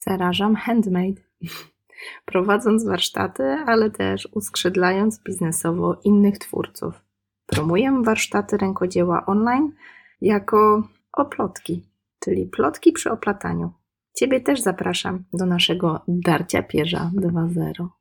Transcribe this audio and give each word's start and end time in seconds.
Zarażam 0.00 0.56
handmade. 0.56 1.20
Prowadząc 2.24 2.84
warsztaty, 2.84 3.42
ale 3.42 3.90
też 3.90 4.28
uskrzydlając 4.32 5.22
biznesowo 5.22 6.00
innych 6.04 6.38
twórców. 6.38 6.94
Promuję 7.46 8.02
warsztaty 8.04 8.56
rękodzieła 8.56 9.26
online 9.26 9.72
jako 10.20 10.88
oplotki, 11.12 11.86
czyli 12.20 12.46
plotki 12.46 12.92
przy 12.92 13.10
oplataniu. 13.10 13.72
Ciebie 14.14 14.40
też 14.40 14.60
zapraszam 14.60 15.24
do 15.32 15.46
naszego 15.46 16.00
Darcia 16.08 16.62
Pierza 16.62 17.10
2.0. 17.14 17.99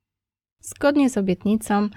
Zgodnie 0.61 1.09
z 1.09 1.17
obietnicą, 1.17 1.89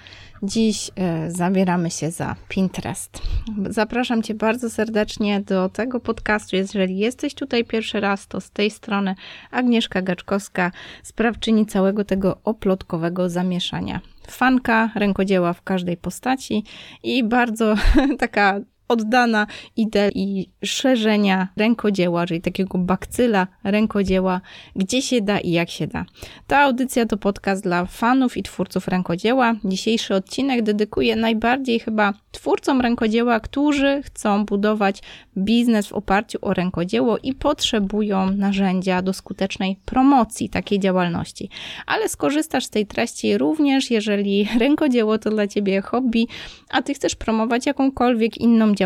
dziś 0.43 0.89
y, 0.89 1.31
zabieramy 1.31 1.91
się 1.91 2.11
za 2.11 2.37
Pinterest. 2.49 3.23
Zapraszam 3.71 4.23
Cię 4.23 4.35
bardzo 4.35 4.71
serdecznie 4.71 5.41
do 5.41 5.69
tego 5.69 6.01
podcastu. 6.01 6.57
Jeżeli 6.57 6.99
jesteś 6.99 7.35
tutaj 7.35 7.65
pierwszy 7.65 8.01
raz, 8.01 8.29
to 8.29 8.41
z 8.41 8.51
tej 8.51 8.71
strony 8.71 9.15
Agnieszka 9.51 10.03
Gaczkowska, 10.03 10.73
sprawczyni 11.03 11.67
całego 11.67 12.05
tego 12.05 12.39
oplotkowego 12.45 13.29
zamieszania. 13.29 14.01
Fanka 14.29 14.91
rękodzieła 14.95 15.53
w 15.53 15.63
każdej 15.63 15.97
postaci 15.97 16.65
i 17.03 17.25
bardzo 17.25 17.75
taka 18.19 18.61
oddana 18.93 19.47
idei 19.77 20.49
szerzenia 20.65 21.49
rękodzieła, 21.57 22.27
czyli 22.27 22.41
takiego 22.41 22.79
bakcyla 22.79 23.47
rękodzieła, 23.65 24.41
gdzie 24.77 25.03
się 25.03 25.21
da 25.21 25.41
i 25.41 25.51
jak 25.51 25.71
się 25.71 25.87
da. 25.87 26.05
Ta 26.47 26.59
audycja 26.59 27.07
to 27.07 27.17
podcast 27.17 27.63
dla 27.63 27.87
fanów 27.87 28.37
i 28.37 28.43
twórców 28.43 28.89
rękodzieła. 28.89 29.55
Dzisiejszy 29.65 30.15
odcinek 30.15 30.63
dedykuję 30.63 31.17
najbardziej 31.17 31.81
chyba 31.81 32.15
twórcom 32.33 32.81
rękodzieła, 32.81 33.41
którzy 33.41 34.03
chcą 34.05 34.45
budować 34.45 35.03
biznes 35.37 35.87
w 35.87 35.93
oparciu 35.93 36.39
o 36.43 36.55
rękodzieło 36.55 37.19
i 37.19 37.35
potrzebują 37.35 38.31
narzędzia 38.31 39.03
do 39.03 39.13
skutecznej 39.13 39.77
promocji 39.85 40.49
takiej 40.49 40.81
działalności. 40.81 41.49
Ale 41.87 42.09
skorzystasz 42.09 42.65
z 42.65 42.71
tej 42.71 42.87
treści 42.87 43.39
również, 43.39 43.91
jeżeli 43.91 44.49
rękodzieło 44.59 45.19
to 45.19 45.31
dla 45.31 45.47
ciebie 45.47 45.81
hobby, 45.81 46.29
a 46.71 46.83
ty 46.83 46.95
chcesz 46.95 47.15
promować 47.15 47.67
jakąkolwiek 47.67 48.39
inną 48.39 48.75
działalność, 48.75 48.82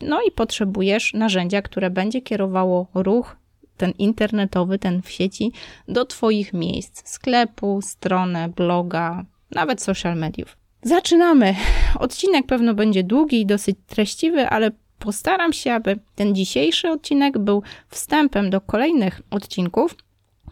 no 0.00 0.22
i 0.28 0.30
potrzebujesz 0.30 1.14
narzędzia, 1.14 1.62
które 1.62 1.90
będzie 1.90 2.22
kierowało 2.22 2.86
ruch 2.94 3.36
ten 3.76 3.92
internetowy, 3.98 4.78
ten 4.78 5.02
w 5.02 5.10
sieci, 5.10 5.52
do 5.88 6.04
Twoich 6.04 6.52
miejsc, 6.52 7.08
sklepu, 7.08 7.80
stronę, 7.82 8.48
bloga, 8.48 9.24
nawet 9.50 9.82
social 9.82 10.16
mediów. 10.16 10.56
Zaczynamy. 10.82 11.54
Odcinek 11.98 12.46
pewno 12.46 12.74
będzie 12.74 13.04
długi 13.04 13.40
i 13.40 13.46
dosyć 13.46 13.76
treściwy, 13.86 14.48
ale 14.48 14.70
postaram 14.98 15.52
się, 15.52 15.72
aby 15.72 15.98
ten 16.14 16.34
dzisiejszy 16.34 16.90
odcinek 16.90 17.38
był 17.38 17.62
wstępem 17.88 18.50
do 18.50 18.60
kolejnych 18.60 19.22
odcinków, 19.30 19.96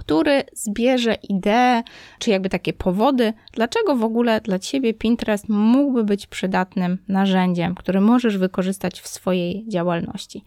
który 0.01 0.43
zbierze 0.53 1.15
idee, 1.29 1.83
czy 2.19 2.31
jakby 2.31 2.49
takie 2.49 2.73
powody, 2.73 3.33
dlaczego 3.53 3.97
w 3.97 4.05
ogóle 4.05 4.41
dla 4.41 4.59
Ciebie 4.59 4.95
Pinterest 4.95 5.49
mógłby 5.49 6.05
być 6.05 6.27
przydatnym 6.27 6.99
narzędziem, 7.09 7.75
które 7.75 8.01
możesz 8.01 8.39
wykorzystać 8.39 9.01
w 9.01 9.09
swojej 9.09 9.65
działalności. 9.69 10.45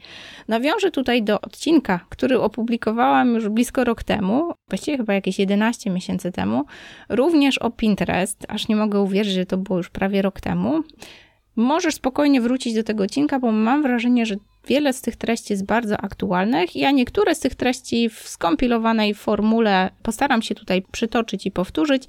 Nawiążę 0.48 0.92
tutaj 0.92 1.24
do 1.24 1.42
odcinka, 1.42 2.00
który 2.10 2.42
opublikowałam 2.42 3.34
już 3.34 3.50
blisko 3.50 3.84
rok 3.84 4.04
temu, 4.04 4.52
właściwie 4.70 4.98
chyba 4.98 5.14
jakieś 5.14 5.40
11 5.40 5.90
miesięcy 5.90 6.32
temu, 6.32 6.66
również 7.10 7.58
o 7.58 7.72
Pinterest, 7.72 8.46
aż 8.48 8.68
nie 8.68 8.76
mogę 8.76 9.02
uwierzyć, 9.02 9.34
że 9.34 9.46
to 9.46 9.58
było 9.58 9.78
już 9.78 9.90
prawie 9.90 10.22
rok 10.22 10.42
temu. 10.42 10.84
Możesz 11.56 11.96
spokojnie 11.96 12.42
wrócić 12.42 12.74
do 12.74 12.84
tego 12.84 13.04
odcinka, 13.04 13.40
bo 13.40 13.52
mam 13.52 13.84
wrażenie, 13.84 14.26
że 14.26 14.36
Wiele 14.68 14.94
z 14.94 15.02
tych 15.02 15.16
treści 15.16 15.54
jest 15.54 15.66
bardzo 15.66 15.98
aktualnych, 15.98 16.76
ja 16.76 16.92
niektóre 16.92 17.36
z 17.36 17.40
tych 17.40 17.56
treści 17.56 18.10
w 18.10 18.14
skompilowanej 18.14 19.14
formule 19.14 19.90
postaram 20.04 20.42
się 20.42 20.56
tutaj 20.56 20.82
przytoczyć 20.92 21.46
i 21.46 21.52
powtórzyć, 21.52 22.04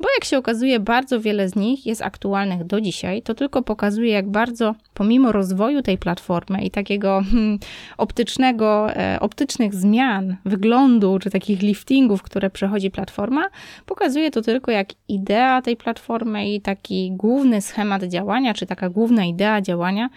bo 0.00 0.08
jak 0.16 0.24
się 0.24 0.38
okazuje, 0.38 0.80
bardzo 0.80 1.20
wiele 1.20 1.48
z 1.48 1.56
nich 1.56 1.86
jest 1.86 2.02
aktualnych 2.02 2.64
do 2.64 2.80
dzisiaj. 2.80 3.22
To 3.22 3.34
tylko 3.34 3.62
pokazuje, 3.62 4.10
jak 4.10 4.30
bardzo 4.30 4.74
pomimo 4.94 5.32
rozwoju 5.32 5.82
tej 5.82 5.98
platformy 5.98 6.64
i 6.64 6.70
takiego 6.70 7.22
hmm, 7.30 7.58
optycznego, 7.98 8.96
e, 8.96 9.20
optycznych 9.20 9.74
zmian 9.74 10.36
wyglądu, 10.44 11.18
czy 11.18 11.30
takich 11.30 11.62
liftingów, 11.62 12.22
które 12.22 12.50
przechodzi 12.50 12.90
platforma, 12.90 13.44
pokazuje 13.86 14.30
to 14.30 14.42
tylko, 14.42 14.70
jak 14.70 14.88
idea 15.08 15.62
tej 15.62 15.76
platformy 15.76 16.54
i 16.54 16.60
taki 16.60 17.12
główny 17.12 17.60
schemat 17.60 18.04
działania, 18.04 18.54
czy 18.54 18.66
taka 18.66 18.90
główna 18.90 19.24
idea 19.24 19.60
działania 19.60 20.08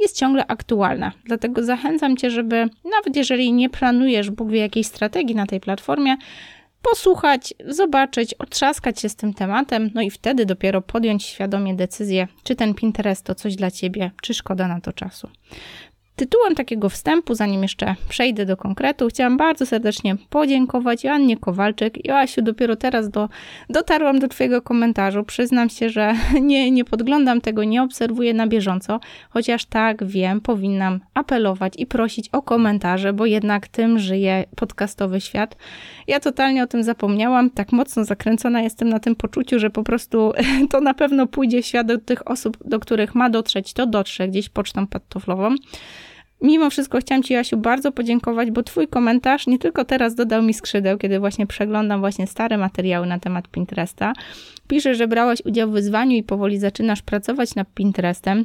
jest 0.00 0.16
ciągle 0.16 0.46
aktualna. 0.46 1.12
Dlatego 1.24 1.64
zachęcam 1.64 2.16
Cię, 2.16 2.30
żeby 2.30 2.68
nawet 2.84 3.16
jeżeli 3.16 3.52
nie 3.52 3.70
planujesz 3.70 4.30
Bóg 4.30 4.50
wie 4.50 4.60
jakiejś 4.60 4.86
strategii 4.86 5.34
na 5.36 5.46
tej 5.46 5.60
platformie, 5.60 6.16
posłuchać, 6.82 7.54
zobaczyć, 7.68 8.34
otrzaskać 8.34 9.00
się 9.00 9.08
z 9.08 9.16
tym 9.16 9.34
tematem, 9.34 9.90
no 9.94 10.02
i 10.02 10.10
wtedy 10.10 10.46
dopiero 10.46 10.82
podjąć 10.82 11.24
świadomie 11.24 11.74
decyzję, 11.74 12.28
czy 12.42 12.56
ten 12.56 12.74
Pinterest 12.74 13.24
to 13.24 13.34
coś 13.34 13.56
dla 13.56 13.70
Ciebie, 13.70 14.10
czy 14.22 14.34
szkoda 14.34 14.68
na 14.68 14.80
to 14.80 14.92
czasu. 14.92 15.28
Tytułem 16.20 16.54
takiego 16.54 16.88
wstępu, 16.88 17.34
zanim 17.34 17.62
jeszcze 17.62 17.94
przejdę 18.08 18.46
do 18.46 18.56
konkretu, 18.56 19.08
chciałam 19.08 19.36
bardzo 19.36 19.66
serdecznie 19.66 20.16
podziękować 20.30 21.04
Joannie 21.04 21.36
Kowalczyk. 21.36 22.06
Joasiu, 22.06 22.42
dopiero 22.42 22.76
teraz 22.76 23.10
do, 23.10 23.28
dotarłam 23.70 24.18
do 24.18 24.28
Twojego 24.28 24.62
komentarzu. 24.62 25.24
Przyznam 25.24 25.70
się, 25.70 25.88
że 25.88 26.14
nie, 26.40 26.70
nie 26.70 26.84
podglądam 26.84 27.40
tego, 27.40 27.64
nie 27.64 27.82
obserwuję 27.82 28.34
na 28.34 28.46
bieżąco, 28.46 29.00
chociaż 29.30 29.64
tak 29.64 30.04
wiem, 30.04 30.40
powinnam 30.40 31.00
apelować 31.14 31.72
i 31.78 31.86
prosić 31.86 32.28
o 32.28 32.42
komentarze, 32.42 33.12
bo 33.12 33.26
jednak 33.26 33.68
tym 33.68 33.98
żyje 33.98 34.44
podcastowy 34.56 35.20
świat. 35.20 35.56
Ja 36.06 36.20
totalnie 36.20 36.62
o 36.62 36.66
tym 36.66 36.82
zapomniałam, 36.82 37.50
tak 37.50 37.72
mocno 37.72 38.04
zakręcona 38.04 38.62
jestem 38.62 38.88
na 38.88 38.98
tym 38.98 39.16
poczuciu, 39.16 39.58
że 39.58 39.70
po 39.70 39.82
prostu 39.82 40.32
to 40.70 40.80
na 40.80 40.94
pewno 40.94 41.26
pójdzie 41.26 41.62
w 41.62 41.66
świat 41.66 41.86
do 41.86 41.98
tych 41.98 42.30
osób, 42.30 42.56
do 42.64 42.80
których 42.80 43.14
ma 43.14 43.30
dotrzeć, 43.30 43.72
to 43.72 43.86
dotrze 43.86 44.28
gdzieś 44.28 44.48
pocztą 44.48 44.86
pantoflową. 44.86 45.54
Mimo 46.42 46.70
wszystko 46.70 46.98
chciałam 46.98 47.22
Ci, 47.22 47.34
Jasiu, 47.34 47.56
bardzo 47.56 47.92
podziękować, 47.92 48.50
bo 48.50 48.62
Twój 48.62 48.88
komentarz 48.88 49.46
nie 49.46 49.58
tylko 49.58 49.84
teraz 49.84 50.14
dodał 50.14 50.42
mi 50.42 50.54
skrzydeł, 50.54 50.98
kiedy 50.98 51.20
właśnie 51.20 51.46
przeglądam 51.46 52.00
właśnie 52.00 52.26
stare 52.26 52.58
materiały 52.58 53.06
na 53.06 53.18
temat 53.18 53.48
Pinteresta. 53.48 54.12
Piszesz, 54.68 54.98
że 54.98 55.08
brałaś 55.08 55.38
udział 55.44 55.70
w 55.70 55.72
wyzwaniu 55.72 56.16
i 56.16 56.22
powoli 56.22 56.58
zaczynasz 56.58 57.02
pracować 57.02 57.54
nad 57.54 57.74
Pinterestem. 57.74 58.44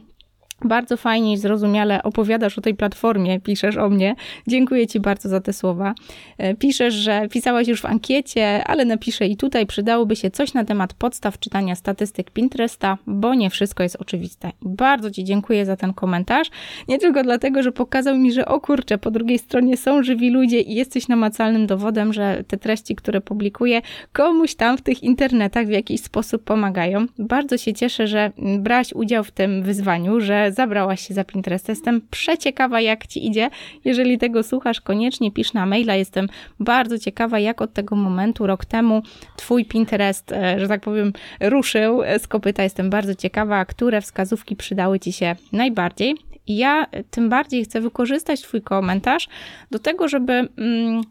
Bardzo 0.61 0.97
fajnie 0.97 1.33
i 1.33 1.37
zrozumiale 1.37 2.03
opowiadasz 2.03 2.57
o 2.57 2.61
tej 2.61 2.75
platformie, 2.75 3.39
piszesz 3.39 3.77
o 3.77 3.89
mnie. 3.89 4.15
Dziękuję 4.47 4.87
Ci 4.87 4.99
bardzo 4.99 5.29
za 5.29 5.41
te 5.41 5.53
słowa. 5.53 5.93
E, 6.37 6.55
piszesz, 6.55 6.93
że 6.93 7.27
pisałaś 7.31 7.67
już 7.67 7.81
w 7.81 7.85
ankiecie, 7.85 8.63
ale 8.63 8.85
napiszę 8.85 9.27
i 9.27 9.37
tutaj 9.37 9.65
przydałoby 9.65 10.15
się 10.15 10.31
coś 10.31 10.53
na 10.53 10.65
temat 10.65 10.93
podstaw 10.93 11.39
czytania 11.39 11.75
statystyk 11.75 12.31
Pinteresta, 12.31 12.97
bo 13.07 13.33
nie 13.33 13.49
wszystko 13.49 13.83
jest 13.83 13.95
oczywiste. 13.95 14.51
Bardzo 14.61 15.11
Ci 15.11 15.23
dziękuję 15.23 15.65
za 15.65 15.75
ten 15.75 15.93
komentarz. 15.93 16.47
Nie 16.87 16.97
tylko 16.99 17.23
dlatego, 17.23 17.63
że 17.63 17.71
pokazał 17.71 18.17
mi, 18.17 18.33
że 18.33 18.45
o 18.45 18.61
kurczę, 18.61 18.97
po 18.97 19.11
drugiej 19.11 19.39
stronie 19.39 19.77
są 19.77 20.03
żywi 20.03 20.29
ludzie 20.29 20.61
i 20.61 20.75
jesteś 20.75 21.07
namacalnym 21.07 21.67
dowodem, 21.67 22.13
że 22.13 22.43
te 22.47 22.57
treści, 22.57 22.95
które 22.95 23.21
publikuję, 23.21 23.81
komuś 24.13 24.55
tam 24.55 24.77
w 24.77 24.81
tych 24.81 25.03
internetach 25.03 25.67
w 25.67 25.71
jakiś 25.71 26.01
sposób 26.01 26.43
pomagają. 26.43 27.05
Bardzo 27.19 27.57
się 27.57 27.73
cieszę, 27.73 28.07
że 28.07 28.31
brałaś 28.59 28.93
udział 28.93 29.23
w 29.23 29.31
tym 29.31 29.63
wyzwaniu, 29.63 30.19
że 30.19 30.44
zabrałaś 30.51 31.07
się 31.07 31.13
za 31.13 31.23
Pinterest. 31.23 31.69
Jestem 31.69 32.01
przeciekawa, 32.11 32.81
jak 32.81 33.07
ci 33.07 33.27
idzie. 33.27 33.49
Jeżeli 33.85 34.17
tego 34.17 34.43
słuchasz, 34.43 34.81
koniecznie 34.81 35.31
pisz 35.31 35.53
na 35.53 35.65
maila. 35.65 35.95
Jestem 35.95 36.27
bardzo 36.59 36.99
ciekawa, 36.99 37.39
jak 37.39 37.61
od 37.61 37.73
tego 37.73 37.95
momentu, 37.95 38.47
rok 38.47 38.65
temu, 38.65 39.01
twój 39.35 39.65
Pinterest, 39.65 40.31
e, 40.31 40.59
że 40.59 40.67
tak 40.67 40.81
powiem, 40.81 41.13
ruszył 41.39 42.01
z 42.19 42.27
kopyta. 42.27 42.63
Jestem 42.63 42.89
bardzo 42.89 43.15
ciekawa, 43.15 43.65
które 43.65 44.01
wskazówki 44.01 44.55
przydały 44.55 44.99
ci 44.99 45.13
się 45.13 45.35
najbardziej. 45.51 46.15
Ja 46.47 46.87
tym 47.11 47.29
bardziej 47.29 47.63
chcę 47.63 47.81
wykorzystać 47.81 48.41
Twój 48.41 48.61
komentarz 48.61 49.27
do 49.71 49.79
tego, 49.79 50.07
żeby 50.07 50.33
mm, 50.33 51.01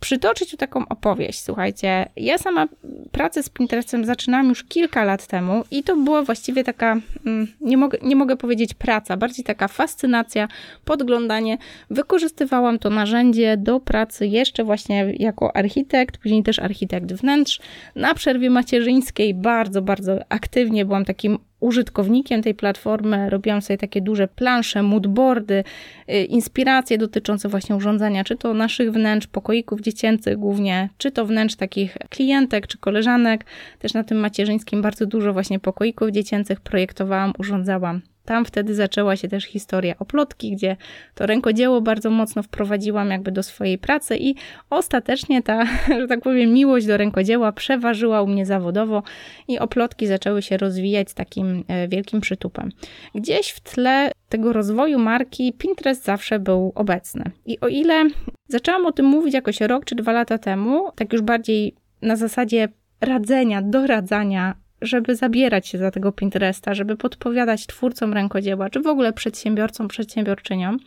przytoczyć 0.00 0.50
tu 0.50 0.56
taką 0.56 0.88
opowieść. 0.88 1.42
Słuchajcie, 1.42 2.08
ja 2.16 2.38
sama 2.38 2.68
pracę 3.12 3.42
z 3.42 3.48
Pinterestem 3.48 4.04
zaczynałam 4.04 4.48
już 4.48 4.64
kilka 4.64 5.04
lat 5.04 5.26
temu 5.26 5.64
i 5.70 5.82
to 5.82 5.96
była 5.96 6.22
właściwie 6.22 6.64
taka, 6.64 6.96
mm, 7.26 7.46
nie 7.60 7.76
mogę, 7.76 7.98
nie 8.02 8.16
mogę 8.16 8.36
powiedzieć 8.36 8.74
praca, 8.74 9.16
bardziej 9.16 9.44
taka 9.44 9.68
fascynacja, 9.68 10.48
podglądanie. 10.84 11.58
Wykorzystywałam 11.90 12.78
to 12.78 12.90
narzędzie 12.90 13.56
do 13.56 13.80
pracy 13.80 14.26
jeszcze 14.26 14.64
właśnie 14.64 15.14
jako 15.18 15.56
architekt, 15.56 16.18
później 16.18 16.42
też 16.42 16.58
architekt 16.58 17.12
wnętrz. 17.12 17.60
Na 17.94 18.14
przerwie 18.14 18.50
macierzyńskiej 18.50 19.34
bardzo, 19.34 19.82
bardzo 19.82 20.18
aktywnie 20.28 20.84
byłam 20.84 21.04
takim 21.04 21.38
użytkownikiem 21.60 22.42
tej 22.42 22.54
platformy, 22.54 23.30
robiłam 23.30 23.62
sobie 23.62 23.78
takie 23.78 24.00
duże 24.00 24.28
plansze, 24.28 24.82
moodboardy, 24.82 25.64
y, 26.08 26.24
inspiracje 26.24 26.98
dotyczące 26.98 27.48
właśnie 27.48 27.76
urządzenia, 27.76 28.24
czy 28.24 28.36
to 28.36 28.54
naszych 28.54 28.92
wnętrz, 28.92 29.26
pokoików 29.26 29.80
dziecięcych 29.80 30.36
głównie, 30.36 30.88
czy 30.98 31.10
to 31.10 31.26
wnętrz 31.26 31.56
takich 31.56 31.96
klientek 32.08 32.66
czy 32.66 32.78
koleżanek. 32.78 33.44
Też 33.78 33.94
na 33.94 34.04
tym 34.04 34.18
macierzyńskim 34.18 34.82
bardzo 34.82 35.06
dużo 35.06 35.32
właśnie 35.32 35.58
pokoików 35.58 36.10
dziecięcych 36.10 36.60
projektowałam, 36.60 37.32
urządzałam. 37.38 38.00
Tam 38.30 38.44
wtedy 38.44 38.74
zaczęła 38.74 39.16
się 39.16 39.28
też 39.28 39.44
historia 39.44 39.94
oplotki, 39.98 40.52
gdzie 40.52 40.76
to 41.14 41.26
rękodzieło 41.26 41.80
bardzo 41.80 42.10
mocno 42.10 42.42
wprowadziłam 42.42 43.10
jakby 43.10 43.32
do 43.32 43.42
swojej 43.42 43.78
pracy 43.78 44.16
i 44.16 44.34
ostatecznie 44.70 45.42
ta, 45.42 45.64
że 46.00 46.06
tak 46.08 46.20
powiem, 46.20 46.52
miłość 46.52 46.86
do 46.86 46.96
rękodzieła 46.96 47.52
przeważyła 47.52 48.22
u 48.22 48.26
mnie 48.26 48.46
zawodowo 48.46 49.02
i 49.48 49.58
oplotki 49.58 50.06
zaczęły 50.06 50.42
się 50.42 50.56
rozwijać 50.56 51.10
z 51.10 51.14
takim 51.14 51.64
e, 51.68 51.88
wielkim 51.88 52.20
przytupem. 52.20 52.72
Gdzieś 53.14 53.50
w 53.50 53.60
tle 53.60 54.10
tego 54.28 54.52
rozwoju 54.52 54.98
marki 54.98 55.52
Pinterest 55.52 56.04
zawsze 56.04 56.38
był 56.38 56.72
obecny. 56.74 57.24
I 57.46 57.60
o 57.60 57.68
ile 57.68 58.04
zaczęłam 58.48 58.86
o 58.86 58.92
tym 58.92 59.06
mówić 59.06 59.34
jakoś 59.34 59.60
rok 59.60 59.84
czy 59.84 59.94
dwa 59.94 60.12
lata 60.12 60.38
temu, 60.38 60.92
tak 60.96 61.12
już 61.12 61.22
bardziej 61.22 61.74
na 62.02 62.16
zasadzie 62.16 62.68
radzenia, 63.00 63.62
doradzania, 63.62 64.54
żeby 64.82 65.16
zabierać 65.16 65.68
się 65.68 65.78
za 65.78 65.90
tego 65.90 66.12
Pinteresta, 66.12 66.74
żeby 66.74 66.96
podpowiadać 66.96 67.66
twórcom 67.66 68.12
rękodzieła, 68.12 68.70
czy 68.70 68.80
w 68.80 68.86
ogóle 68.86 69.12
przedsiębiorcom, 69.12 69.88
przedsiębiorczyniom, 69.88 70.78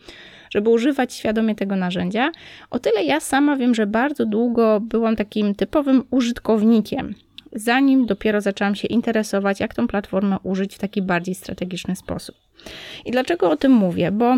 żeby 0.50 0.70
używać 0.70 1.14
świadomie 1.14 1.54
tego 1.54 1.76
narzędzia. 1.76 2.32
O 2.70 2.78
tyle 2.78 3.04
ja 3.04 3.20
sama 3.20 3.56
wiem, 3.56 3.74
że 3.74 3.86
bardzo 3.86 4.26
długo 4.26 4.80
byłam 4.80 5.16
takim 5.16 5.54
typowym 5.54 6.02
użytkownikiem, 6.10 7.14
zanim 7.52 8.06
dopiero 8.06 8.40
zaczęłam 8.40 8.74
się 8.74 8.88
interesować, 8.88 9.60
jak 9.60 9.74
tą 9.74 9.88
platformę 9.88 10.36
użyć 10.42 10.74
w 10.74 10.78
taki 10.78 11.02
bardziej 11.02 11.34
strategiczny 11.34 11.96
sposób. 11.96 12.36
I 13.04 13.10
dlaczego 13.10 13.50
o 13.50 13.56
tym 13.56 13.72
mówię? 13.72 14.10
Bo 14.10 14.36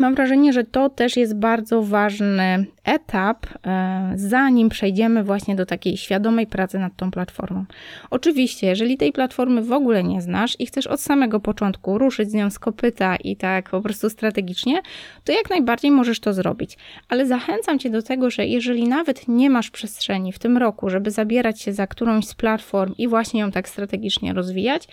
Mam 0.00 0.14
wrażenie, 0.14 0.52
że 0.52 0.64
to 0.64 0.88
też 0.88 1.16
jest 1.16 1.36
bardzo 1.36 1.82
ważny 1.82 2.66
etap, 2.84 3.46
e, 3.66 4.12
zanim 4.16 4.68
przejdziemy 4.68 5.24
właśnie 5.24 5.56
do 5.56 5.66
takiej 5.66 5.96
świadomej 5.96 6.46
pracy 6.46 6.78
nad 6.78 6.96
tą 6.96 7.10
platformą. 7.10 7.64
Oczywiście, 8.10 8.66
jeżeli 8.66 8.96
tej 8.96 9.12
platformy 9.12 9.62
w 9.62 9.72
ogóle 9.72 10.04
nie 10.04 10.22
znasz 10.22 10.60
i 10.60 10.66
chcesz 10.66 10.86
od 10.86 11.00
samego 11.00 11.40
początku 11.40 11.98
ruszyć 11.98 12.30
z 12.30 12.34
nią 12.34 12.50
z 12.50 12.58
kopyta 12.58 13.16
i 13.16 13.36
tak 13.36 13.70
po 13.70 13.80
prostu 13.80 14.10
strategicznie, 14.10 14.82
to 15.24 15.32
jak 15.32 15.50
najbardziej 15.50 15.90
możesz 15.90 16.20
to 16.20 16.32
zrobić. 16.32 16.78
Ale 17.08 17.26
zachęcam 17.26 17.78
Cię 17.78 17.90
do 17.90 18.02
tego, 18.02 18.30
że 18.30 18.46
jeżeli 18.46 18.88
nawet 18.88 19.28
nie 19.28 19.50
masz 19.50 19.70
przestrzeni 19.70 20.32
w 20.32 20.38
tym 20.38 20.56
roku, 20.56 20.90
żeby 20.90 21.10
zabierać 21.10 21.60
się 21.60 21.72
za 21.72 21.86
którąś 21.86 22.26
z 22.26 22.34
platform 22.34 22.94
i 22.98 23.08
właśnie 23.08 23.40
ją 23.40 23.50
tak 23.50 23.68
strategicznie 23.68 24.32
rozwijać, 24.32 24.88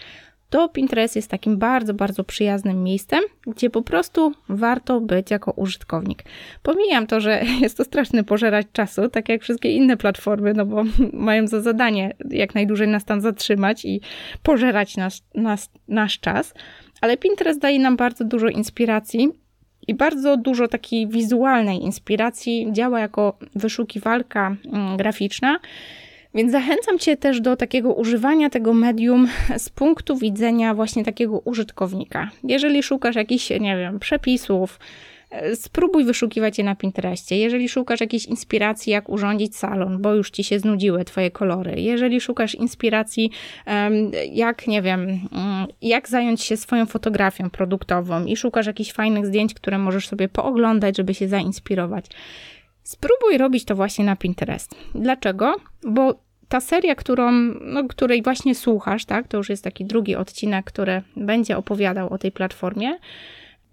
to 0.51 0.69
Pinterest 0.69 1.15
jest 1.15 1.31
takim 1.31 1.57
bardzo, 1.57 1.93
bardzo 1.93 2.23
przyjaznym 2.23 2.83
miejscem, 2.83 3.19
gdzie 3.47 3.69
po 3.69 3.81
prostu 3.81 4.31
warto 4.49 5.01
być 5.01 5.31
jako 5.31 5.51
użytkownik. 5.51 6.23
Pomijam 6.63 7.07
to, 7.07 7.19
że 7.21 7.43
jest 7.61 7.77
to 7.77 7.83
straszny 7.83 8.23
pożerać 8.23 8.67
czasu, 8.73 9.09
tak 9.09 9.29
jak 9.29 9.41
wszystkie 9.41 9.71
inne 9.71 9.97
platformy, 9.97 10.53
no 10.53 10.65
bo 10.65 10.83
mają 11.13 11.47
za 11.47 11.61
zadanie 11.61 12.13
jak 12.29 12.55
najdłużej 12.55 12.87
nas 12.87 13.05
tam 13.05 13.21
zatrzymać 13.21 13.85
i 13.85 14.01
pożerać 14.43 14.97
nasz, 14.97 15.21
nasz, 15.35 15.65
nasz 15.87 16.19
czas, 16.19 16.53
ale 17.01 17.17
Pinterest 17.17 17.59
daje 17.59 17.79
nam 17.79 17.95
bardzo 17.97 18.25
dużo 18.25 18.47
inspiracji 18.47 19.29
i 19.87 19.95
bardzo 19.95 20.37
dużo 20.37 20.67
takiej 20.67 21.07
wizualnej 21.07 21.83
inspiracji. 21.83 22.67
Działa 22.71 22.99
jako 22.99 23.37
wyszukiwalka 23.55 24.55
mm, 24.65 24.97
graficzna 24.97 25.59
więc 26.33 26.51
zachęcam 26.51 26.99
Cię 26.99 27.17
też 27.17 27.41
do 27.41 27.55
takiego 27.55 27.93
używania 27.93 28.49
tego 28.49 28.73
medium 28.73 29.27
z 29.57 29.69
punktu 29.69 30.17
widzenia 30.17 30.73
właśnie 30.73 31.03
takiego 31.03 31.39
użytkownika. 31.39 32.31
Jeżeli 32.43 32.83
szukasz 32.83 33.15
jakichś, 33.15 33.49
nie 33.49 33.77
wiem, 33.77 33.99
przepisów, 33.99 34.79
e, 35.31 35.55
spróbuj 35.55 36.05
wyszukiwać 36.05 36.57
je 36.57 36.63
na 36.63 36.75
Pinterestie. 36.75 37.37
Jeżeli 37.37 37.69
szukasz 37.69 38.01
jakiejś 38.01 38.25
inspiracji, 38.25 38.91
jak 38.91 39.09
urządzić 39.09 39.57
salon, 39.57 40.01
bo 40.01 40.13
już 40.13 40.31
Ci 40.31 40.43
się 40.43 40.59
znudziły 40.59 41.05
Twoje 41.05 41.31
kolory. 41.31 41.81
Jeżeli 41.81 42.21
szukasz 42.21 42.55
inspiracji, 42.55 43.31
jak, 44.31 44.67
nie 44.67 44.81
wiem, 44.81 45.01
mm, 45.01 45.67
jak 45.81 46.09
zająć 46.09 46.41
się 46.41 46.57
swoją 46.57 46.85
fotografią 46.85 47.49
produktową 47.49 48.25
i 48.25 48.35
szukasz 48.37 48.67
jakichś 48.67 48.93
fajnych 48.93 49.25
zdjęć, 49.25 49.53
które 49.53 49.77
możesz 49.77 50.07
sobie 50.07 50.29
pooglądać, 50.29 50.97
żeby 50.97 51.13
się 51.13 51.27
zainspirować 51.27 52.05
Spróbuj 52.83 53.37
robić 53.37 53.65
to 53.65 53.75
właśnie 53.75 54.05
na 54.05 54.15
Pinterest. 54.15 54.75
Dlaczego? 54.95 55.55
Bo 55.83 56.19
ta 56.49 56.59
seria, 56.59 56.95
którą, 56.95 57.31
no, 57.61 57.87
której 57.87 58.23
właśnie 58.23 58.55
słuchasz, 58.55 59.05
tak, 59.05 59.27
to 59.27 59.37
już 59.37 59.49
jest 59.49 59.63
taki 59.63 59.85
drugi 59.85 60.15
odcinek, 60.15 60.65
który 60.65 61.01
będzie 61.15 61.57
opowiadał 61.57 62.13
o 62.13 62.17
tej 62.17 62.31
platformie 62.31 62.97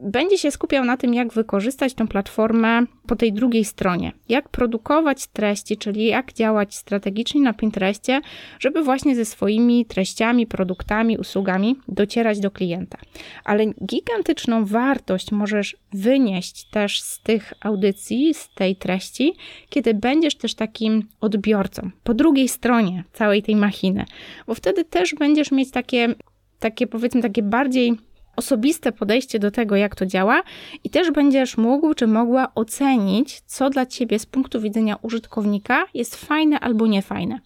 będzie 0.00 0.39
się 0.39 0.50
skupiał 0.50 0.85
na 0.85 0.97
tym, 0.97 1.15
jak 1.15 1.33
wykorzystać 1.33 1.95
tę 1.95 2.09
platformę 2.09 2.83
po 3.06 3.17
tej 3.17 3.33
drugiej 3.33 3.65
stronie. 3.65 4.12
Jak 4.29 4.49
produkować 4.49 5.27
treści, 5.27 5.77
czyli 5.77 6.05
jak 6.05 6.33
działać 6.33 6.75
strategicznie 6.75 7.41
na 7.41 7.53
Pinterestie, 7.53 8.21
żeby 8.61 8.83
właśnie 8.83 9.17
ze 9.17 9.25
swoimi 9.25 9.87
treściami, 9.87 10.47
produktami, 10.47 11.19
usługami 11.19 11.77
docierać 11.89 12.41
do 12.41 12.50
klienta. 12.50 12.99
Ale 13.45 13.67
gigantyczną 13.67 14.65
wartość 14.65 15.33
możesz 15.33 15.77
wynieść 15.93 16.71
też 16.71 17.01
z 17.01 17.23
tych 17.23 17.53
audycji, 17.61 18.35
z 18.35 18.49
tej 18.55 18.77
treści, 18.77 19.35
kiedy 19.69 19.94
będziesz 19.94 20.35
też 20.35 20.55
takim 20.55 21.09
odbiorcą 21.21 21.91
po 22.05 22.15
drugiej 22.15 22.49
stronie 22.49 23.05
całej 23.12 23.43
tej 23.43 23.56
machiny, 23.56 24.05
bo 24.47 24.55
wtedy 24.55 24.85
też 24.85 25.15
będziesz 25.15 25.51
mieć 25.51 25.71
takie, 25.71 26.15
takie 26.59 26.87
powiedzmy, 26.87 27.23
takie 27.23 27.43
bardziej 27.43 28.07
osobiste 28.38 28.93
podejście 28.93 29.38
do 29.38 29.50
tego, 29.50 29.76
jak 29.76 29.94
to 29.94 30.06
działa, 30.06 30.43
i 30.85 30.90
też 30.90 31.11
będziesz 31.11 31.56
mógł 31.56 31.94
czy 31.94 32.06
mogła 32.06 32.55
ocenić, 32.55 33.40
co 33.40 33.70
dla 33.70 33.87
ciebie 33.87 34.19
z 34.19 34.26
punktu 34.26 34.61
widzenia 34.61 34.96
użytkownika 35.02 35.85
jest 35.94 36.17
fajne 36.17 36.61
albo 36.61 36.87
niefajne. 36.87 37.38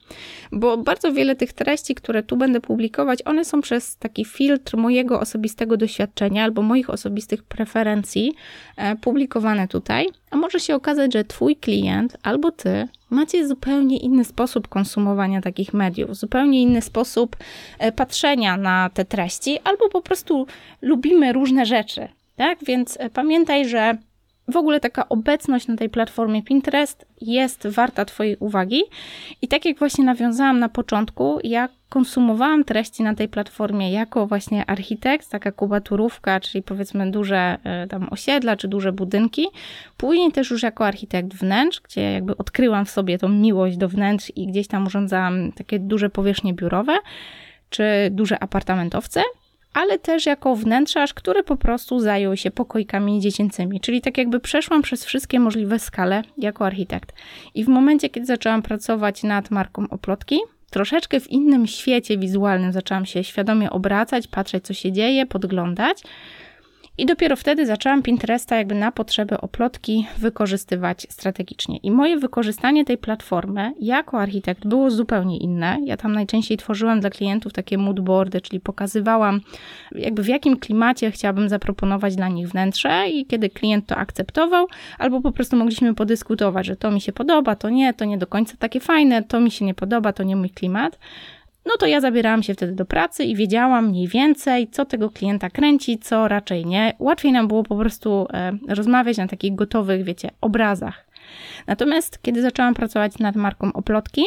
Bo 0.53 0.77
bardzo 0.77 1.13
wiele 1.13 1.37
tych 1.37 1.53
treści, 1.53 1.95
które 1.95 2.23
tu 2.23 2.37
będę 2.37 2.61
publikować, 2.61 3.19
one 3.25 3.45
są 3.45 3.61
przez 3.61 3.97
taki 3.97 4.25
filtr 4.25 4.77
mojego 4.77 5.21
osobistego 5.21 5.77
doświadczenia 5.77 6.45
albo 6.45 6.63
moich 6.63 6.91
osobistych 6.91 7.43
preferencji 7.43 8.33
e, 8.77 8.97
publikowane 8.97 9.69
tutaj. 9.69 10.09
A 10.31 10.37
może 10.37 10.61
się 10.61 10.75
okazać, 10.75 11.13
że 11.13 11.25
Twój 11.25 11.57
klient 11.57 12.17
albo 12.23 12.51
Ty 12.51 12.89
macie 13.13 13.49
zupełnie 13.49 13.97
inny 13.97 14.25
sposób 14.25 14.69
konsumowania 14.69 15.41
takich 15.41 15.75
mediów, 15.75 16.17
zupełnie 16.17 16.63
inny 16.63 16.83
sposób 16.83 17.37
e, 17.79 17.93
patrzenia 17.93 18.57
na 18.57 18.91
te 18.95 19.05
treści, 19.05 19.59
albo 19.65 19.89
po 19.89 20.03
prostu 20.03 20.47
lubimy 20.83 21.33
różne 21.33 21.67
rzeczy. 21.67 22.09
Tak? 22.37 22.59
Więc 22.65 22.97
e, 23.01 23.11
pamiętaj, 23.11 23.69
że 23.69 23.99
w 24.53 24.57
ogóle 24.57 24.81
taka 24.81 25.09
obecność 25.09 25.69
na 25.69 25.77
tej 25.77 25.89
platformie 25.89 26.43
Pinterest 26.43 27.07
jest 27.21 27.67
warta 27.67 28.05
Twojej 28.05 28.37
uwagi. 28.37 28.83
I 29.43 29.49
tak 29.49 29.65
jak 29.65 29.79
właśnie 29.79 30.05
nawiązałam 30.05 30.59
na 30.59 30.69
początku, 30.69 31.39
ja 31.45 31.69
konsumowałam 31.89 32.65
treści 32.65 33.03
na 33.03 33.15
tej 33.15 33.29
platformie 33.29 33.93
jako 33.93 34.27
właśnie 34.27 34.67
architekt, 34.67 35.31
taka 35.31 35.53
kubaturówka, 35.53 36.41
czyli 36.41 36.63
powiedzmy 36.63 37.11
duże 37.11 37.59
e, 37.65 37.87
tam 37.87 38.09
osiedla 38.11 38.57
czy 38.57 38.69
duże 38.69 38.93
budynki. 38.93 39.47
Później 39.97 40.33
też 40.33 40.51
już 40.51 40.63
jako 40.63 40.87
architekt 40.87 41.35
wnętrz, 41.35 41.81
gdzie 41.81 42.13
jakby 42.13 42.37
odkryłam 42.37 42.85
w 42.85 42.91
sobie 42.91 43.19
tą 43.19 43.29
miłość 43.29 43.77
do 43.77 43.89
wnętrz 43.89 44.33
i 44.37 44.47
gdzieś 44.47 44.69
tam 44.69 44.87
urządzałam 44.87 45.53
takie 45.53 45.79
duże 45.79 46.11
powierzchnie 46.11 46.55
biurowe 46.55 46.99
czy 47.71 47.85
duże 48.11 48.43
apartamentowce 48.43 49.23
ale 49.75 49.99
też 49.99 50.27
jako 50.27 50.57
wnętrzarz, 50.57 51.15
który 51.15 51.43
po 51.43 51.57
prostu 51.57 52.01
zajął 52.01 52.37
się 52.37 52.51
pokojkami 52.51 53.21
dziecięcymi. 53.21 53.81
Czyli 53.81 54.01
tak 54.01 54.19
jakby 54.19 54.41
przeszłam 54.41 54.83
przez 54.83 55.05
wszystkie 55.05 55.41
możliwe 55.41 55.79
skale 55.79 56.23
jako 56.39 56.67
architekt. 56.67 57.13
I 57.55 57.65
w 57.65 57.69
momencie, 57.69 58.09
kiedy 58.09 58.27
zaczęłam 58.27 58.63
pracować 58.63 59.23
nad 59.23 59.51
marką 59.51 59.89
Oplotki, 59.91 60.39
troszeczkę 60.71 61.21
w 61.21 61.31
innym 61.31 61.67
świecie 61.67 62.19
wizualnym 62.19 62.73
zaczęłam 62.73 63.07
się 63.07 63.25
świadomie 63.25 63.71
obracać, 63.71 64.29
patrzeć, 64.29 64.65
co 64.65 64.75
się 64.75 64.93
dzieje, 64.93 65.27
podglądać. 65.27 66.03
I 66.99 67.07
dopiero 67.07 67.37
wtedy 67.37 67.67
zaczęłam 67.67 68.03
Pinteresta 68.03 68.57
jakby 68.57 68.75
na 68.75 68.93
potrzeby 68.93 69.41
oplotki 69.41 70.07
wykorzystywać 70.19 71.07
strategicznie. 71.11 71.77
I 71.77 71.91
moje 71.91 72.17
wykorzystanie 72.17 72.85
tej 72.85 72.99
platformy 72.99 73.73
jako 73.81 74.21
architekt 74.21 74.67
było 74.67 74.91
zupełnie 74.91 75.39
inne. 75.39 75.79
Ja 75.85 75.97
tam 75.97 76.13
najczęściej 76.13 76.57
tworzyłam 76.59 77.01
dla 77.01 77.11
klientów 77.11 77.53
takie 77.53 77.79
moodboardy, 77.79 78.41
czyli 78.41 78.61
pokazywałam 78.61 79.41
jakby 79.93 80.23
w 80.23 80.29
jakim 80.29 80.57
klimacie 80.57 81.11
chciałabym 81.11 81.49
zaproponować 81.49 82.17
dla 82.17 82.29
nich 82.29 82.49
wnętrze 82.49 83.09
i 83.09 83.27
kiedy 83.27 83.51
klient 83.51 83.87
to 83.87 83.97
akceptował, 83.97 84.67
albo 84.99 85.21
po 85.21 85.33
prostu 85.33 85.57
mogliśmy 85.57 85.95
podyskutować, 85.95 86.67
że 86.67 86.77
to 86.77 86.91
mi 86.91 87.01
się 87.01 87.13
podoba, 87.13 87.57
to 87.57 87.71
nie, 87.71 87.95
to 87.95 88.05
nie 88.05 88.19
do 88.19 88.27
końca 88.27 88.57
takie 88.59 88.81
fajne, 88.81 89.23
to 89.23 89.41
mi 89.41 89.51
się 89.51 89.65
nie 89.65 89.75
podoba, 89.75 90.13
to 90.13 90.23
nie 90.23 90.37
mój 90.37 90.51
klimat. 90.51 90.99
No 91.67 91.73
to 91.79 91.87
ja 91.87 92.01
zabierałam 92.01 92.43
się 92.43 92.55
wtedy 92.55 92.73
do 92.73 92.85
pracy 92.85 93.25
i 93.25 93.37
wiedziałam 93.37 93.89
mniej 93.89 94.09
więcej, 94.09 94.69
co 94.69 94.85
tego 94.85 95.11
klienta 95.11 95.51
kręci, 95.51 95.99
co 95.99 96.29
raczej 96.29 96.67
nie. 96.67 96.95
Łatwiej 96.99 97.33
nam 97.33 97.49
było 97.49 97.63
po 97.63 97.77
prostu 97.77 98.27
e, 98.33 98.53
rozmawiać 98.69 99.17
na 99.17 99.29
takich 99.29 99.55
gotowych, 99.55 100.05
wiecie, 100.05 100.31
obrazach. 100.41 101.07
Natomiast 101.67 102.23
kiedy 102.23 102.43
zaczęłam 102.43 102.75
pracować 102.75 103.19
nad 103.19 103.37
marką 103.37 103.73
Oplotki, 103.73 104.23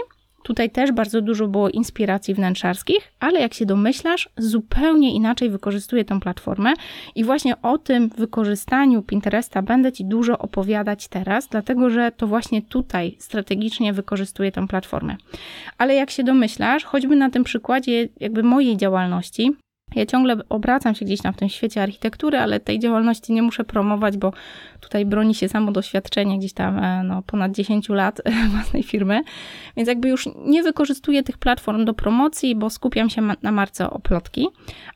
Tutaj 0.46 0.70
też 0.70 0.92
bardzo 0.92 1.22
dużo 1.22 1.48
było 1.48 1.70
inspiracji 1.70 2.34
wnętrzarskich, 2.34 3.12
ale 3.20 3.40
jak 3.40 3.54
się 3.54 3.66
domyślasz, 3.66 4.30
zupełnie 4.38 5.14
inaczej 5.14 5.50
wykorzystuję 5.50 6.06
tę 6.06 6.20
platformę 6.20 6.74
i 7.16 7.24
właśnie 7.24 7.62
o 7.62 7.78
tym 7.78 8.10
wykorzystaniu 8.10 9.02
Pinteresta 9.02 9.62
będę 9.62 9.92
Ci 9.92 10.06
dużo 10.06 10.38
opowiadać 10.38 11.08
teraz, 11.08 11.48
dlatego 11.48 11.90
że 11.90 12.12
to 12.12 12.28
właśnie 12.28 12.62
tutaj 12.62 13.16
strategicznie 13.20 13.94
wykorzystuję 13.94 14.52
tę 14.52 14.68
platformę. 14.68 15.16
Ale 15.78 15.96
jak 15.96 16.12
się 16.12 16.24
domyślasz, 16.24 16.84
choćby 16.84 17.16
na 17.16 17.30
tym 17.30 17.44
przykładzie 17.44 18.08
jakby 18.20 18.44
mojej 18.44 18.78
działalności, 18.78 19.56
Ja 19.96 20.06
ciągle 20.06 20.38
obracam 20.50 20.96
się 20.96 21.06
gdzieś 21.06 21.22
tam 21.22 21.34
w 21.34 21.38
tym 21.38 21.50
świecie 21.50 21.84
architektury, 21.84 22.38
ale 22.38 22.60
tej 22.60 22.80
działalności 22.80 23.34
nie 23.34 23.42
muszę 23.42 23.64
promować, 23.64 24.18
bo 24.18 24.34
tutaj 24.80 25.06
broni 25.06 25.36
się 25.36 25.50
samo 25.50 25.72
doświadczenie 25.72 26.38
gdzieś 26.38 26.54
tam 26.54 26.80
e, 26.80 27.04
no, 27.04 27.22
ponad 27.22 27.52
10 27.52 27.90
lat 27.90 28.22
własnej 28.52 28.84
firmy. 28.84 29.22
Więc 29.78 29.90
jakby 29.90 30.10
już 30.10 30.30
nie 30.46 30.64
wykorzystuję 30.64 31.24
tych 31.24 31.38
platform 31.38 31.86
do 31.86 31.94
promocji, 31.94 32.56
bo 32.56 32.70
skupiam 32.70 33.10
się 33.10 33.22
na 33.42 33.52
marce 33.52 33.90
oplotki, 33.90 34.48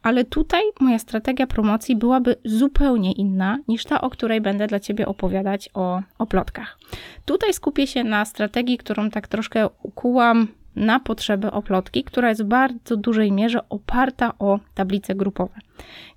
ale 0.03 0.25
tutaj 0.25 0.62
moja 0.79 1.00
strategia 1.00 1.48
promocji 1.48 1.96
byłaby 1.96 2.36
zupełnie 2.46 3.12
inna 3.12 3.58
niż 3.67 3.86
ta, 3.86 4.01
o 4.01 4.10
której 4.10 4.41
będę 4.41 4.67
dla 4.67 4.79
Ciebie 4.79 5.08
opowiadać 5.08 5.69
o 5.74 6.01
oplotkach. 6.17 6.77
Tutaj 7.25 7.53
skupię 7.53 7.88
się 7.88 8.03
na 8.03 8.25
strategii, 8.25 8.77
którą 8.77 9.10
tak 9.10 9.27
troszkę 9.27 9.69
ukułam 9.84 10.48
na 10.79 11.00
potrzeby 11.00 11.51
oplotki, 11.51 12.03
która 12.03 12.29
jest 12.29 12.43
w 12.43 12.48
bardzo 12.48 12.98
dużej 12.98 13.31
mierze 13.31 13.69
oparta 13.69 14.33
o 14.39 14.59
tablice 14.75 15.15
grupowe. 15.15 15.53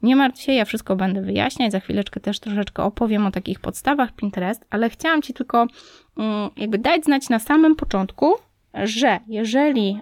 Nie 0.02 0.16
martw 0.16 0.40
się, 0.40 0.52
ja 0.52 0.64
wszystko 0.64 0.96
będę 0.96 1.22
wyjaśniać, 1.22 1.72
za 1.72 1.80
chwileczkę 1.80 2.20
też 2.20 2.40
troszeczkę 2.40 2.82
opowiem 2.82 3.26
o 3.26 3.30
takich 3.30 3.60
podstawach 3.60 4.12
Pinterest, 4.12 4.64
ale 4.70 4.90
chciałam 4.90 5.22
Ci 5.22 5.34
tylko 5.34 5.66
mm, 6.18 6.50
jakby 6.56 6.78
dać 6.78 7.04
znać 7.04 7.28
na 7.28 7.38
samym 7.38 7.76
początku, 7.76 8.34
że 8.74 9.20
jeżeli 9.28 10.00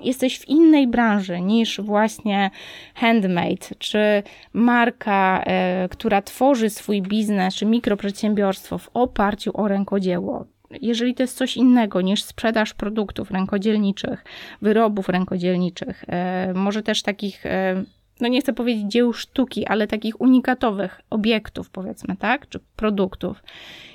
jesteś 0.00 0.38
w 0.38 0.48
innej 0.48 0.86
branży 0.86 1.40
niż 1.40 1.80
właśnie 1.80 2.50
handmade, 2.94 3.66
czy 3.78 4.22
marka, 4.52 5.42
e, 5.46 5.88
która 5.88 6.22
tworzy 6.22 6.70
swój 6.70 7.02
biznes, 7.02 7.54
czy 7.54 7.66
mikroprzedsiębiorstwo 7.66 8.78
w 8.78 8.90
oparciu 8.94 9.50
o 9.54 9.68
rękodzieło, 9.68 10.44
jeżeli 10.70 11.14
to 11.14 11.22
jest 11.22 11.36
coś 11.36 11.56
innego 11.56 12.00
niż 12.00 12.22
sprzedaż 12.22 12.74
produktów 12.74 13.30
rękodzielniczych, 13.30 14.24
wyrobów 14.62 15.08
rękodzielniczych, 15.08 16.04
e, 16.08 16.52
może 16.54 16.82
też 16.82 17.02
takich, 17.02 17.46
e, 17.46 17.84
no 18.20 18.28
nie 18.28 18.40
chcę 18.40 18.52
powiedzieć 18.52 18.92
dzieł 18.92 19.12
sztuki, 19.12 19.66
ale 19.66 19.86
takich 19.86 20.20
unikatowych 20.20 21.00
obiektów, 21.10 21.70
powiedzmy, 21.70 22.16
tak, 22.16 22.48
czy 22.48 22.60
produktów. 22.76 23.42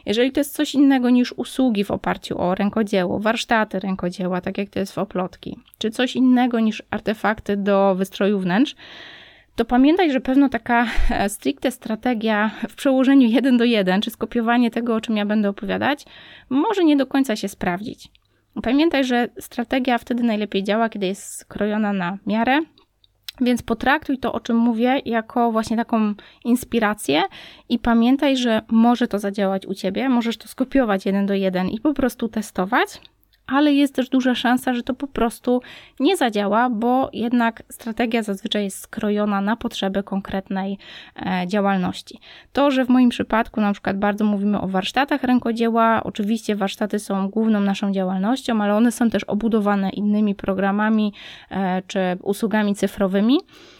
Jeżeli 0.06 0.32
to 0.32 0.40
jest 0.40 0.56
coś 0.56 0.74
innego 0.74 1.10
niż 1.10 1.34
usługi 1.34 1.84
w 1.84 1.92
oparciu 1.92 2.42
o 2.42 2.56
rękodzieło, 2.56 3.20
warsztaty 3.20 3.80
rękodzieła, 3.80 4.42
tak 4.42 4.58
jak 4.58 4.70
to 4.70 4.80
jest 4.80 4.94
w 4.94 4.98
oplotki, 4.98 5.58
czy 5.78 5.90
coś 5.90 6.16
innego 6.16 6.60
niż 6.60 6.84
artefakty 6.90 7.58
do 7.58 7.96
wystroju 7.96 8.40
wnętrz, 8.40 8.76
to 9.60 9.66
pamiętaj, 9.66 10.12
że 10.12 10.22
pewno 10.22 10.50
taka 10.50 10.88
e, 11.10 11.30
stricte 11.30 11.72
strategia 11.72 12.52
w 12.70 12.76
przełożeniu 12.76 13.28
1 13.28 13.58
do 13.58 13.64
1, 13.64 14.02
czy 14.02 14.12
skopiowanie 14.12 14.72
tego, 14.72 14.96
o 14.96 15.02
czym 15.02 15.18
ja 15.18 15.26
będę 15.26 15.50
opowiadać, 15.50 16.06
może 16.50 16.84
nie 16.84 16.98
do 16.98 17.08
końca 17.08 17.36
się 17.36 17.48
sprawdzić. 17.48 18.08
Pamiętaj, 18.64 19.04
że 19.04 19.30
strategia 19.40 19.98
wtedy 19.98 20.24
najlepiej 20.24 20.64
działa, 20.64 20.90
kiedy 20.90 21.06
jest 21.06 21.36
skrojona 21.36 21.94
na 21.94 22.18
miarę, 22.28 22.60
więc 23.42 23.62
potraktuj 23.62 24.18
to, 24.18 24.34
o 24.34 24.40
czym 24.40 24.58
mówię, 24.58 25.02
jako 25.06 25.52
właśnie 25.52 25.78
taką 25.78 26.14
inspirację 26.46 27.24
i 27.70 27.80
pamiętaj, 27.80 28.38
że 28.38 28.62
może 28.72 29.08
to 29.08 29.20
zadziałać 29.20 29.66
u 29.66 29.74
ciebie, 29.74 30.10
możesz 30.10 30.38
to 30.38 30.48
skopiować 30.48 31.06
jeden 31.06 31.26
do 31.26 31.34
jeden 31.34 31.70
i 31.70 31.80
po 31.80 31.94
prostu 31.94 32.28
testować, 32.28 33.02
ale 33.50 33.74
jest 33.74 33.96
też 33.96 34.10
duża 34.10 34.36
szansa, 34.36 34.74
że 34.74 34.84
to 34.84 34.94
po 34.94 35.08
prostu 35.08 35.62
nie 36.00 36.18
zadziała, 36.18 36.70
bo 36.70 37.10
jednak 37.14 37.64
strategia 37.70 38.24
zazwyczaj 38.24 38.64
jest 38.64 38.80
skrojona 38.80 39.42
na 39.42 39.56
potrzeby 39.56 40.04
konkretnej 40.04 40.78
e, 41.16 41.48
działalności. 41.48 42.20
To, 42.54 42.72
że 42.72 42.86
w 42.86 42.90
moim 42.90 43.10
przypadku 43.10 43.62
na 43.62 43.74
przykład 43.74 43.98
bardzo 43.98 44.26
mówimy 44.26 44.62
o 44.62 44.68
warsztatach 44.68 45.24
rękodzieła, 45.24 46.04
oczywiście 46.04 46.56
warsztaty 46.56 47.00
są 47.00 47.30
główną 47.30 47.60
naszą 47.60 47.92
działalnością, 47.92 48.62
ale 48.62 48.76
one 48.76 48.92
są 48.92 49.10
też 49.10 49.24
obudowane 49.24 49.90
innymi 49.90 50.36
programami 50.36 51.14
e, 51.52 51.82
czy 51.88 52.00
usługami 52.24 52.76
cyfrowymi, 52.76 53.38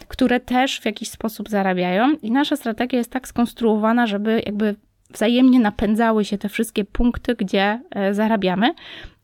które 0.08 0.40
też 0.40 0.80
w 0.80 0.84
jakiś 0.84 1.10
sposób 1.10 1.48
zarabiają 1.48 2.14
i 2.22 2.30
nasza 2.30 2.56
strategia 2.56 2.98
jest 2.98 3.12
tak 3.12 3.28
skonstruowana, 3.28 4.06
żeby 4.06 4.42
jakby 4.46 4.74
wzajemnie 5.12 5.60
napędzały 5.60 6.24
się 6.24 6.38
te 6.38 6.48
wszystkie 6.48 6.84
punkty, 6.84 7.34
gdzie 7.34 7.80
e, 7.90 8.14
zarabiamy 8.14 8.74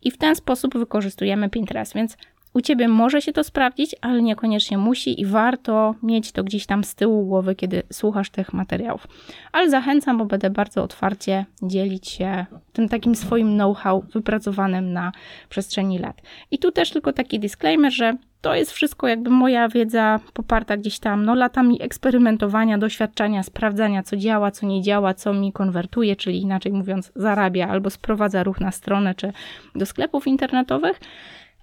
i 0.07 0.11
w 0.11 0.19
ten 0.19 0.37
sposób 0.37 0.79
wykorzystujemy 0.79 1.51
Pinterest. 1.51 1.95
Więc 1.95 2.17
u 2.57 2.61
ciebie 2.61 2.89
może 2.89 3.23
się 3.23 3.33
to 3.33 3.45
sprawdzić, 3.45 3.97
ale 4.01 4.23
niekoniecznie 4.23 4.79
musi 4.79 5.21
i 5.21 5.27
warto 5.27 5.95
mieć 6.03 6.33
to 6.33 6.45
gdzieś 6.45 6.67
tam 6.67 6.85
z 6.85 6.95
tyłu 6.95 7.27
głowy, 7.27 7.55
kiedy 7.55 7.83
słuchasz 7.93 8.31
tych 8.31 8.53
materiałów. 8.53 9.07
Ale 9.53 9.71
zachęcam, 9.71 10.19
bo 10.19 10.25
będę 10.25 10.51
bardzo 10.51 10.83
otwarcie 10.83 11.45
dzielić 11.63 12.09
się 12.09 12.47
tym 12.73 12.89
takim 12.89 13.15
swoim 13.15 13.55
know-how 13.55 14.01
wypracowanym 14.13 14.93
na 14.93 15.13
przestrzeni 15.49 15.99
lat. 15.99 16.23
I 16.51 16.59
tu 16.59 16.73
też 16.73 16.91
tylko 16.91 17.13
taki 17.13 17.41
disclaimer, 17.41 17.93
że 17.93 18.17
to 18.41 18.55
jest 18.55 18.73
wszystko 18.73 19.09
jakby 19.09 19.31
moja 19.31 19.69
wiedza 19.69 20.21
poparta 20.33 20.77
gdzieś 20.77 20.99
tam 20.99 21.25
no, 21.25 21.35
latami 21.35 21.83
eksperymentowania, 21.83 22.79
doświadczania, 22.79 23.43
sprawdzania, 23.43 24.03
co 24.03 24.17
działa, 24.17 24.51
co 24.51 24.67
nie 24.67 24.83
działa, 24.83 25.15
co 25.15 25.33
mi 25.33 25.53
konwertuje, 25.53 26.17
czyli 26.17 26.43
inaczej 26.43 26.73
mówiąc, 26.73 27.13
zarabia 27.17 27.69
albo 27.69 27.91
sprowadza 27.91 28.43
ruch 28.43 28.61
na 28.61 28.71
stronę 28.71 29.15
czy 29.15 29.33
do 29.75 29.87
sklepów 29.87 30.27
internetowych 30.27 31.01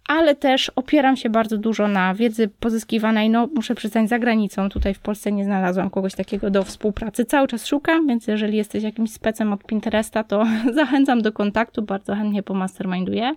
ale 0.07 0.35
też 0.35 0.71
opieram 0.75 1.17
się 1.17 1.29
bardzo 1.29 1.57
dużo 1.57 1.87
na 1.87 2.13
wiedzy 2.13 2.49
pozyskiwanej, 2.59 3.29
no 3.29 3.49
muszę 3.55 3.75
przyznać, 3.75 4.09
za 4.09 4.19
granicą. 4.19 4.69
Tutaj 4.69 4.93
w 4.93 4.99
Polsce 4.99 5.31
nie 5.31 5.45
znalazłam 5.45 5.89
kogoś 5.89 6.15
takiego 6.15 6.49
do 6.49 6.63
współpracy. 6.63 7.25
Cały 7.25 7.47
czas 7.47 7.67
szukam, 7.67 8.07
więc 8.07 8.27
jeżeli 8.27 8.57
jesteś 8.57 8.83
jakimś 8.83 9.11
specem 9.11 9.53
od 9.53 9.63
Pinteresta, 9.63 10.23
to 10.23 10.45
zachęcam 10.75 11.21
do 11.21 11.31
kontaktu, 11.31 11.81
bardzo 11.81 12.15
chętnie 12.15 12.43
pomasterminduję. 12.43 13.35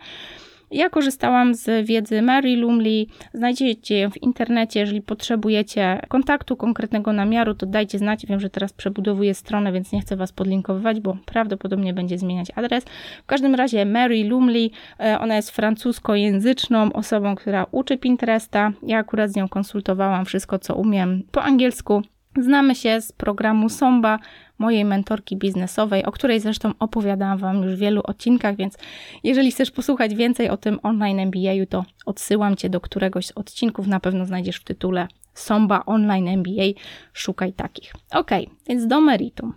Ja 0.71 0.91
korzystałam 0.91 1.55
z 1.55 1.87
wiedzy 1.87 2.23
Mary 2.23 2.57
Lumley. 2.57 3.09
Znajdziecie 3.35 3.99
ją 3.99 4.11
w 4.11 4.23
internecie. 4.23 4.81
Jeżeli 4.81 5.03
potrzebujecie 5.03 6.01
kontaktu 6.09 6.57
konkretnego 6.57 7.13
namiaru, 7.13 7.55
to 7.55 7.67
dajcie 7.67 7.99
znać. 7.99 8.27
Wiem, 8.27 8.41
że 8.41 8.51
teraz 8.51 8.73
przebudowuję 8.73 9.35
stronę, 9.35 9.73
więc 9.73 9.93
nie 9.93 10.01
chcę 10.01 10.17
Was 10.17 10.33
podlinkowywać, 10.33 11.01
bo 11.01 11.17
prawdopodobnie 11.27 11.95
będzie 11.95 12.19
zmieniać 12.19 12.49
adres. 12.55 12.85
W 13.23 13.27
każdym 13.27 13.55
razie 13.55 13.85
Mary 13.85 14.25
Lumley, 14.25 14.71
e, 15.01 15.19
ona 15.21 15.37
jest 15.37 15.51
francuskojęzyczną 15.51 16.93
osobą, 16.93 17.35
która 17.35 17.67
uczy 17.71 17.99
Pinteresta. 17.99 18.73
Ja 18.83 18.99
akurat 18.99 19.31
z 19.31 19.37
nią 19.37 19.49
konsultowałam 19.49 20.25
wszystko, 20.25 20.59
co 20.59 20.75
umiem 20.75 21.23
po 21.33 21.43
angielsku. 21.43 22.03
Znamy 22.41 22.75
się 22.75 23.01
z 23.01 23.13
programu 23.13 23.69
Somba, 23.69 24.19
mojej 24.59 24.85
mentorki 24.85 25.37
biznesowej, 25.37 26.05
o 26.05 26.13
której 26.13 26.41
zresztą 26.41 26.73
opowiadałam 26.79 27.39
Wam 27.39 27.63
już 27.63 27.75
w 27.75 27.79
wielu 27.79 28.01
odcinkach, 28.05 28.57
więc 28.57 28.79
jeżeli 29.25 29.51
chcesz 29.51 29.71
posłuchać 29.71 30.15
więcej 30.15 30.49
o 30.51 30.57
tym 30.57 30.79
online 30.83 31.21
MBA, 31.21 31.67
to 31.69 31.85
odsyłam 32.07 32.57
Cię 32.57 32.71
do 32.71 32.81
któregoś 32.81 33.27
z 33.27 33.33
odcinków, 33.33 33.87
na 33.87 34.01
pewno 34.01 34.27
znajdziesz 34.27 34.57
w 34.57 34.65
tytule 34.65 35.09
Somba 35.35 35.83
Online 35.87 36.29
MBA, 36.29 36.65
szukaj 37.13 37.53
takich. 37.53 37.93
Ok, 38.11 38.31
więc 38.69 38.87
do 38.87 39.01
meritum. 39.01 39.55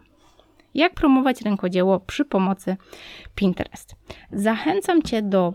Jak 0.73 0.93
promować 0.93 1.41
rękodzieło 1.41 1.99
przy 1.99 2.25
pomocy 2.25 2.77
Pinterest? 3.35 3.95
Zachęcam 4.31 5.01
Cię 5.01 5.21
do 5.21 5.53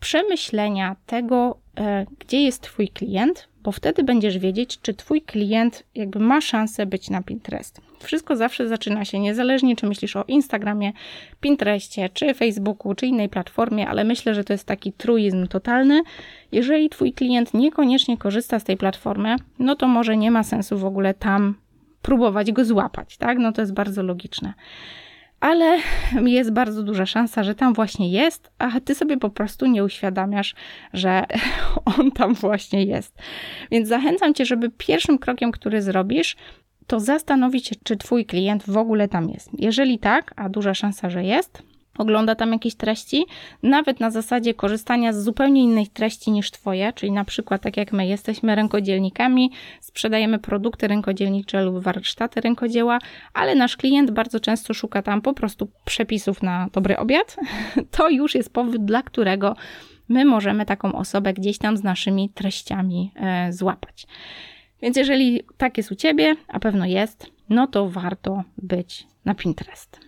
przemyślenia 0.00 0.96
tego, 1.06 1.58
e, 1.78 2.06
gdzie 2.18 2.42
jest 2.42 2.62
Twój 2.62 2.88
klient, 2.88 3.48
bo 3.62 3.72
wtedy 3.72 4.04
będziesz 4.04 4.38
wiedzieć, 4.38 4.80
czy 4.82 4.94
Twój 4.94 5.22
klient 5.22 5.84
jakby 5.94 6.18
ma 6.18 6.40
szansę 6.40 6.86
być 6.86 7.10
na 7.10 7.22
Pinterest. 7.22 7.80
Wszystko 8.00 8.36
zawsze 8.36 8.68
zaczyna 8.68 9.04
się 9.04 9.18
niezależnie, 9.18 9.76
czy 9.76 9.86
myślisz 9.86 10.16
o 10.16 10.24
Instagramie, 10.28 10.92
Pinterestie, 11.40 12.08
czy 12.08 12.34
Facebooku, 12.34 12.94
czy 12.94 13.06
innej 13.06 13.28
platformie, 13.28 13.88
ale 13.88 14.04
myślę, 14.04 14.34
że 14.34 14.44
to 14.44 14.52
jest 14.52 14.66
taki 14.66 14.92
truizm 14.92 15.46
totalny. 15.46 16.02
Jeżeli 16.52 16.90
Twój 16.90 17.12
klient 17.12 17.54
niekoniecznie 17.54 18.18
korzysta 18.18 18.58
z 18.58 18.64
tej 18.64 18.76
platformy, 18.76 19.36
no 19.58 19.76
to 19.76 19.88
może 19.88 20.16
nie 20.16 20.30
ma 20.30 20.42
sensu 20.42 20.78
w 20.78 20.84
ogóle 20.84 21.14
tam 21.14 21.54
próbować 22.02 22.52
go 22.52 22.64
złapać, 22.64 23.16
tak? 23.16 23.38
No 23.38 23.52
to 23.52 23.62
jest 23.62 23.74
bardzo 23.74 24.02
logiczne 24.02 24.54
ale 25.40 25.78
jest 26.26 26.52
bardzo 26.52 26.82
duża 26.82 27.06
szansa, 27.06 27.44
że 27.44 27.54
tam 27.54 27.74
właśnie 27.74 28.10
jest, 28.10 28.50
a 28.58 28.80
ty 28.80 28.94
sobie 28.94 29.16
po 29.16 29.30
prostu 29.30 29.66
nie 29.66 29.84
uświadamiasz, 29.84 30.54
że 30.92 31.24
on 31.98 32.10
tam 32.10 32.34
właśnie 32.34 32.84
jest. 32.84 33.14
Więc 33.70 33.88
zachęcam 33.88 34.34
cię, 34.34 34.46
żeby 34.46 34.70
pierwszym 34.70 35.18
krokiem, 35.18 35.52
który 35.52 35.82
zrobisz, 35.82 36.36
to 36.86 37.00
zastanowić 37.00 37.66
się, 37.66 37.76
czy 37.84 37.96
twój 37.96 38.26
klient 38.26 38.62
w 38.66 38.76
ogóle 38.76 39.08
tam 39.08 39.28
jest. 39.28 39.50
Jeżeli 39.58 39.98
tak, 39.98 40.32
a 40.36 40.48
duża 40.48 40.74
szansa, 40.74 41.10
że 41.10 41.24
jest, 41.24 41.62
ogląda 41.98 42.34
tam 42.34 42.52
jakieś 42.52 42.74
treści, 42.74 43.26
nawet 43.62 44.00
na 44.00 44.10
zasadzie 44.10 44.54
korzystania 44.54 45.12
z 45.12 45.22
zupełnie 45.24 45.62
innych 45.62 45.88
treści 45.88 46.30
niż 46.30 46.50
Twoje, 46.50 46.92
czyli 46.92 47.12
na 47.12 47.24
przykład 47.24 47.62
tak 47.62 47.76
jak 47.76 47.92
my 47.92 48.06
jesteśmy 48.06 48.54
rękodzielnikami, 48.54 49.50
sprzedajemy 49.80 50.38
produkty 50.38 50.88
rękodzielnicze 50.88 51.62
lub 51.62 51.78
warsztaty 51.78 52.40
rękodzieła, 52.40 52.98
ale 53.34 53.54
nasz 53.54 53.76
klient 53.76 54.10
bardzo 54.10 54.40
często 54.40 54.74
szuka 54.74 55.02
tam 55.02 55.22
po 55.22 55.34
prostu 55.34 55.68
przepisów 55.84 56.42
na 56.42 56.68
dobry 56.72 56.96
obiad, 56.96 57.36
to 57.96 58.08
już 58.08 58.34
jest 58.34 58.52
powód, 58.52 58.84
dla 58.84 59.02
którego 59.02 59.56
my 60.08 60.24
możemy 60.24 60.66
taką 60.66 60.92
osobę 60.92 61.32
gdzieś 61.32 61.58
tam 61.58 61.76
z 61.76 61.82
naszymi 61.82 62.30
treściami 62.34 63.12
e, 63.16 63.52
złapać. 63.52 64.06
Więc 64.82 64.96
jeżeli 64.96 65.42
tak 65.56 65.76
jest 65.76 65.92
u 65.92 65.94
Ciebie, 65.94 66.36
a 66.48 66.60
pewno 66.60 66.86
jest, 66.86 67.26
no 67.48 67.66
to 67.66 67.88
warto 67.88 68.42
być 68.58 69.06
na 69.24 69.34
Pinterest. 69.34 70.00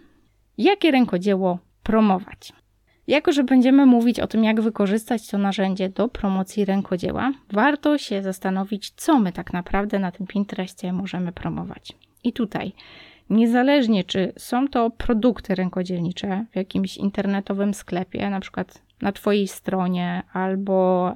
Jakie 0.58 0.90
rękodzieło 0.90 1.58
promować. 1.82 2.52
Jako, 3.06 3.32
że 3.32 3.44
będziemy 3.44 3.86
mówić 3.86 4.20
o 4.20 4.26
tym, 4.26 4.44
jak 4.44 4.60
wykorzystać 4.60 5.26
to 5.26 5.38
narzędzie 5.38 5.88
do 5.88 6.08
promocji 6.08 6.64
rękodzieła, 6.64 7.32
warto 7.52 7.98
się 7.98 8.22
zastanowić, 8.22 8.90
co 8.90 9.18
my 9.18 9.32
tak 9.32 9.52
naprawdę 9.52 9.98
na 9.98 10.12
tym 10.12 10.26
Pinterestie 10.26 10.92
możemy 10.92 11.32
promować. 11.32 11.92
I 12.24 12.32
tutaj, 12.32 12.72
niezależnie 13.30 14.04
czy 14.04 14.32
są 14.36 14.68
to 14.68 14.90
produkty 14.90 15.54
rękodzielnicze 15.54 16.44
w 16.52 16.56
jakimś 16.56 16.96
internetowym 16.96 17.74
sklepie, 17.74 18.30
na 18.30 18.40
przykład 18.40 18.82
na 19.00 19.12
Twojej 19.12 19.48
stronie 19.48 20.22
albo 20.32 21.12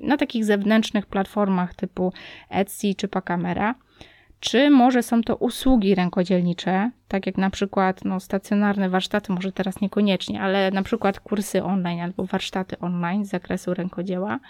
na 0.00 0.16
takich 0.16 0.44
zewnętrznych 0.44 1.06
platformach 1.06 1.74
typu 1.74 2.12
Etsy 2.50 2.94
czy 2.94 3.08
Pacamera, 3.08 3.74
czy 4.42 4.70
może 4.70 5.02
są 5.02 5.22
to 5.22 5.36
usługi 5.36 5.94
rękodzielnicze, 5.94 6.90
tak 7.08 7.26
jak 7.26 7.38
na 7.38 7.50
przykład 7.50 8.04
no, 8.04 8.20
stacjonarne 8.20 8.88
warsztaty, 8.88 9.32
może 9.32 9.52
teraz 9.52 9.80
niekoniecznie, 9.80 10.42
ale 10.42 10.70
na 10.70 10.82
przykład 10.82 11.20
kursy 11.20 11.64
online 11.64 12.00
albo 12.00 12.24
warsztaty 12.24 12.78
online 12.78 13.24
z 13.24 13.28
zakresu 13.28 13.74
rękodzieła. 13.74 14.40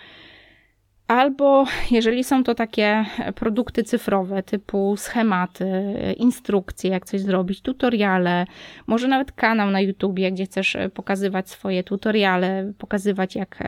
Albo 1.09 1.65
jeżeli 1.91 2.25
są 2.25 2.45
to 2.45 2.55
takie 2.55 3.05
produkty 3.35 3.85
cyfrowe 3.85 4.43
typu 4.43 4.95
schematy, 4.97 5.95
instrukcje, 6.17 6.91
jak 6.91 7.07
coś 7.07 7.21
zrobić, 7.21 7.61
tutoriale, 7.61 8.47
może 8.87 9.09
nawet 9.09 9.33
kanał 9.33 9.71
na 9.71 9.81
YouTubie, 9.81 10.33
gdzie 10.33 10.45
chcesz 10.45 10.77
pokazywać 10.95 11.51
swoje 11.51 11.85
tutoriale, 11.85 12.73
pokazywać 12.79 13.37
jak 13.37 13.59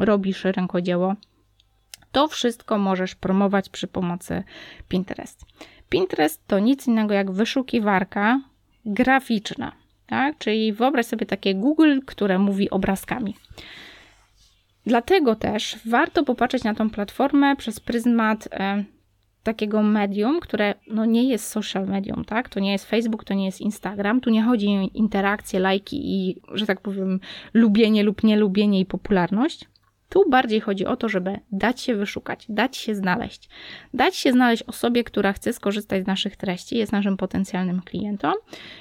robisz 0.00 0.44
rękodzieło 0.44 1.14
to 2.12 2.28
wszystko 2.28 2.78
możesz 2.78 3.14
promować 3.14 3.68
przy 3.68 3.86
pomocy 3.86 4.42
Pinterest. 4.88 5.44
Pinterest 5.88 6.46
to 6.46 6.58
nic 6.58 6.86
innego 6.86 7.14
jak 7.14 7.30
wyszukiwarka 7.30 8.40
graficzna, 8.84 9.72
tak? 10.06 10.38
czyli 10.38 10.72
wyobraź 10.72 11.06
sobie 11.06 11.26
takie 11.26 11.54
Google, 11.54 11.98
które 12.06 12.38
mówi 12.38 12.70
obrazkami. 12.70 13.36
Dlatego 14.86 15.36
też 15.36 15.78
warto 15.86 16.24
popatrzeć 16.24 16.64
na 16.64 16.74
tą 16.74 16.90
platformę 16.90 17.56
przez 17.56 17.80
pryzmat 17.80 18.48
e, 18.52 18.84
takiego 19.42 19.82
medium, 19.82 20.40
które 20.40 20.74
no 20.86 21.04
nie 21.04 21.28
jest 21.28 21.48
social 21.48 21.86
medium, 21.86 22.24
tak? 22.24 22.48
To 22.48 22.60
nie 22.60 22.72
jest 22.72 22.84
Facebook, 22.84 23.24
to 23.24 23.34
nie 23.34 23.46
jest 23.46 23.60
Instagram, 23.60 24.20
tu 24.20 24.30
nie 24.30 24.42
chodzi 24.42 24.66
o 24.68 24.88
interakcje, 24.94 25.60
lajki 25.60 25.96
i, 26.14 26.40
że 26.54 26.66
tak 26.66 26.80
powiem, 26.80 27.20
lubienie 27.54 28.02
lub 28.02 28.22
nielubienie 28.22 28.80
i 28.80 28.86
popularność, 28.86 29.68
tu 30.10 30.30
bardziej 30.30 30.60
chodzi 30.60 30.86
o 30.86 30.96
to, 30.96 31.08
żeby 31.08 31.40
dać 31.52 31.80
się 31.80 31.94
wyszukać, 31.94 32.46
dać 32.48 32.76
się 32.76 32.94
znaleźć. 32.94 33.48
Dać 33.94 34.16
się 34.16 34.32
znaleźć 34.32 34.62
osobie, 34.62 35.04
która 35.04 35.32
chce 35.32 35.52
skorzystać 35.52 36.04
z 36.04 36.06
naszych 36.06 36.36
treści, 36.36 36.76
jest 36.76 36.92
naszym 36.92 37.16
potencjalnym 37.16 37.82
klientem. 37.82 38.32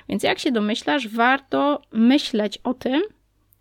Więc 0.09 0.23
jak 0.23 0.39
się 0.39 0.51
domyślasz, 0.51 1.07
warto 1.07 1.81
myśleć 1.91 2.59
o 2.63 2.73
tym, 2.73 3.01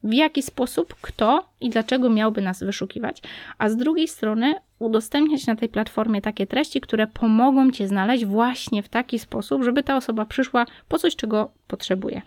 w 0.03 0.13
jaki 0.13 0.43
sposób, 0.43 0.95
kto 1.01 1.49
i 1.61 1.71
dlaczego 1.71 2.11
miałby 2.11 2.43
nas 2.43 2.63
wyszukiwać, 2.63 3.23
a 3.59 3.69
z 3.69 3.77
drugiej 3.77 4.09
strony 4.09 4.55
udostępniać 4.79 5.47
na 5.47 5.57
tej 5.57 5.69
platformie 5.69 6.21
takie 6.21 6.47
treści, 6.47 6.81
które 6.81 7.07
pomogą 7.07 7.71
Cię 7.71 7.89
znaleźć 7.89 8.25
właśnie 8.25 8.83
w 8.83 8.89
taki 8.89 9.19
sposób, 9.19 9.65
żeby 9.65 9.83
ta 9.83 9.97
osoba 9.97 10.25
przyszła 10.25 10.67
po 10.89 10.99
coś, 10.99 11.17
czego 11.17 11.51
potrzebuje. 11.69 12.23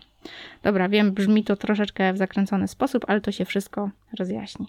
Dobra, 0.63 0.89
wiem, 0.89 1.11
brzmi 1.11 1.43
to 1.43 1.55
troszeczkę 1.55 2.13
w 2.13 2.17
zakręcony 2.17 2.67
sposób, 2.67 3.05
ale 3.07 3.21
to 3.21 3.31
się 3.31 3.45
wszystko 3.45 3.89
rozjaśni. 4.19 4.67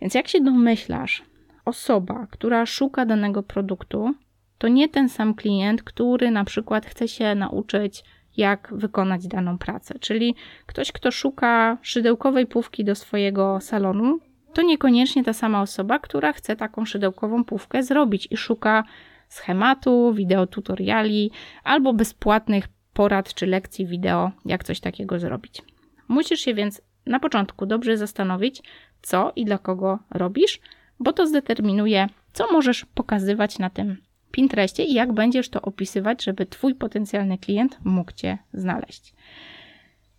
Więc 0.00 0.14
jak 0.14 0.28
się 0.28 0.40
domyślasz, 0.40 1.22
osoba, 1.64 2.26
która 2.30 2.66
szuka 2.66 3.06
danego 3.06 3.42
produktu, 3.42 4.14
to 4.58 4.68
nie 4.68 4.88
ten 4.88 5.08
sam 5.08 5.34
klient, 5.34 5.82
który 5.82 6.30
na 6.30 6.44
przykład 6.44 6.86
chce 6.86 7.08
się 7.08 7.34
nauczyć, 7.34 8.04
jak 8.36 8.68
wykonać 8.72 9.28
daną 9.28 9.58
pracę. 9.58 9.98
Czyli 9.98 10.34
ktoś, 10.66 10.92
kto 10.92 11.10
szuka 11.10 11.78
szydełkowej 11.82 12.46
pówki 12.46 12.84
do 12.84 12.94
swojego 12.94 13.60
salonu, 13.60 14.18
to 14.52 14.62
niekoniecznie 14.62 15.24
ta 15.24 15.32
sama 15.32 15.62
osoba, 15.62 15.98
która 15.98 16.32
chce 16.32 16.56
taką 16.56 16.84
szydełkową 16.84 17.44
pówkę 17.44 17.82
zrobić 17.82 18.28
i 18.30 18.36
szuka 18.36 18.84
schematu, 19.28 20.12
wideo 20.12 20.46
tutoriali 20.46 21.30
albo 21.64 21.92
bezpłatnych 21.92 22.68
porad 22.92 23.34
czy 23.34 23.46
lekcji 23.46 23.86
wideo, 23.86 24.30
jak 24.44 24.64
coś 24.64 24.80
takiego 24.80 25.18
zrobić. 25.18 25.62
Musisz 26.08 26.40
się 26.40 26.54
więc 26.54 26.82
na 27.06 27.20
początku 27.20 27.66
dobrze 27.66 27.96
zastanowić, 27.96 28.62
co 29.06 29.32
i 29.36 29.44
dla 29.44 29.58
kogo 29.58 29.98
robisz, 30.10 30.60
bo 31.00 31.12
to 31.12 31.26
zdeterminuje, 31.26 32.06
co 32.32 32.52
możesz 32.52 32.84
pokazywać 32.84 33.58
na 33.58 33.70
tym 33.70 33.96
Pinterestie 34.30 34.84
i 34.84 34.94
jak 34.94 35.12
będziesz 35.12 35.48
to 35.48 35.62
opisywać, 35.62 36.24
żeby 36.24 36.46
Twój 36.46 36.74
potencjalny 36.74 37.38
klient 37.38 37.78
mógł 37.84 38.12
Cię 38.12 38.38
znaleźć. 38.52 39.14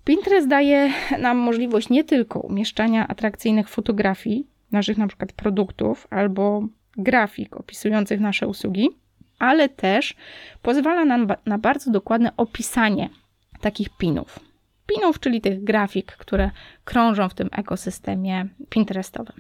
Pinterest 0.04 0.48
daje 0.48 0.94
nam 1.20 1.38
możliwość 1.38 1.90
nie 1.90 2.04
tylko 2.04 2.40
umieszczania 2.40 3.08
atrakcyjnych 3.08 3.70
fotografii 3.70 4.48
naszych 4.72 4.98
na 4.98 5.08
przykład 5.08 5.32
produktów 5.32 6.08
albo 6.10 6.68
grafik 6.98 7.58
opisujących 7.58 8.20
nasze 8.20 8.48
usługi, 8.48 8.90
ale 9.40 9.70
też 9.70 10.16
pozwala 10.62 11.06
nam 11.06 11.28
na 11.46 11.58
bardzo 11.58 11.92
dokładne 11.92 12.32
opisanie 12.38 13.10
takich 13.62 13.90
pinów 13.98 14.47
pinów, 14.88 15.20
czyli 15.20 15.42
tych 15.42 15.64
grafik, 15.64 16.12
które 16.12 16.52
krążą 16.86 17.30
w 17.30 17.34
tym 17.34 17.50
ekosystemie 17.52 18.48
Pinterestowym. 18.70 19.36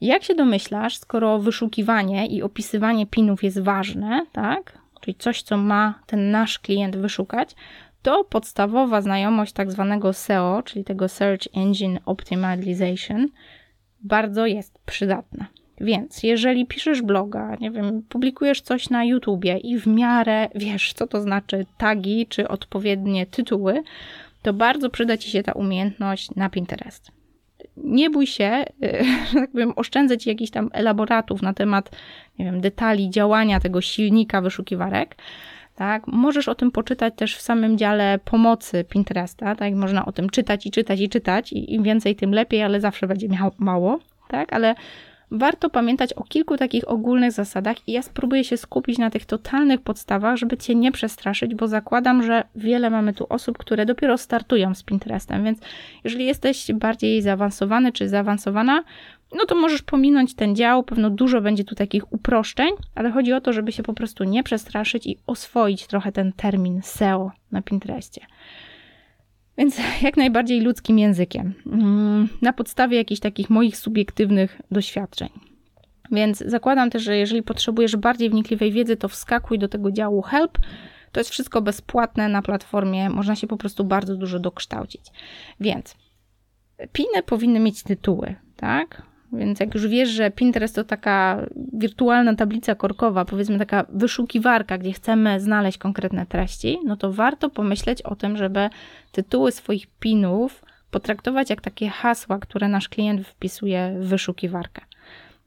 Jak 0.00 0.22
się 0.22 0.34
domyślasz, 0.34 0.98
skoro 0.98 1.38
wyszukiwanie 1.38 2.26
i 2.26 2.42
opisywanie 2.42 3.06
pinów 3.06 3.44
jest 3.44 3.60
ważne, 3.60 4.26
tak, 4.32 4.78
czyli 5.00 5.14
coś, 5.14 5.42
co 5.42 5.56
ma 5.56 5.94
ten 6.06 6.30
nasz 6.30 6.58
klient 6.58 6.96
wyszukać, 6.96 7.54
to 8.02 8.24
podstawowa 8.24 9.00
znajomość 9.00 9.52
tak 9.52 9.72
zwanego 9.72 10.12
SEO, 10.12 10.62
czyli 10.62 10.84
tego 10.84 11.08
Search 11.08 11.46
Engine 11.54 11.98
Optimization, 12.06 13.28
bardzo 14.00 14.46
jest 14.46 14.78
przydatna. 14.86 15.46
Więc 15.80 16.22
jeżeli 16.22 16.66
piszesz 16.66 17.02
bloga, 17.02 17.56
nie 17.60 17.70
wiem, 17.70 18.02
publikujesz 18.08 18.60
coś 18.60 18.90
na 18.90 19.04
YouTubie 19.04 19.56
i 19.56 19.78
w 19.78 19.86
miarę 19.86 20.48
wiesz, 20.54 20.92
co 20.92 21.06
to 21.06 21.20
znaczy 21.20 21.66
tagi 21.78 22.26
czy 22.26 22.48
odpowiednie 22.48 23.26
tytuły, 23.26 23.82
to 24.44 24.52
bardzo 24.52 24.90
przyda 24.90 25.16
Ci 25.16 25.30
się 25.30 25.42
ta 25.42 25.52
umiejętność 25.52 26.34
na 26.34 26.50
Pinterest. 26.50 27.10
Nie 27.76 28.10
bój 28.10 28.26
się, 28.26 28.64
że 29.32 29.40
tak 29.40 29.50
powiem, 29.50 29.72
oszczędzać 29.76 30.26
jakichś 30.26 30.50
tam 30.50 30.70
elaboratów 30.72 31.42
na 31.42 31.54
temat, 31.54 31.90
nie 32.38 32.44
wiem, 32.44 32.60
detali 32.60 33.10
działania 33.10 33.60
tego 33.60 33.80
silnika 33.80 34.40
wyszukiwarek. 34.40 35.16
Tak? 35.74 36.06
Możesz 36.06 36.48
o 36.48 36.54
tym 36.54 36.70
poczytać 36.70 37.14
też 37.16 37.36
w 37.36 37.40
samym 37.40 37.78
dziale 37.78 38.18
pomocy 38.24 38.84
Pinteresta, 38.84 39.54
tak? 39.54 39.74
Można 39.74 40.06
o 40.06 40.12
tym 40.12 40.30
czytać 40.30 40.66
i 40.66 40.70
czytać 40.70 41.00
i 41.00 41.08
czytać 41.08 41.52
i 41.52 41.74
im 41.74 41.82
więcej, 41.82 42.16
tym 42.16 42.34
lepiej, 42.34 42.62
ale 42.62 42.80
zawsze 42.80 43.06
będzie 43.06 43.28
miał 43.28 43.50
mało, 43.58 43.98
tak? 44.28 44.52
Ale 44.52 44.74
warto 45.34 45.70
pamiętać 45.70 46.12
o 46.12 46.24
kilku 46.24 46.56
takich 46.56 46.88
ogólnych 46.88 47.32
zasadach 47.32 47.88
i 47.88 47.92
ja 47.92 48.02
spróbuję 48.02 48.44
się 48.44 48.56
skupić 48.56 48.98
na 48.98 49.10
tych 49.10 49.26
totalnych 49.26 49.80
podstawach, 49.80 50.36
żeby 50.36 50.56
Cię 50.56 50.74
nie 50.74 50.92
przestraszyć, 50.92 51.54
bo 51.54 51.68
zakładam, 51.68 52.22
że 52.22 52.44
wiele 52.56 52.90
mamy 52.90 53.14
tu 53.14 53.26
osób, 53.28 53.58
które 53.58 53.86
dopiero 53.86 54.18
startują 54.18 54.74
z 54.74 54.82
Pinterestem, 54.82 55.44
więc 55.44 55.58
jeżeli 56.04 56.26
jesteś 56.26 56.72
bardziej 56.72 57.22
zaawansowany 57.22 57.92
czy 57.92 58.08
zaawansowana, 58.08 58.84
no 59.34 59.44
to 59.44 59.54
możesz 59.54 59.82
pominąć 59.82 60.34
ten 60.34 60.56
dział, 60.56 60.82
pewno 60.82 61.10
dużo 61.10 61.40
będzie 61.40 61.64
tu 61.64 61.74
takich 61.74 62.12
uproszczeń, 62.12 62.70
ale 62.94 63.10
chodzi 63.10 63.32
o 63.32 63.40
to, 63.40 63.52
żeby 63.52 63.72
się 63.72 63.82
po 63.82 63.94
prostu 63.94 64.24
nie 64.24 64.42
przestraszyć 64.42 65.06
i 65.06 65.18
oswoić 65.26 65.86
trochę 65.86 66.12
ten 66.12 66.32
termin 66.32 66.82
SEO 66.82 67.32
na 67.52 67.62
Pinterestie. 67.62 68.26
Więc 69.58 69.78
jak 70.02 70.16
najbardziej 70.16 70.60
ludzkim 70.60 70.98
językiem, 70.98 71.54
mm, 71.66 72.28
na 72.42 72.52
podstawie 72.52 72.96
jakichś 72.96 73.20
takich 73.20 73.50
moich 73.50 73.76
subiektywnych 73.76 74.60
doświadczeń. 74.70 75.28
Więc 76.12 76.38
zakładam 76.38 76.90
też, 76.90 77.02
że 77.02 77.16
jeżeli 77.16 77.42
potrzebujesz 77.42 77.96
bardziej 77.96 78.30
wnikliwej 78.30 78.72
wiedzy, 78.72 78.96
to 78.96 79.08
wskakuj 79.08 79.58
do 79.58 79.68
tego 79.68 79.92
działu 79.92 80.22
Help. 80.22 80.58
To 81.12 81.20
jest 81.20 81.30
wszystko 81.30 81.62
bezpłatne 81.62 82.28
na 82.28 82.42
platformie, 82.42 83.10
można 83.10 83.36
się 83.36 83.46
po 83.46 83.56
prostu 83.56 83.84
bardzo 83.84 84.16
dużo 84.16 84.38
dokształcić. 84.38 85.02
Więc 85.60 85.96
piny 86.92 87.22
powinny 87.26 87.60
mieć 87.60 87.82
tytuły, 87.82 88.34
tak? 88.56 89.02
Więc 89.36 89.60
jak 89.60 89.74
już 89.74 89.86
wiesz, 89.86 90.08
że 90.08 90.30
Pinterest 90.30 90.74
to 90.74 90.84
taka 90.84 91.46
wirtualna 91.72 92.34
tablica 92.34 92.74
korkowa, 92.74 93.24
powiedzmy 93.24 93.58
taka 93.58 93.86
wyszukiwarka, 93.88 94.78
gdzie 94.78 94.92
chcemy 94.92 95.40
znaleźć 95.40 95.78
konkretne 95.78 96.26
treści, 96.26 96.78
no 96.84 96.96
to 96.96 97.12
warto 97.12 97.50
pomyśleć 97.50 98.02
o 98.02 98.16
tym, 98.16 98.36
żeby 98.36 98.70
tytuły 99.12 99.52
swoich 99.52 99.86
pinów 99.86 100.64
potraktować 100.90 101.50
jak 101.50 101.60
takie 101.60 101.88
hasła, 101.88 102.38
które 102.38 102.68
nasz 102.68 102.88
klient 102.88 103.26
wpisuje 103.26 103.96
w 104.00 104.06
wyszukiwarkę. 104.08 104.82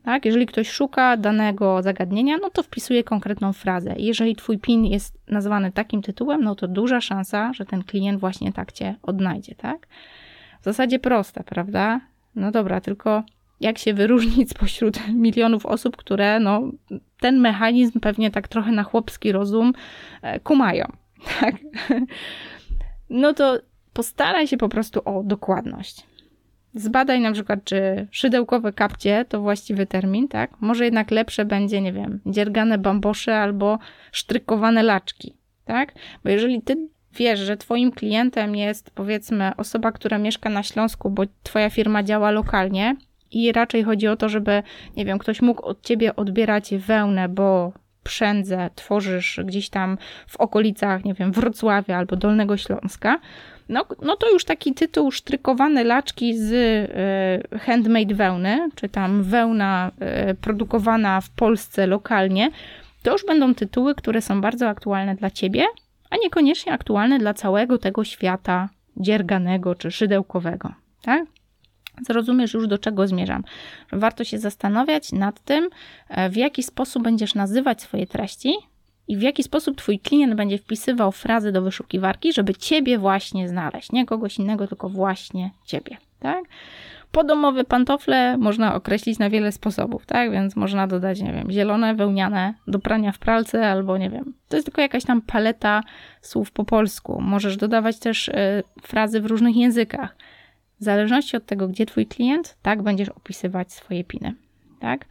Tak? 0.04 0.26
Jeżeli 0.26 0.45
ktoś 0.45 0.69
szuka 0.69 1.17
danego 1.17 1.82
zagadnienia, 1.84 2.38
no 2.41 2.50
to 2.50 2.63
wpisuje 2.63 3.04
konkretną 3.04 3.54
frazę. 3.54 3.95
Jeżeli 3.97 4.36
twój 4.36 4.58
pin 4.58 4.86
jest 4.86 5.17
nazwany 5.28 5.71
takim 5.71 6.02
tytułem, 6.02 6.43
no 6.43 6.56
to 6.56 6.67
duża 6.67 7.02
szansa, 7.02 7.54
że 7.54 7.65
ten 7.65 7.84
klient 7.84 8.19
właśnie 8.19 8.54
tak 8.54 8.71
cię 8.71 8.95
odnajdzie, 9.02 9.56
tak? 9.56 9.88
W 10.62 10.63
zasadzie 10.63 11.00
proste, 11.00 11.43
prawda? 11.43 12.02
No 12.36 12.52
dobra, 12.52 12.82
tylko 12.82 13.23
jak 13.59 13.77
się 13.77 13.93
wyróżnić 13.93 14.49
spośród 14.49 14.99
milionów 15.25 15.65
osób, 15.65 15.97
które 15.97 16.39
no, 16.39 16.61
ten 17.19 17.39
mechanizm 17.39 17.99
pewnie 17.99 18.31
tak 18.31 18.47
trochę 18.47 18.71
na 18.71 18.83
chłopski 18.83 19.31
rozum 19.31 19.73
e, 20.21 20.39
kumają. 20.39 20.85
Tak? 21.39 21.55
No 23.09 23.33
to 23.33 23.59
postaraj 23.93 24.47
się 24.47 24.57
po 24.57 24.69
prostu 24.69 25.01
o 25.05 25.23
dokładność. 25.23 26.05
zbadaj 26.73 27.19
na 27.21 27.31
przykład, 27.31 27.63
czy 27.63 28.07
szydełkowe 28.11 28.73
kapcie 28.73 29.25
to 29.29 29.41
właściwy 29.41 29.85
termin, 29.85 30.27
tak? 30.27 30.51
Może 30.61 30.85
jednak 30.85 31.11
lepsze 31.11 31.45
będzie, 31.45 31.81
nie 31.81 31.93
wiem, 31.93 32.19
dziergane 32.25 32.77
bambosze 32.77 33.37
albo 33.39 33.79
sztrykowane 34.11 34.83
laczki, 34.83 35.33
tak? 35.65 35.93
Bo 36.23 36.29
jeżeli 36.29 36.61
ty 36.61 36.87
wiesz, 37.13 37.39
że 37.39 37.57
twoim 37.57 37.91
klientem 37.91 38.55
jest 38.55 38.91
powiedzmy 38.91 39.51
osoba, 39.55 39.91
która 39.91 40.17
mieszka 40.17 40.49
na 40.49 40.63
Śląsku, 40.63 41.09
bo 41.09 41.23
twoja 41.43 41.69
firma 41.69 42.03
działa 42.03 42.31
lokalnie 42.31 42.95
i 43.31 43.51
raczej 43.51 43.83
chodzi 43.83 44.07
o 44.07 44.15
to, 44.15 44.29
żeby, 44.29 44.63
nie 44.97 45.05
wiem, 45.05 45.19
ktoś 45.19 45.41
mógł 45.41 45.65
od 45.65 45.81
ciebie 45.81 46.15
odbierać 46.15 46.75
wełnę, 46.75 47.29
bo 47.29 47.73
przędzę 48.03 48.69
tworzysz 48.75 49.39
gdzieś 49.45 49.69
tam 49.69 49.97
w 50.27 50.37
okolicach, 50.37 51.05
nie 51.05 51.13
wiem, 51.13 51.31
Wrocławia 51.31 51.97
albo 51.97 52.15
Dolnego 52.15 52.57
Śląska, 52.57 53.19
no, 53.69 53.85
no 54.01 54.15
to 54.15 54.29
już 54.29 54.45
taki 54.45 54.73
tytuł 54.73 55.11
sztrykowane 55.11 55.83
laczki 55.83 56.37
z 56.37 56.51
y, 57.53 57.57
handmade 57.59 58.15
wełny, 58.15 58.69
czy 58.75 58.89
tam 58.89 59.23
wełna 59.23 59.91
y, 60.31 60.35
produkowana 60.35 61.21
w 61.21 61.29
Polsce 61.29 61.87
lokalnie, 61.87 62.51
to 63.03 63.11
już 63.11 63.25
będą 63.25 63.55
tytuły, 63.55 63.95
które 63.95 64.21
są 64.21 64.41
bardzo 64.41 64.69
aktualne 64.69 65.15
dla 65.15 65.29
ciebie, 65.29 65.65
a 66.09 66.17
niekoniecznie 66.17 66.73
aktualne 66.73 67.19
dla 67.19 67.33
całego 67.33 67.77
tego 67.77 68.03
świata 68.03 68.69
dzierganego 68.97 69.75
czy 69.75 69.91
szydełkowego, 69.91 70.73
tak? 71.01 71.25
Zrozumiesz 72.01 72.53
już, 72.53 72.67
do 72.67 72.77
czego 72.77 73.07
zmierzam. 73.07 73.43
Warto 73.91 74.23
się 74.23 74.38
zastanawiać 74.38 75.12
nad 75.12 75.39
tym, 75.39 75.69
e, 76.10 76.29
w 76.29 76.36
jaki 76.36 76.63
sposób 76.63 77.03
będziesz 77.03 77.36
nazywać 77.36 77.81
swoje 77.81 78.07
treści 78.07 78.53
i 79.07 79.17
w 79.17 79.21
jaki 79.21 79.43
sposób 79.43 79.77
Twój 79.77 79.99
klient 79.99 80.36
będzie 80.36 80.57
wpisywał 80.57 81.12
frazy 81.12 81.51
do 81.51 81.62
wyszukiwarki, 81.62 82.33
żeby 82.33 82.55
Ciebie 82.55 82.97
właśnie 82.97 83.49
znaleźć. 83.49 83.91
Nie 83.91 84.05
kogoś 84.05 84.39
innego, 84.39 84.67
tylko 84.67 84.89
właśnie 84.89 85.51
Ciebie. 85.65 85.97
Tak? 86.19 86.43
Podomowe 87.12 87.63
pantofle 87.63 88.38
można 88.38 88.75
określić 88.75 89.19
na 89.19 89.29
wiele 89.29 89.51
sposobów, 89.51 90.05
tak? 90.05 90.31
Więc 90.31 90.55
można 90.55 90.88
dodać, 90.88 91.21
nie 91.21 91.33
wiem, 91.33 91.51
zielone, 91.51 91.95
wełniane 91.95 92.53
do 92.67 92.79
prania 92.79 93.12
w 93.12 93.19
pralce, 93.19 93.71
albo 93.71 93.97
nie 93.97 94.10
wiem. 94.10 94.33
To 94.49 94.57
jest 94.57 94.65
tylko 94.65 94.81
jakaś 94.81 95.03
tam 95.03 95.21
paleta 95.21 95.83
słów 96.21 96.51
po 96.51 96.65
polsku. 96.65 97.21
Możesz 97.21 97.57
dodawać 97.57 97.99
też 97.99 98.27
y, 98.27 98.33
frazy 98.81 99.21
w 99.21 99.25
różnych 99.25 99.55
językach. 99.55 100.15
W 100.79 100.83
zależności 100.83 101.37
od 101.37 101.45
tego, 101.45 101.67
gdzie 101.67 101.85
Twój 101.85 102.05
klient, 102.05 102.57
tak 102.61 102.83
będziesz 102.83 103.09
opisywać 103.09 103.73
swoje 103.73 104.03
piny, 104.03 104.35
tak? 104.79 105.05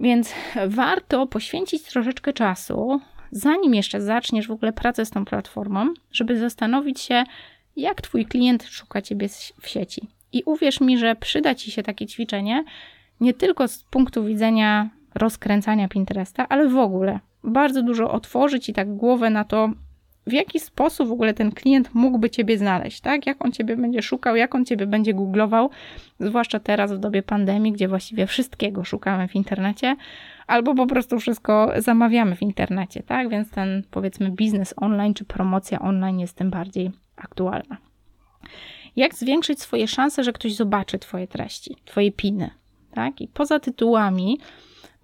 Więc 0.00 0.34
warto 0.66 1.26
poświęcić 1.26 1.82
troszeczkę 1.82 2.32
czasu, 2.32 3.00
zanim 3.30 3.74
jeszcze 3.74 4.00
zaczniesz 4.00 4.48
w 4.48 4.50
ogóle 4.50 4.72
pracę 4.72 5.04
z 5.04 5.10
tą 5.10 5.24
platformą, 5.24 5.94
żeby 6.12 6.38
zastanowić 6.38 7.00
się, 7.00 7.24
jak 7.76 8.00
Twój 8.00 8.26
klient 8.26 8.64
szuka 8.64 9.02
Ciebie 9.02 9.28
w 9.60 9.68
sieci. 9.68 10.08
I 10.32 10.42
uwierz 10.46 10.80
mi, 10.80 10.98
że 10.98 11.16
przyda 11.16 11.54
Ci 11.54 11.70
się 11.70 11.82
takie 11.82 12.06
ćwiczenie 12.06 12.64
nie 13.20 13.34
tylko 13.34 13.68
z 13.68 13.82
punktu 13.82 14.24
widzenia 14.24 14.90
rozkręcania 15.14 15.88
Pinteresta, 15.88 16.48
ale 16.48 16.68
w 16.68 16.76
ogóle. 16.76 17.20
Bardzo 17.44 17.82
dużo 17.82 18.10
otworzyć 18.10 18.68
i 18.68 18.72
tak 18.72 18.96
głowę 18.96 19.30
na 19.30 19.44
to, 19.44 19.70
w 20.30 20.32
jaki 20.32 20.60
sposób 20.60 21.08
w 21.08 21.12
ogóle 21.12 21.34
ten 21.34 21.52
klient 21.52 21.94
mógłby 21.94 22.30
Ciebie 22.30 22.58
znaleźć, 22.58 23.00
tak? 23.00 23.26
Jak 23.26 23.44
on 23.44 23.52
Ciebie 23.52 23.76
będzie 23.76 24.02
szukał, 24.02 24.36
jak 24.36 24.54
on 24.54 24.64
Ciebie 24.64 24.86
będzie 24.86 25.14
googlował, 25.14 25.70
zwłaszcza 26.20 26.60
teraz 26.60 26.92
w 26.92 26.98
dobie 26.98 27.22
pandemii, 27.22 27.72
gdzie 27.72 27.88
właściwie 27.88 28.26
wszystkiego 28.26 28.84
szukamy 28.84 29.28
w 29.28 29.34
internecie, 29.34 29.96
albo 30.46 30.74
po 30.74 30.86
prostu 30.86 31.20
wszystko 31.20 31.72
zamawiamy 31.76 32.36
w 32.36 32.42
internecie, 32.42 33.02
tak? 33.02 33.28
Więc 33.28 33.50
ten 33.50 33.82
powiedzmy 33.90 34.30
biznes 34.30 34.74
online 34.76 35.14
czy 35.14 35.24
promocja 35.24 35.78
online 35.80 36.20
jest 36.20 36.36
tym 36.36 36.50
bardziej 36.50 36.90
aktualna. 37.16 37.76
Jak 38.96 39.14
zwiększyć 39.14 39.60
swoje 39.60 39.88
szanse, 39.88 40.24
że 40.24 40.32
ktoś 40.32 40.54
zobaczy 40.54 40.98
Twoje 40.98 41.26
treści, 41.26 41.76
Twoje 41.84 42.12
piny, 42.12 42.50
tak? 42.94 43.20
I 43.20 43.28
poza 43.28 43.60
tytułami 43.60 44.38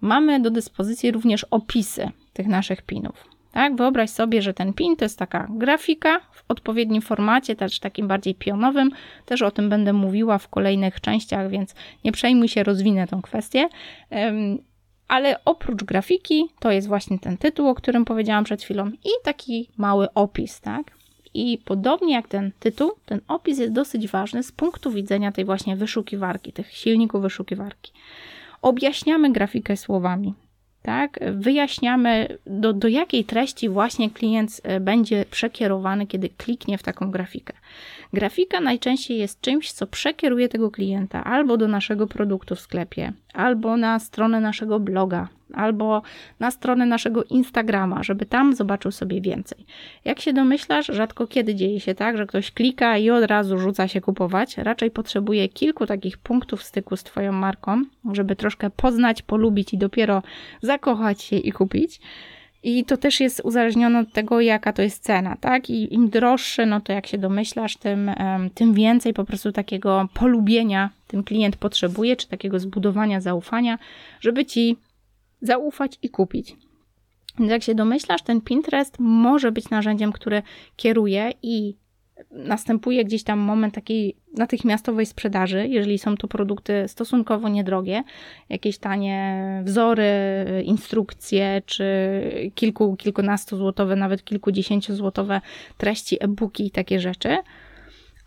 mamy 0.01 0.39
do 0.39 0.51
dyspozycji 0.51 1.11
również 1.11 1.43
opisy 1.43 2.09
tych 2.33 2.47
naszych 2.47 2.81
pinów. 2.81 3.36
Tak? 3.51 3.75
Wyobraź 3.75 4.09
sobie, 4.09 4.41
że 4.41 4.53
ten 4.53 4.73
pin 4.73 4.95
to 4.95 5.05
jest 5.05 5.19
taka 5.19 5.47
grafika 5.49 6.19
w 6.31 6.43
odpowiednim 6.47 7.01
formacie, 7.01 7.55
też 7.55 7.79
takim 7.79 8.07
bardziej 8.07 8.35
pionowym. 8.35 8.91
Też 9.25 9.41
o 9.41 9.51
tym 9.51 9.69
będę 9.69 9.93
mówiła 9.93 10.37
w 10.37 10.47
kolejnych 10.47 11.01
częściach, 11.01 11.49
więc 11.49 11.75
nie 12.03 12.11
przejmuj 12.11 12.47
się, 12.47 12.63
rozwinę 12.63 13.07
tą 13.07 13.21
kwestię. 13.21 13.69
Ale 15.07 15.43
oprócz 15.45 15.83
grafiki, 15.83 16.45
to 16.59 16.71
jest 16.71 16.87
właśnie 16.87 17.19
ten 17.19 17.37
tytuł, 17.37 17.67
o 17.67 17.75
którym 17.75 18.05
powiedziałam 18.05 18.43
przed 18.43 18.63
chwilą, 18.63 18.87
i 18.87 19.09
taki 19.23 19.69
mały 19.77 20.13
opis, 20.13 20.61
tak? 20.61 20.97
I 21.33 21.57
podobnie 21.65 22.13
jak 22.13 22.27
ten 22.27 22.51
tytuł, 22.59 22.91
ten 23.05 23.21
opis 23.27 23.59
jest 23.59 23.73
dosyć 23.73 24.07
ważny 24.07 24.43
z 24.43 24.51
punktu 24.51 24.91
widzenia 24.91 25.31
tej 25.31 25.45
właśnie 25.45 25.75
wyszukiwarki, 25.75 26.53
tych 26.53 26.73
silników 26.73 27.21
wyszukiwarki. 27.21 27.91
Objaśniamy 28.61 29.31
grafikę 29.31 29.77
słowami 29.77 30.33
tak? 30.87 31.19
Wyjaśniamy, 31.31 32.37
do, 32.45 32.73
do 32.73 32.87
jakiej 32.87 33.25
treści 33.25 33.69
właśnie 33.69 34.09
klient 34.09 34.61
e, 34.63 34.79
będzie 34.79 35.25
przekierowany, 35.31 36.07
kiedy 36.07 36.29
kliknie 36.29 36.77
w 36.77 36.83
taką 36.83 37.11
grafikę. 37.11 37.53
Grafika 38.13 38.59
najczęściej 38.59 39.17
jest 39.17 39.41
czymś, 39.41 39.71
co 39.71 39.87
przekieruje 39.87 40.49
tego 40.49 40.71
klienta 40.71 41.23
albo 41.23 41.57
do 41.57 41.67
naszego 41.67 42.07
produktu 42.07 42.55
w 42.55 42.59
sklepie, 42.59 43.13
albo 43.33 43.77
na 43.77 43.99
stronę 43.99 44.39
naszego 44.39 44.79
bloga, 44.79 45.27
albo 45.53 46.01
na 46.39 46.51
stronę 46.51 46.85
naszego 46.85 47.23
Instagrama, 47.23 48.03
żeby 48.03 48.25
tam 48.25 48.55
zobaczył 48.55 48.91
sobie 48.91 49.21
więcej. 49.21 49.65
Jak 50.05 50.19
się 50.19 50.33
domyślasz, 50.33 50.87
rzadko 50.87 51.27
kiedy 51.27 51.55
dzieje 51.55 51.79
się 51.79 51.95
tak, 51.95 52.17
że 52.17 52.25
ktoś 52.25 52.51
klika 52.51 52.97
i 52.97 53.09
od 53.09 53.25
razu 53.25 53.59
rzuca 53.59 53.87
się 53.87 54.01
kupować. 54.01 54.57
Raczej 54.57 54.91
potrzebuje 54.91 55.49
kilku 55.49 55.85
takich 55.85 56.17
punktów 56.17 56.63
styku 56.63 56.97
z 56.97 57.03
Twoją 57.03 57.31
marką, 57.31 57.83
żeby 58.11 58.35
troszkę 58.35 58.69
poznać, 58.69 59.21
polubić 59.21 59.73
i 59.73 59.77
dopiero 59.77 60.23
zakochać 60.61 61.21
się 61.21 61.35
i 61.35 61.51
kupić. 61.51 61.99
I 62.63 62.85
to 62.85 62.97
też 62.97 63.19
jest 63.19 63.41
uzależnione 63.43 63.99
od 63.99 64.13
tego, 64.13 64.41
jaka 64.41 64.73
to 64.73 64.81
jest 64.81 65.03
cena, 65.03 65.35
tak? 65.41 65.69
I 65.69 65.93
im 65.93 66.09
droższe, 66.09 66.65
no 66.65 66.81
to 66.81 66.93
jak 66.93 67.07
się 67.07 67.17
domyślasz, 67.17 67.77
tym, 67.77 68.11
tym 68.53 68.73
więcej 68.73 69.13
po 69.13 69.23
prostu 69.23 69.51
takiego 69.51 70.07
polubienia 70.13 70.89
ten 71.07 71.23
klient 71.23 71.55
potrzebuje, 71.55 72.15
czy 72.15 72.27
takiego 72.27 72.59
zbudowania 72.59 73.21
zaufania, 73.21 73.77
żeby 74.19 74.45
ci 74.45 74.77
zaufać 75.41 75.99
i 76.01 76.09
kupić. 76.09 76.55
Więc 77.39 77.51
jak 77.51 77.63
się 77.63 77.75
domyślasz, 77.75 78.21
ten 78.21 78.41
Pinterest 78.41 78.95
może 78.99 79.51
być 79.51 79.69
narzędziem, 79.69 80.11
które 80.11 80.41
kieruje 80.75 81.31
i 81.43 81.75
następuje 82.31 83.05
gdzieś 83.05 83.23
tam 83.23 83.39
moment 83.39 83.73
takiej 83.73 84.15
natychmiastowej 84.37 85.05
sprzedaży, 85.05 85.67
jeżeli 85.67 85.97
są 85.97 86.17
to 86.17 86.27
produkty 86.27 86.83
stosunkowo 86.87 87.49
niedrogie, 87.49 88.03
jakieś 88.49 88.77
tanie 88.77 89.61
wzory, 89.65 90.05
instrukcje, 90.63 91.61
czy 91.65 91.81
kilku, 92.55 92.95
kilkunastu 92.95 93.57
złotowe, 93.57 93.95
nawet 93.95 94.23
kilkudziesięciozłotowe 94.23 95.41
treści, 95.77 96.23
e-booki 96.23 96.65
i 96.65 96.71
takie 96.71 96.99
rzeczy 96.99 97.37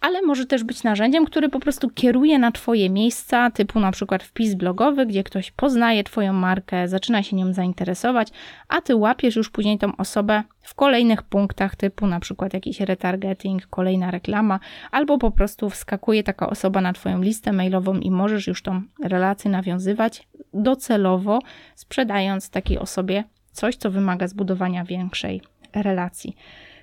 ale 0.00 0.22
może 0.22 0.46
też 0.46 0.64
być 0.64 0.82
narzędziem, 0.82 1.26
które 1.26 1.48
po 1.48 1.60
prostu 1.60 1.90
kieruje 1.90 2.38
na 2.38 2.52
Twoje 2.52 2.90
miejsca, 2.90 3.50
typu 3.50 3.80
na 3.80 3.92
przykład 3.92 4.22
wpis 4.22 4.54
blogowy, 4.54 5.06
gdzie 5.06 5.24
ktoś 5.24 5.50
poznaje 5.50 6.04
Twoją 6.04 6.32
markę, 6.32 6.88
zaczyna 6.88 7.22
się 7.22 7.36
nią 7.36 7.52
zainteresować, 7.52 8.28
a 8.68 8.80
Ty 8.80 8.96
łapiesz 8.96 9.36
już 9.36 9.50
później 9.50 9.78
tą 9.78 9.96
osobę 9.96 10.42
w 10.62 10.74
kolejnych 10.74 11.22
punktach, 11.22 11.76
typu 11.76 12.06
na 12.06 12.20
przykład 12.20 12.54
jakiś 12.54 12.80
retargeting, 12.80 13.66
kolejna 13.66 14.10
reklama, 14.10 14.60
albo 14.90 15.18
po 15.18 15.30
prostu 15.30 15.70
wskakuje 15.70 16.22
taka 16.22 16.50
osoba 16.50 16.80
na 16.80 16.92
Twoją 16.92 17.22
listę 17.22 17.52
mailową 17.52 17.98
i 17.98 18.10
możesz 18.10 18.46
już 18.46 18.62
tą 18.62 18.82
relację 19.04 19.50
nawiązywać 19.50 20.28
docelowo, 20.54 21.38
sprzedając 21.74 22.50
takiej 22.50 22.78
osobie 22.78 23.24
coś, 23.52 23.76
co 23.76 23.90
wymaga 23.90 24.28
zbudowania 24.28 24.84
większej 24.84 25.42
relacji. 25.74 26.36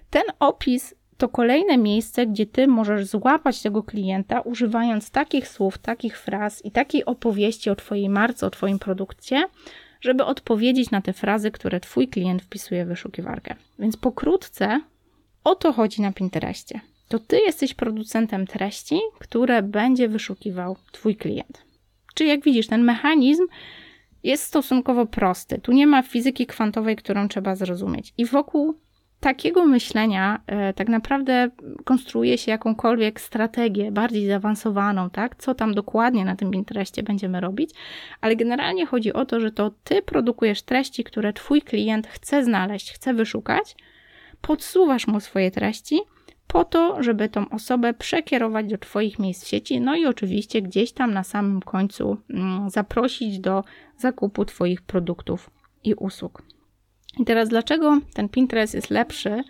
Ten 0.09 0.23
opis 0.39 0.95
to 1.17 1.29
kolejne 1.29 1.77
miejsce, 1.77 2.27
gdzie 2.27 2.45
ty 2.45 2.67
możesz 2.67 3.05
złapać 3.05 3.61
tego 3.61 3.83
klienta, 3.83 4.41
używając 4.41 5.11
takich 5.11 5.47
słów, 5.47 5.77
takich 5.77 6.19
fraz 6.19 6.65
i 6.65 6.71
takiej 6.71 7.05
opowieści 7.05 7.69
o 7.69 7.75
Twojej 7.75 8.09
marce, 8.09 8.47
o 8.47 8.49
Twoim 8.49 8.79
produkcie, 8.79 9.43
żeby 10.01 10.25
odpowiedzieć 10.25 10.91
na 10.91 11.01
te 11.01 11.13
frazy, 11.13 11.51
które 11.51 11.79
Twój 11.79 12.07
klient 12.07 12.41
wpisuje 12.41 12.85
w 12.85 12.87
wyszukiwarkę. 12.87 13.55
Więc 13.79 13.97
pokrótce 13.97 14.81
o 15.43 15.55
to 15.55 15.73
chodzi 15.73 16.01
na 16.01 16.11
Pinterestie. 16.11 16.79
To 17.07 17.19
Ty 17.19 17.39
jesteś 17.39 17.73
producentem 17.73 18.47
treści, 18.47 18.99
które 19.19 19.63
będzie 19.63 20.09
wyszukiwał 20.09 20.77
Twój 20.91 21.15
klient. 21.15 21.65
Czy 22.15 22.25
jak 22.25 22.43
widzisz, 22.43 22.67
ten 22.67 22.83
mechanizm 22.83 23.43
jest 24.23 24.43
stosunkowo 24.43 25.05
prosty. 25.05 25.59
Tu 25.61 25.71
nie 25.71 25.87
ma 25.87 26.01
fizyki 26.01 26.45
kwantowej, 26.45 26.95
którą 26.95 27.27
trzeba 27.27 27.55
zrozumieć. 27.55 28.13
I 28.17 28.25
wokół 28.25 28.79
takiego 29.19 29.65
myślenia 29.65 30.41
e, 30.47 30.73
tak 30.73 30.89
naprawdę 30.89 31.49
konstruuje 31.85 32.37
się 32.37 32.51
jakąkolwiek 32.51 33.21
strategię 33.21 33.91
bardziej 33.91 34.27
zaawansowaną, 34.27 35.09
tak? 35.09 35.35
Co 35.35 35.55
tam 35.55 35.73
dokładnie 35.73 36.25
na 36.25 36.35
tym 36.35 36.51
Pinterestie 36.51 37.03
będziemy 37.03 37.39
robić, 37.39 37.71
ale 38.21 38.35
generalnie 38.35 38.85
chodzi 38.85 39.13
o 39.13 39.25
to, 39.25 39.39
że 39.39 39.51
to 39.51 39.71
ty 39.83 40.01
produkujesz 40.01 40.61
treści, 40.61 41.03
które 41.03 41.33
twój 41.33 41.61
klient 41.61 42.07
chce 42.07 42.43
znaleźć, 42.43 42.91
chce 42.91 43.13
wyszukać, 43.13 43.75
podsuwasz 44.41 45.07
mu 45.07 45.19
swoje 45.19 45.51
treści, 45.51 45.99
po 46.47 46.63
to, 46.63 47.03
żeby 47.03 47.29
tą 47.29 47.49
osobę 47.49 47.93
przekierować 47.93 48.67
do 48.67 48.77
Twoich 48.77 49.19
miejsc 49.19 49.45
w 49.45 49.47
sieci, 49.47 49.81
no 49.81 49.95
i 49.95 50.05
oczywiście 50.05 50.61
gdzieś 50.61 50.91
tam 50.91 51.13
na 51.13 51.23
samym 51.23 51.61
końcu 51.61 52.17
mm, 52.29 52.69
zaprosić 52.69 53.39
do 53.39 53.63
zakupu 53.97 54.45
Twoich 54.45 54.81
produktów 54.81 55.49
i 55.83 55.93
usług. 55.93 56.41
I 57.19 57.25
teraz, 57.25 57.49
dlaczego 57.49 57.99
ten 58.13 58.29
Pinterest 58.29 58.73
jest 58.73 58.89
lepszy 58.89 59.43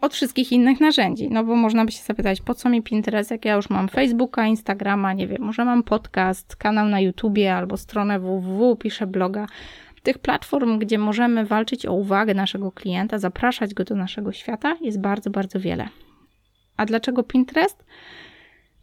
od 0.00 0.14
wszystkich 0.14 0.52
innych 0.52 0.80
narzędzi? 0.80 1.28
No 1.30 1.44
bo 1.44 1.56
można 1.56 1.84
by 1.84 1.92
się 1.92 2.02
zapytać, 2.02 2.40
po 2.40 2.54
co 2.54 2.68
mi 2.68 2.82
Pinterest, 2.82 3.30
jak 3.30 3.44
ja 3.44 3.54
już 3.54 3.70
mam 3.70 3.88
Facebooka, 3.88 4.46
Instagrama, 4.46 5.12
nie 5.12 5.26
wiem, 5.26 5.42
może 5.42 5.64
mam 5.64 5.82
podcast, 5.82 6.56
kanał 6.56 6.88
na 6.88 7.00
YouTubie 7.00 7.54
albo 7.54 7.76
stronę 7.76 8.20
www, 8.20 8.76
piszę 8.76 9.06
bloga. 9.06 9.46
Tych 10.02 10.18
platform, 10.18 10.78
gdzie 10.78 10.98
możemy 10.98 11.46
walczyć 11.46 11.86
o 11.86 11.92
uwagę 11.92 12.34
naszego 12.34 12.72
klienta, 12.72 13.18
zapraszać 13.18 13.74
go 13.74 13.84
do 13.84 13.94
naszego 13.94 14.32
świata, 14.32 14.76
jest 14.80 15.00
bardzo, 15.00 15.30
bardzo 15.30 15.60
wiele. 15.60 15.88
A 16.76 16.86
dlaczego 16.86 17.22
Pinterest? 17.22 17.84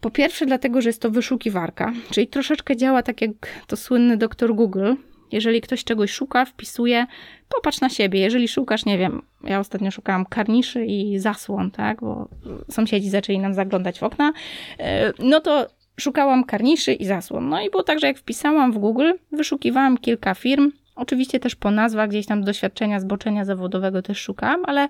Po 0.02 0.10
pierwsze, 0.10 0.46
dlatego, 0.46 0.82
że 0.82 0.90
jest 0.90 1.02
to 1.02 1.12
wyszukiwarka, 1.12 1.94
czyli 2.12 2.28
troszeczkę 2.28 2.78
działa 2.78 3.04
tak 3.04 3.22
jak 3.22 3.32
to 3.68 3.78
słynny 3.78 4.18
doktor 4.18 4.56
Google. 4.56 4.94
Jeżeli 5.32 5.62
ktoś 5.62 5.84
czegoś 5.84 6.12
szuka, 6.12 6.46
wpisuje, 6.46 7.06
popatrz 7.50 7.82
na 7.82 7.90
siebie. 7.90 8.20
Jeżeli 8.20 8.48
szukasz, 8.48 8.86
nie 8.86 8.98
wiem, 8.98 9.22
ja 9.44 9.60
ostatnio 9.60 9.92
szukałam 9.92 10.26
karniszy 10.26 10.86
i 10.86 11.20
zasłon, 11.20 11.72
tak, 11.72 12.02
bo 12.02 12.30
sąsiedzi 12.70 13.10
zaczęli 13.10 13.40
nam 13.40 13.54
zaglądać 13.54 14.00
w 14.00 14.04
okna, 14.04 14.34
e, 14.80 15.14
no 15.20 15.40
to 15.40 15.68
szukałam 16.00 16.44
karniszy 16.44 16.94
i 16.94 17.06
zasłon. 17.06 17.50
No 17.50 17.62
i 17.62 17.70
było 17.70 17.84
tak, 17.84 18.00
że 18.00 18.08
jak 18.08 18.18
wpisałam 18.18 18.72
w 18.72 18.78
Google, 18.78 19.12
wyszukiwałam 19.32 19.98
kilka 19.98 20.36
firm, 20.36 20.72
oczywiście 20.96 21.40
też 21.40 21.56
po 21.56 21.72
nazwach, 21.72 22.10
gdzieś 22.10 22.26
tam 22.26 22.44
doświadczenia, 22.44 23.00
zboczenia 23.00 23.46
zawodowego 23.46 24.02
też 24.02 24.18
szukałam, 24.18 24.66
ale 24.66 24.88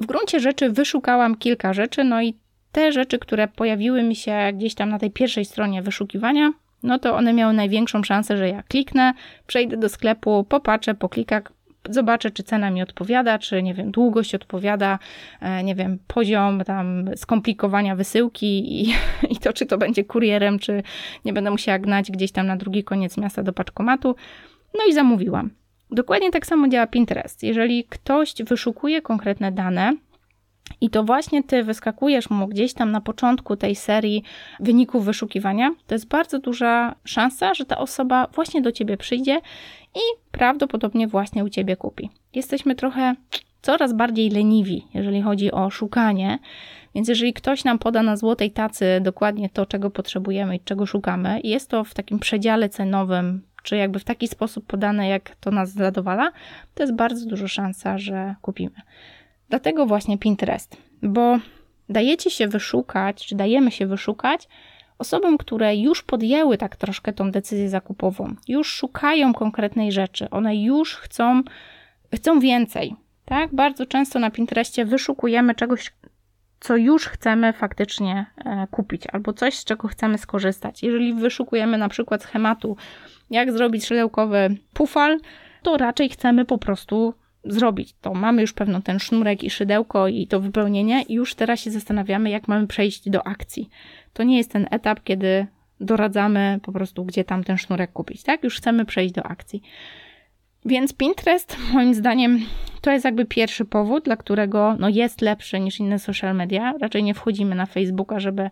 w 0.00 0.06
gruncie 0.06 0.40
rzeczy 0.40 0.70
wyszukałam 0.70 1.36
kilka 1.36 1.72
rzeczy, 1.72 2.04
no 2.04 2.22
i 2.22 2.34
te 2.72 2.92
rzeczy, 2.92 3.18
które 3.18 3.48
pojawiły 3.48 4.02
mi 4.02 4.16
się 4.16 4.36
gdzieś 4.54 4.74
tam 4.74 4.88
na 4.88 4.98
tej 4.98 5.10
pierwszej 5.10 5.44
stronie 5.44 5.82
wyszukiwania, 5.82 6.52
no 6.82 6.98
to 6.98 7.16
one 7.16 7.32
miały 7.32 7.52
największą 7.52 8.02
szansę, 8.02 8.36
że 8.36 8.48
ja 8.48 8.62
kliknę, 8.62 9.12
przejdę 9.46 9.76
do 9.76 9.88
sklepu, 9.88 10.44
popatrzę, 10.44 10.94
poklikam, 10.94 11.42
zobaczę, 11.88 12.30
czy 12.30 12.42
cena 12.42 12.70
mi 12.70 12.82
odpowiada, 12.82 13.38
czy 13.38 13.62
nie 13.62 13.74
wiem, 13.74 13.90
długość 13.90 14.34
odpowiada, 14.34 14.98
e, 15.40 15.62
nie 15.62 15.74
wiem, 15.74 15.98
poziom 16.06 16.64
tam 16.64 17.10
skomplikowania 17.16 17.96
wysyłki 17.96 18.82
i, 18.82 18.94
i 19.32 19.36
to, 19.36 19.52
czy 19.52 19.66
to 19.66 19.78
będzie 19.78 20.04
kurierem, 20.04 20.58
czy 20.58 20.82
nie 21.24 21.32
będę 21.32 21.50
musiała 21.50 21.78
gnać 21.78 22.10
gdzieś 22.10 22.32
tam 22.32 22.46
na 22.46 22.56
drugi 22.56 22.84
koniec 22.84 23.16
miasta 23.16 23.42
do 23.42 23.52
paczkomatu. 23.52 24.16
No 24.74 24.80
i 24.88 24.92
zamówiłam. 24.92 25.50
Dokładnie 25.90 26.30
tak 26.30 26.46
samo 26.46 26.68
działa 26.68 26.86
Pinterest. 26.86 27.42
Jeżeli 27.42 27.84
ktoś 27.84 28.34
wyszukuje 28.46 29.02
konkretne 29.02 29.52
dane, 29.52 29.96
i 30.80 30.90
to 30.90 31.04
właśnie 31.04 31.42
ty 31.42 31.64
wyskakujesz 31.64 32.30
mu 32.30 32.48
gdzieś 32.48 32.74
tam 32.74 32.90
na 32.90 33.00
początku 33.00 33.56
tej 33.56 33.74
serii 33.76 34.22
wyników 34.60 35.04
wyszukiwania, 35.04 35.70
to 35.86 35.94
jest 35.94 36.08
bardzo 36.08 36.38
duża 36.38 36.94
szansa, 37.04 37.54
że 37.54 37.64
ta 37.64 37.78
osoba 37.78 38.26
właśnie 38.34 38.62
do 38.62 38.72
ciebie 38.72 38.96
przyjdzie 38.96 39.40
i 39.94 40.00
prawdopodobnie 40.30 41.08
właśnie 41.08 41.44
u 41.44 41.48
ciebie 41.48 41.76
kupi. 41.76 42.10
Jesteśmy 42.34 42.74
trochę 42.74 43.14
coraz 43.62 43.92
bardziej 43.92 44.30
leniwi, 44.30 44.86
jeżeli 44.94 45.22
chodzi 45.22 45.52
o 45.52 45.70
szukanie. 45.70 46.38
Więc 46.94 47.08
jeżeli 47.08 47.32
ktoś 47.32 47.64
nam 47.64 47.78
poda 47.78 48.02
na 48.02 48.16
złotej 48.16 48.50
tacy 48.50 49.00
dokładnie 49.02 49.48
to, 49.48 49.66
czego 49.66 49.90
potrzebujemy 49.90 50.56
i 50.56 50.60
czego 50.60 50.86
szukamy, 50.86 51.40
i 51.40 51.48
jest 51.48 51.70
to 51.70 51.84
w 51.84 51.94
takim 51.94 52.18
przedziale 52.18 52.68
cenowym 52.68 53.42
czy 53.62 53.76
jakby 53.76 53.98
w 53.98 54.04
taki 54.04 54.28
sposób 54.28 54.66
podane, 54.66 55.08
jak 55.08 55.36
to 55.40 55.50
nas 55.50 55.72
zadowala, 55.72 56.32
to 56.74 56.82
jest 56.82 56.94
bardzo 56.94 57.26
duża 57.26 57.48
szansa, 57.48 57.98
że 57.98 58.34
kupimy. 58.42 58.76
Dlatego 59.50 59.86
właśnie 59.86 60.18
Pinterest, 60.18 60.76
bo 61.02 61.38
dajecie 61.88 62.30
się 62.30 62.48
wyszukać, 62.48 63.26
czy 63.26 63.34
dajemy 63.36 63.70
się 63.70 63.86
wyszukać 63.86 64.48
osobom, 64.98 65.38
które 65.38 65.76
już 65.76 66.02
podjęły 66.02 66.58
tak 66.58 66.76
troszkę 66.76 67.12
tą 67.12 67.30
decyzję 67.30 67.68
zakupową, 67.68 68.34
już 68.48 68.72
szukają 68.72 69.34
konkretnej 69.34 69.92
rzeczy, 69.92 70.30
one 70.30 70.56
już 70.56 70.96
chcą, 70.96 71.42
chcą 72.14 72.40
więcej. 72.40 72.96
Tak? 73.24 73.54
Bardzo 73.54 73.86
często 73.86 74.18
na 74.18 74.30
Pinterestie 74.30 74.84
wyszukujemy 74.84 75.54
czegoś, 75.54 75.92
co 76.60 76.76
już 76.76 77.06
chcemy 77.06 77.52
faktycznie 77.52 78.26
e, 78.44 78.66
kupić, 78.70 79.02
albo 79.12 79.32
coś, 79.32 79.54
z 79.54 79.64
czego 79.64 79.88
chcemy 79.88 80.18
skorzystać. 80.18 80.82
Jeżeli 80.82 81.14
wyszukujemy 81.14 81.78
na 81.78 81.88
przykład 81.88 82.22
schematu 82.22 82.76
jak 83.30 83.52
zrobić 83.52 83.86
szydełkowy 83.86 84.56
pufal, 84.74 85.18
to 85.62 85.76
raczej 85.76 86.08
chcemy 86.08 86.44
po 86.44 86.58
prostu 86.58 87.14
zrobić 87.44 87.94
to. 88.00 88.14
Mamy 88.14 88.40
już 88.40 88.52
pewno 88.52 88.80
ten 88.80 88.98
sznurek 88.98 89.44
i 89.44 89.50
szydełko 89.50 90.08
i 90.08 90.26
to 90.26 90.40
wypełnienie 90.40 91.02
i 91.02 91.14
już 91.14 91.34
teraz 91.34 91.60
się 91.60 91.70
zastanawiamy, 91.70 92.30
jak 92.30 92.48
mamy 92.48 92.66
przejść 92.66 93.10
do 93.10 93.26
akcji. 93.26 93.68
To 94.12 94.22
nie 94.22 94.36
jest 94.36 94.52
ten 94.52 94.66
etap, 94.70 95.02
kiedy 95.04 95.46
doradzamy 95.80 96.60
po 96.62 96.72
prostu, 96.72 97.04
gdzie 97.04 97.24
tam 97.24 97.44
ten 97.44 97.58
sznurek 97.58 97.92
kupić, 97.92 98.22
tak? 98.22 98.44
Już 98.44 98.56
chcemy 98.56 98.84
przejść 98.84 99.14
do 99.14 99.22
akcji. 99.22 99.62
Więc 100.64 100.92
Pinterest, 100.92 101.56
moim 101.74 101.94
zdaniem, 101.94 102.40
to 102.80 102.90
jest 102.90 103.04
jakby 103.04 103.24
pierwszy 103.24 103.64
powód, 103.64 104.04
dla 104.04 104.16
którego 104.16 104.76
no, 104.78 104.88
jest 104.88 105.20
lepszy 105.20 105.60
niż 105.60 105.80
inne 105.80 105.98
social 105.98 106.36
media. 106.36 106.74
Raczej 106.80 107.02
nie 107.02 107.14
wchodzimy 107.14 107.54
na 107.54 107.66
Facebooka, 107.66 108.20
żeby 108.20 108.50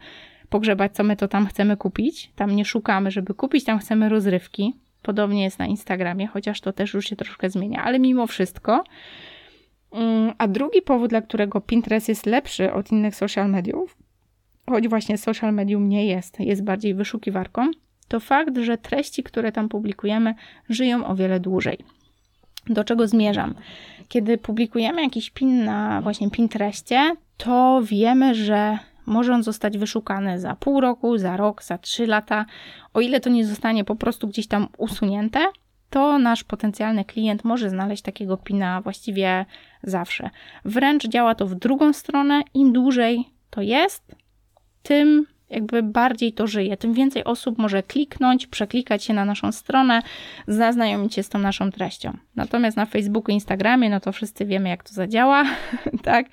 pogrzebać, 0.48 0.94
co 0.94 1.05
my 1.05 1.16
to 1.16 1.29
tam 1.29 1.46
chcemy 1.46 1.77
kupić. 1.77 2.31
Tam 2.37 2.57
nie 2.57 2.64
szukamy, 2.64 3.11
żeby 3.11 3.35
kupić, 3.35 3.64
tam 3.64 3.79
chcemy 3.79 4.09
rozrywki. 4.09 4.74
Podobnie 5.03 5.43
jest 5.43 5.59
na 5.59 5.67
Instagramie, 5.67 6.27
chociaż 6.27 6.61
to 6.61 6.73
też 6.73 6.95
już 6.95 7.07
się 7.07 7.17
troszkę 7.17 7.51
zmienia, 7.51 7.83
ale 7.83 7.99
mimo 7.99 8.27
wszystko. 8.27 8.85
Mm, 9.93 10.33
a 10.39 10.49
drugi 10.49 10.83
powód, 10.83 11.11
dla 11.11 11.23
którego 11.23 11.61
Pinterest 11.61 12.09
jest 12.09 12.27
lepszy 12.27 12.73
od 12.73 12.93
innych 12.93 13.17
social 13.17 13.51
mediów, 13.51 13.97
choć 14.71 14.89
właśnie 14.89 15.19
social 15.19 15.55
medium 15.55 15.89
nie 15.89 16.07
jest, 16.07 16.41
jest 16.41 16.65
bardziej 16.65 16.95
wyszukiwarką, 16.95 17.71
to 18.09 18.21
fakt, 18.21 18.59
że 18.59 18.79
treści, 18.79 19.23
które 19.23 19.53
tam 19.53 19.69
publikujemy, 19.69 20.35
żyją 20.69 21.07
o 21.07 21.15
wiele 21.15 21.41
dłużej. 21.41 21.79
Do 22.67 22.85
czego 22.85 23.09
zmierzam? 23.09 23.55
Kiedy 24.09 24.39
publikujemy 24.39 25.03
jakiś 25.03 25.31
pin 25.31 25.65
na 25.65 26.03
właśnie 26.03 26.31
Pinterestie, 26.31 27.13
to 27.37 27.81
wiemy, 27.85 28.35
że 28.35 28.79
może 29.09 29.35
on 29.35 29.42
zostać 29.42 29.79
wyszukany 29.79 30.40
za 30.40 30.55
pół 30.55 30.81
roku, 30.81 31.18
za 31.18 31.37
rok, 31.37 31.62
za 31.62 31.79
trzy 31.79 32.07
lata. 32.07 32.47
O 32.94 33.01
ile 33.01 33.21
to 33.21 33.31
nie 33.31 33.47
zostanie 33.47 33.85
po 33.85 33.97
prostu 33.97 34.29
gdzieś 34.29 34.47
tam 34.47 34.68
usunięte, 34.79 35.47
to 35.90 36.18
nasz 36.18 36.44
potencjalny 36.44 37.05
klient 37.05 37.44
może 37.44 37.71
znaleźć 37.71 38.03
takiego 38.03 38.37
pina 38.37 38.81
właściwie 38.81 39.47
zawsze. 39.83 40.31
Wręcz 40.64 41.09
działa 41.09 41.35
to 41.35 41.47
w 41.47 41.55
drugą 41.55 41.92
stronę. 41.92 42.42
Im 42.55 42.73
dłużej 42.73 43.25
to 43.51 43.62
jest, 43.62 44.14
tym 44.83 45.27
jakby 45.51 45.83
bardziej 45.83 46.33
to 46.33 46.47
żyje, 46.47 46.77
tym 46.77 46.95
więcej 46.95 47.25
osób 47.25 47.59
może 47.59 47.83
kliknąć, 47.83 48.47
przeklikać 48.47 49.05
się 49.05 49.15
na 49.15 49.25
naszą 49.25 49.53
stronę, 49.53 50.03
zaznajomić 50.49 51.15
się 51.15 51.23
z 51.23 51.29
tą 51.29 51.39
naszą 51.39 51.71
treścią. 51.71 52.17
Natomiast 52.37 52.77
na 52.77 52.87
Facebooku, 52.87 53.35
Instagramie, 53.35 53.91
no 53.91 54.01
to 54.01 54.13
wszyscy 54.13 54.47
wiemy, 54.47 54.69
jak 54.69 54.85
to 54.85 54.95
zadziała, 54.95 55.45
tak? 56.03 56.27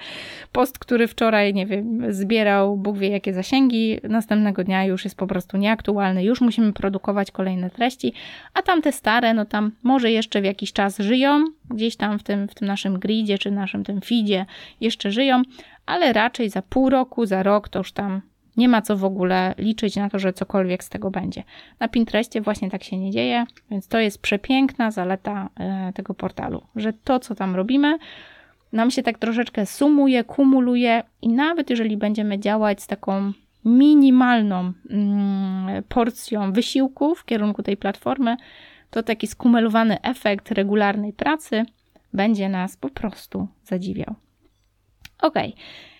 Post, 0.52 0.80
który 0.80 1.08
wczoraj, 1.08 1.54
nie 1.54 1.66
wiem, 1.66 2.14
zbierał 2.14 2.78
Bóg 2.78 2.98
wie 2.98 3.10
jakie 3.10 3.34
zasięgi, 3.34 4.00
następnego 4.04 4.64
dnia 4.64 4.86
już 4.86 5.04
jest 5.04 5.18
po 5.18 5.28
prostu 5.28 5.58
nieaktualny, 5.58 6.24
już 6.24 6.42
musimy 6.42 6.74
produkować 6.74 7.32
kolejne 7.32 7.70
treści, 7.70 8.14
a 8.54 8.62
tamte 8.62 8.92
stare, 8.92 9.34
no 9.34 9.46
tam 9.46 9.72
może 9.84 10.12
jeszcze 10.12 10.42
w 10.42 10.46
jakiś 10.46 10.74
czas 10.74 11.00
żyją, 11.00 11.46
gdzieś 11.70 11.96
tam 11.96 12.20
w 12.20 12.24
tym, 12.24 12.48
w 12.48 12.56
tym 12.56 12.68
naszym 12.68 13.00
gridzie, 13.00 13.38
czy 13.38 13.52
naszym 13.52 13.84
tym 13.84 14.02
feedzie 14.02 14.46
jeszcze 14.82 15.12
żyją, 15.12 15.42
ale 15.86 16.14
raczej 16.14 16.50
za 16.50 16.62
pół 16.62 16.90
roku, 16.90 17.26
za 17.26 17.44
rok 17.44 17.70
to 17.70 17.80
już 17.80 17.92
tam 17.92 18.22
nie 18.58 18.70
ma 18.70 18.82
co 18.82 18.98
w 18.98 19.06
ogóle 19.06 19.56
liczyć 19.58 19.96
na 19.96 20.10
to, 20.10 20.20
że 20.20 20.34
cokolwiek 20.34 20.84
z 20.84 20.90
tego 20.90 21.12
będzie. 21.12 21.44
Na 21.80 21.88
Pinterestie 21.88 22.42
właśnie 22.42 22.70
tak 22.70 22.84
się 22.84 22.98
nie 22.98 23.12
dzieje, 23.12 23.46
więc 23.72 23.88
to 23.88 24.00
jest 24.00 24.22
przepiękna 24.22 24.92
zaleta 24.92 25.50
e, 25.60 25.94
tego 25.94 26.14
portalu, 26.14 26.62
że 26.76 26.94
to, 26.94 27.20
co 27.20 27.36
tam 27.36 27.56
robimy, 27.56 27.98
nam 28.74 28.92
się 28.92 29.04
tak 29.04 29.18
troszeczkę 29.18 29.66
sumuje, 29.66 30.24
kumuluje 30.24 31.04
i 31.22 31.30
nawet 31.30 31.70
jeżeli 31.70 31.98
będziemy 31.98 32.40
działać 32.40 32.82
z 32.82 32.88
taką 32.88 33.34
minimalną 33.66 34.74
mm, 34.90 35.84
porcją 35.84 36.52
wysiłku 36.52 37.16
w 37.16 37.26
kierunku 37.26 37.64
tej 37.64 37.78
platformy, 37.78 38.38
to 38.90 39.04
taki 39.04 39.28
skumulowany 39.28 40.02
efekt 40.02 40.52
regularnej 40.52 41.14
pracy 41.14 41.66
będzie 42.14 42.50
nas 42.50 42.78
po 42.78 42.90
prostu 42.90 43.48
zadziwiał. 43.64 44.16
Ok, 45.22 45.36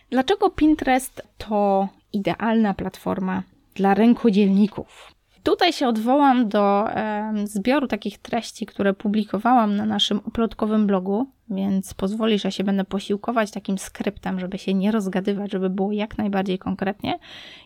dlaczego 0.10 0.50
Pinterest 0.50 1.22
to 1.38 1.88
idealna 2.16 2.74
platforma 2.74 3.44
dla 3.76 3.94
rękodzielników. 3.94 5.16
Tutaj 5.44 5.74
się 5.74 5.88
odwołam 5.88 6.50
do 6.50 6.92
e, 6.92 7.34
zbioru 7.44 7.88
takich 7.88 8.18
treści, 8.18 8.66
które 8.66 8.94
publikowałam 8.94 9.76
na 9.76 9.86
naszym 9.86 10.20
oplotkowym 10.20 10.88
blogu, 10.88 11.28
więc 11.50 11.94
pozwolisz, 11.94 12.44
że 12.44 12.52
się 12.52 12.64
będę 12.64 12.84
posiłkować 12.84 13.52
takim 13.52 13.78
skryptem, 13.78 14.40
żeby 14.40 14.58
się 14.58 14.74
nie 14.74 14.92
rozgadywać, 14.92 15.52
żeby 15.52 15.70
było 15.70 15.92
jak 15.92 16.18
najbardziej 16.18 16.60
konkretnie. 16.60 17.20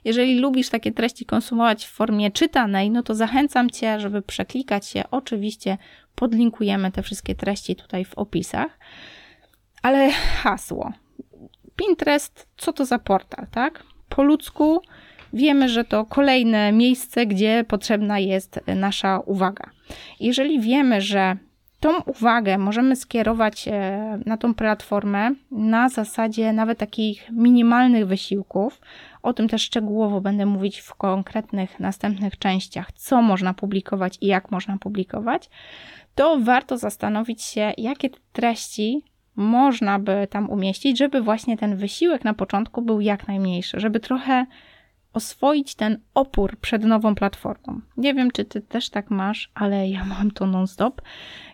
Jeżeli 0.06 0.40
lubisz 0.40 0.70
takie 0.70 0.92
treści 0.92 1.26
konsumować 1.26 1.86
w 1.86 1.92
formie 1.92 2.32
czytanej, 2.32 2.92
no 2.92 3.04
to 3.04 3.16
zachęcam 3.16 3.70
Cię, 3.70 4.00
żeby 4.00 4.22
przeklikać 4.22 4.88
się. 4.88 5.04
Oczywiście 5.12 5.78
podlinkujemy 6.16 6.92
te 6.92 7.04
wszystkie 7.04 7.36
treści 7.36 7.76
tutaj 7.76 8.06
w 8.06 8.16
opisach. 8.16 8.80
Ale 9.82 10.12
hasło. 10.12 10.94
Pinterest, 11.76 12.48
co 12.58 12.74
to 12.74 12.86
za 12.86 13.00
portal, 13.00 13.48
tak? 13.52 13.84
Po 14.10 14.24
ludzku 14.24 14.82
wiemy, 15.34 15.70
że 15.70 15.84
to 15.84 16.06
kolejne 16.06 16.72
miejsce, 16.72 17.26
gdzie 17.26 17.66
potrzebna 17.68 18.20
jest 18.20 18.60
nasza 18.76 19.20
uwaga. 19.20 19.70
Jeżeli 20.20 20.60
wiemy, 20.60 21.02
że 21.02 21.38
tą 21.80 22.02
uwagę 22.02 22.58
możemy 22.58 22.96
skierować 22.96 23.68
e, 23.68 24.20
na 24.26 24.38
tą 24.38 24.54
platformę 24.54 25.32
na 25.52 25.90
zasadzie 25.90 26.54
nawet 26.54 26.78
takich 26.78 27.32
minimalnych 27.32 28.08
wysiłków. 28.08 28.82
O 29.24 29.34
tym 29.34 29.48
też 29.48 29.62
szczegółowo 29.62 30.22
będę 30.22 30.46
mówić 30.46 30.80
w 30.80 30.96
konkretnych 30.96 31.80
następnych 31.80 32.38
częściach, 32.38 32.92
co 32.92 33.22
można 33.22 33.54
publikować 33.54 34.18
i 34.22 34.28
jak 34.28 34.52
można 34.52 34.78
publikować. 34.78 35.50
To 36.16 36.40
warto 36.40 36.78
zastanowić 36.78 37.44
się, 37.44 37.74
jakie 37.78 38.10
treści 38.34 39.04
można 39.36 40.00
by 40.00 40.28
tam 40.30 40.50
umieścić, 40.50 40.98
żeby 40.98 41.22
właśnie 41.22 41.58
ten 41.58 41.76
wysiłek 41.76 42.24
na 42.24 42.34
początku 42.34 42.82
był 42.82 43.02
jak 43.02 43.28
najmniejszy, 43.28 43.80
żeby 43.80 44.00
trochę 44.00 44.46
oswoić 45.14 45.76
ten 45.76 46.00
opór 46.14 46.58
przed 46.58 46.84
nową 46.84 47.16
platformą. 47.16 47.82
Nie 47.98 48.14
wiem, 48.14 48.32
czy 48.32 48.46
ty 48.46 48.62
też 48.62 48.90
tak 48.90 49.12
masz, 49.12 49.52
ale 49.56 49.90
ja 49.90 50.06
mam 50.06 50.32
to 50.32 50.46
non-stop, 50.46 51.02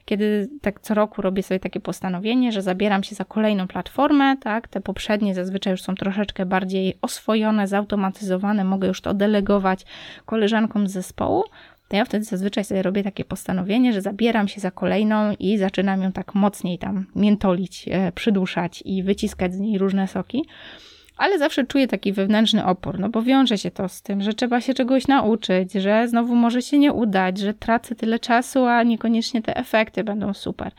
kiedy 0.06 0.50
tak 0.62 0.80
co 0.80 0.94
roku 0.94 1.22
robię 1.22 1.44
sobie 1.44 1.60
takie 1.60 1.80
postanowienie, 1.80 2.52
że 2.52 2.62
zabieram 2.62 3.04
się 3.04 3.16
za 3.16 3.26
kolejną 3.26 3.68
platformę, 3.68 4.38
tak, 4.38 4.68
te 4.68 4.82
poprzednie 4.82 5.36
zazwyczaj 5.36 5.72
już 5.72 5.82
są 5.82 5.96
troszeczkę 5.96 6.46
bardziej 6.46 6.98
oswojone, 7.02 7.68
zautomatyzowane, 7.68 8.64
mogę 8.64 8.88
już 8.88 9.02
to 9.02 9.14
delegować 9.14 9.86
koleżankom 10.26 10.88
z 10.88 10.92
zespołu, 10.92 11.44
to 11.88 11.98
ja 11.98 12.06
wtedy 12.06 12.26
zazwyczaj 12.26 12.64
sobie 12.64 12.82
robię 12.82 13.04
takie 13.04 13.26
postanowienie, 13.26 13.94
że 13.94 14.02
zabieram 14.02 14.48
się 14.48 14.62
za 14.62 14.72
kolejną 14.72 15.36
i 15.40 15.58
zaczynam 15.58 16.02
ją 16.02 16.12
tak 16.12 16.36
mocniej 16.36 16.78
tam 16.78 17.06
miętolić, 17.16 17.86
e, 17.92 18.12
przyduszać 18.12 18.84
i 18.86 19.04
wyciskać 19.04 19.54
z 19.54 19.60
niej 19.60 19.78
różne 19.78 20.08
soki 20.08 20.46
ale 21.18 21.40
zawsze 21.40 21.64
czuję 21.64 21.88
taki 21.88 22.14
wewnętrzny 22.14 22.66
opór, 22.66 23.00
no 23.00 23.10
bo 23.10 23.22
wiąże 23.22 23.58
się 23.58 23.72
to 23.72 23.90
z 23.90 24.02
tym, 24.02 24.22
że 24.22 24.34
trzeba 24.34 24.62
się 24.62 24.74
czegoś 24.74 25.08
nauczyć, 25.08 25.74
że 25.74 26.08
znowu 26.08 26.36
może 26.36 26.62
się 26.62 26.78
nie 26.78 26.94
udać, 26.94 27.38
że 27.38 27.54
tracę 27.54 27.96
tyle 27.96 28.20
czasu, 28.20 28.66
a 28.66 28.84
niekoniecznie 28.84 29.42
te 29.42 29.58
efekty 29.58 30.04
będą 30.04 30.34
super. 30.34 30.72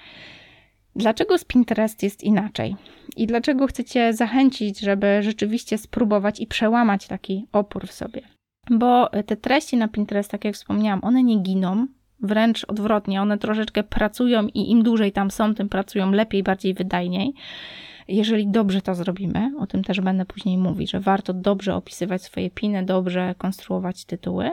Dlaczego 0.96 1.38
z 1.38 1.44
Pinterest 1.44 2.02
jest 2.02 2.24
inaczej? 2.24 2.76
I 3.16 3.26
dlaczego 3.26 3.66
chcecie 3.66 4.12
zachęcić, 4.12 4.80
żeby 4.80 5.22
rzeczywiście 5.22 5.78
spróbować 5.78 6.40
i 6.40 6.46
przełamać 6.46 7.06
taki 7.06 7.46
opór 7.52 7.86
w 7.86 7.92
sobie? 7.92 8.35
Bo 8.70 9.08
te 9.26 9.36
treści 9.36 9.76
na 9.76 9.88
Pinterest, 9.88 10.30
tak 10.30 10.44
jak 10.44 10.54
wspomniałam, 10.54 11.04
one 11.04 11.22
nie 11.22 11.42
giną, 11.42 11.86
wręcz 12.20 12.64
odwrotnie, 12.64 13.22
one 13.22 13.38
troszeczkę 13.38 13.82
pracują 13.82 14.46
i 14.46 14.70
im 14.70 14.82
dłużej 14.82 15.12
tam 15.12 15.30
są, 15.30 15.54
tym 15.54 15.68
pracują 15.68 16.10
lepiej, 16.10 16.42
bardziej 16.42 16.74
wydajniej. 16.74 17.34
Jeżeli 18.08 18.48
dobrze 18.48 18.82
to 18.82 18.94
zrobimy, 18.94 19.52
o 19.58 19.66
tym 19.66 19.84
też 19.84 20.00
będę 20.00 20.24
później 20.24 20.58
mówić, 20.58 20.90
że 20.90 21.00
warto 21.00 21.34
dobrze 21.34 21.74
opisywać 21.74 22.22
swoje 22.22 22.50
piny, 22.50 22.84
dobrze 22.84 23.34
konstruować 23.38 24.04
tytuły, 24.04 24.50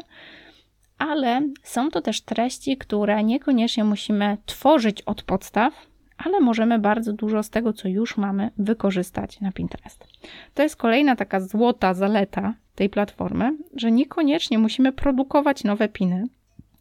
ale 0.97 1.41
są 1.63 1.89
to 1.89 2.01
też 2.01 2.21
treści, 2.21 2.77
które 2.77 3.23
niekoniecznie 3.23 3.83
musimy 3.83 4.37
tworzyć 4.45 5.01
od 5.01 5.23
podstaw, 5.23 5.73
ale 6.17 6.39
możemy 6.39 6.79
bardzo 6.79 7.13
dużo 7.13 7.43
z 7.43 7.49
tego, 7.49 7.73
co 7.73 7.87
już 7.87 8.17
mamy, 8.17 8.49
wykorzystać 8.57 9.41
na 9.41 9.51
Pinterest. 9.51 10.07
To 10.53 10.63
jest 10.63 10.75
kolejna 10.75 11.15
taka 11.15 11.39
złota 11.39 11.93
zaleta 11.93 12.53
tej 12.75 12.89
platformy, 12.89 13.57
że 13.75 13.91
niekoniecznie 13.91 14.57
musimy 14.57 14.91
produkować 14.91 15.63
nowe 15.63 15.89
piny, 15.89 16.23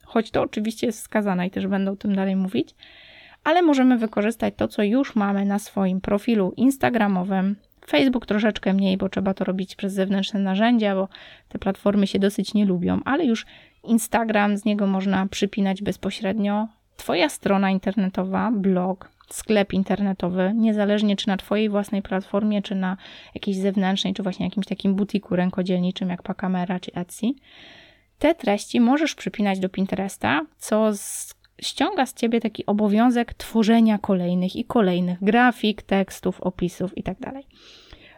choć 0.04 0.30
to 0.30 0.42
oczywiście 0.42 0.86
jest 0.86 0.98
wskazane 0.98 1.46
i 1.46 1.50
też 1.50 1.66
będę 1.66 1.90
o 1.90 1.96
tym 1.96 2.14
dalej 2.14 2.36
mówić, 2.36 2.74
ale 3.44 3.62
możemy 3.62 3.98
wykorzystać 3.98 4.54
to, 4.56 4.68
co 4.68 4.82
już 4.82 5.16
mamy 5.16 5.44
na 5.44 5.58
swoim 5.58 6.00
profilu 6.00 6.52
Instagramowym. 6.56 7.56
Facebook 7.86 8.26
troszeczkę 8.26 8.72
mniej, 8.72 8.96
bo 8.96 9.08
trzeba 9.08 9.34
to 9.34 9.44
robić 9.44 9.76
przez 9.76 9.92
zewnętrzne 9.92 10.40
narzędzia, 10.40 10.94
bo 10.94 11.08
te 11.48 11.58
platformy 11.58 12.06
się 12.06 12.18
dosyć 12.18 12.54
nie 12.54 12.64
lubią, 12.64 13.00
ale 13.04 13.24
już 13.24 13.46
Instagram, 13.84 14.56
z 14.56 14.64
niego 14.64 14.86
można 14.86 15.26
przypinać 15.26 15.82
bezpośrednio. 15.82 16.68
Twoja 16.96 17.28
strona 17.28 17.70
internetowa, 17.70 18.50
blog, 18.52 19.10
sklep 19.34 19.72
internetowy, 19.72 20.52
niezależnie 20.54 21.16
czy 21.16 21.28
na 21.28 21.36
Twojej 21.36 21.68
własnej 21.68 22.02
platformie, 22.02 22.62
czy 22.62 22.74
na 22.74 22.96
jakiejś 23.34 23.56
zewnętrznej, 23.56 24.14
czy 24.14 24.22
właśnie 24.22 24.46
jakimś 24.46 24.66
takim 24.66 24.94
butiku 24.94 25.36
rękodzielniczym 25.36 26.08
jak 26.08 26.22
Pacamera 26.22 26.80
czy 26.80 26.92
Etsy. 26.92 27.26
Te 28.18 28.34
treści 28.34 28.80
możesz 28.80 29.14
przypinać 29.14 29.58
do 29.58 29.68
Pinteresta, 29.68 30.40
co 30.58 30.94
z 30.94 31.34
ściąga 31.62 32.06
z 32.06 32.14
ciebie 32.14 32.40
taki 32.40 32.66
obowiązek 32.66 33.34
tworzenia 33.34 33.98
kolejnych 33.98 34.56
i 34.56 34.64
kolejnych 34.64 35.24
grafik, 35.24 35.82
tekstów, 35.82 36.40
opisów 36.40 36.96
itd. 36.96 37.32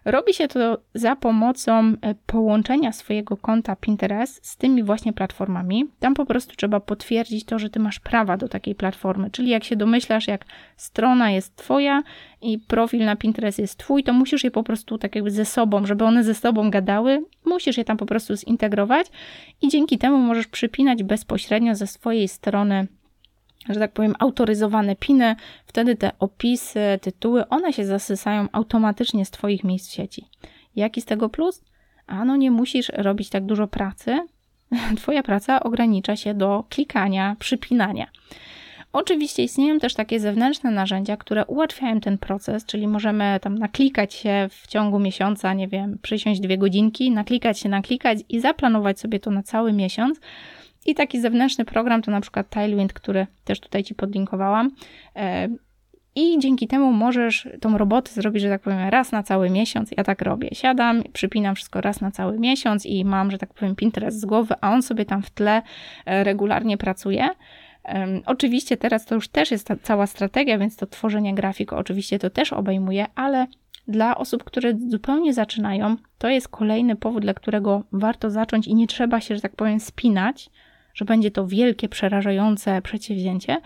Robi 0.05 0.35
się 0.35 0.49
to 0.49 0.79
za 0.95 1.17
pomocą 1.17 1.95
e, 2.01 2.15
połączenia 2.27 2.93
swojego 2.93 3.37
konta 3.37 3.77
Pinterest 3.77 4.47
z 4.47 4.57
tymi 4.57 4.83
właśnie 4.83 5.13
platformami. 5.13 5.85
Tam 6.01 6.15
po 6.15 6.27
prostu 6.27 6.57
trzeba 6.57 6.81
potwierdzić 6.81 7.45
to, 7.45 7.59
że 7.59 7.71
ty 7.71 7.81
masz 7.81 8.01
prawa 8.01 8.37
do 8.37 8.49
takiej 8.49 8.75
platformy. 8.75 9.31
Czyli 9.31 9.51
jak 9.51 9.65
się 9.65 9.77
domyślasz, 9.77 10.29
jak 10.29 10.45
strona 10.77 11.31
jest 11.31 11.57
twoja 11.57 12.03
i 12.43 12.59
profil 12.59 13.05
na 13.05 13.17
Pinterest 13.17 13.59
jest 13.59 13.79
twój, 13.79 14.05
to 14.05 14.13
musisz 14.13 14.45
je 14.45 14.51
po 14.51 14.63
prostu 14.63 14.99
tak 14.99 15.15
jakby 15.15 15.31
ze 15.31 15.45
sobą, 15.45 15.87
żeby 15.87 16.05
one 16.05 16.25
ze 16.25 16.35
sobą 16.35 16.71
gadały, 16.71 17.25
musisz 17.45 17.79
je 17.79 17.85
tam 17.85 17.97
po 17.97 18.07
prostu 18.07 18.37
zintegrować 18.37 19.07
i 19.63 19.69
dzięki 19.69 19.99
temu 19.99 20.19
możesz 20.19 20.47
przypinać 20.47 21.03
bezpośrednio 21.03 21.75
ze 21.75 21.87
swojej 21.87 22.29
strony 22.29 22.87
że 23.69 23.81
tak 23.81 23.93
powiem, 23.93 24.15
autoryzowane 24.19 24.97
piny, 24.97 25.37
wtedy 25.67 25.97
te 25.97 26.11
opisy, 26.19 26.99
tytuły, 27.03 27.49
one 27.49 27.73
się 27.73 27.87
zasysają 27.87 28.47
automatycznie 28.53 29.25
z 29.25 29.31
Twoich 29.31 29.65
miejsc 29.65 29.91
w 29.91 29.93
sieci. 29.93 30.29
Jaki 30.77 31.01
z 31.01 31.05
tego 31.05 31.29
plus? 31.29 31.65
A 32.07 32.25
no 32.25 32.37
nie 32.37 32.51
musisz 32.51 32.89
robić 32.89 33.31
tak 33.31 33.47
dużo 33.47 33.67
pracy. 33.67 34.21
Twoja 34.97 35.23
praca 35.23 35.61
ogranicza 35.63 36.17
się 36.17 36.35
do 36.35 36.65
klikania, 36.69 37.37
przypinania. 37.39 38.07
Oczywiście 38.93 39.43
istnieją 39.43 39.79
też 39.79 39.95
takie 39.95 40.21
zewnętrzne 40.21 40.71
narzędzia, 40.71 41.17
które 41.17 41.47
ułatwiają 41.47 42.01
ten 42.01 42.19
proces, 42.19 42.67
czyli 42.67 42.89
możemy 42.89 43.39
tam 43.43 43.59
naklikać 43.59 44.15
się 44.15 44.49
w 44.51 44.67
ciągu 44.67 44.99
miesiąca, 44.99 45.55
nie 45.55 45.69
wiem, 45.69 45.99
przysiąść 46.03 46.41
dwie 46.41 46.59
godzinki, 46.59 47.11
naklikać 47.11 47.59
się, 47.59 47.69
naklikać 47.69 48.19
i 48.29 48.41
zaplanować 48.41 49.01
sobie 49.01 49.21
to 49.21 49.31
na 49.31 49.43
cały 49.43 49.73
miesiąc 49.73 50.21
i 50.87 50.95
taki 50.95 51.21
zewnętrzny 51.21 51.65
program 51.65 52.03
to 52.03 52.11
na 52.11 52.21
przykład 52.21 52.49
Tailwind, 52.49 52.93
który 52.93 53.27
też 53.45 53.61
tutaj 53.61 53.85
Ci 53.85 53.95
podlinkowałam. 53.95 54.71
E, 55.17 55.49
I 56.15 56.39
dzięki 56.39 56.69
temu 56.69 56.93
możesz 56.93 57.49
tą 57.61 57.79
robotę 57.79 58.11
zrobić, 58.11 58.43
że 58.43 58.49
tak 58.49 58.63
powiem, 58.63 58.89
raz 58.89 59.13
na 59.13 59.23
cały 59.23 59.51
miesiąc. 59.51 59.91
Ja 59.97 60.05
tak 60.05 60.23
robię. 60.23 60.49
Siadam, 60.53 61.03
przypinam 61.13 61.55
wszystko 61.55 61.81
raz 61.81 62.01
na 62.01 62.11
cały 62.11 62.39
miesiąc 62.39 62.87
i 62.87 63.05
mam, 63.05 63.31
że 63.31 63.39
tak 63.39 63.55
powiem, 63.55 63.77
Pinterest 63.77 64.21
z 64.21 64.25
głowy, 64.25 64.55
a 64.61 64.73
on 64.73 64.83
sobie 64.83 65.05
tam 65.05 65.23
w 65.23 65.31
tle 65.31 65.63
e, 66.07 66.25
regularnie 66.25 66.77
pracuje. 66.77 67.29
Oczywiście 68.27 68.77
teraz 68.77 69.05
to 69.05 69.15
już 69.15 69.29
też 69.29 69.51
jest 69.51 69.69
cała 69.83 70.07
strategia, 70.07 70.59
więc 70.59 70.77
to 70.77 70.87
tworzenie 70.87 71.35
grafik 71.35 71.73
oczywiście 71.73 72.19
to 72.19 72.31
też 72.31 72.53
obejmuje, 72.53 73.07
ale 73.15 73.47
dla 73.89 74.17
osób, 74.17 74.45
które 74.45 74.75
zupełnie 74.89 75.35
zaczynają, 75.35 75.97
to 76.19 76.29
jest 76.29 76.49
kolejny 76.49 76.97
powód, 76.97 77.23
dla 77.23 77.35
którego 77.35 77.83
warto 77.93 78.31
zacząć 78.31 78.67
i 78.67 78.75
nie 78.75 78.87
trzeba 78.87 79.21
się, 79.21 79.35
że 79.35 79.41
tak 79.41 79.57
powiem, 79.57 79.81
spinać, 79.81 80.51
że 80.95 81.05
będzie 81.05 81.31
to 81.31 81.47
wielkie, 81.47 81.89
przerażające 81.89 82.83
przedsięwzięcie, 82.83 83.61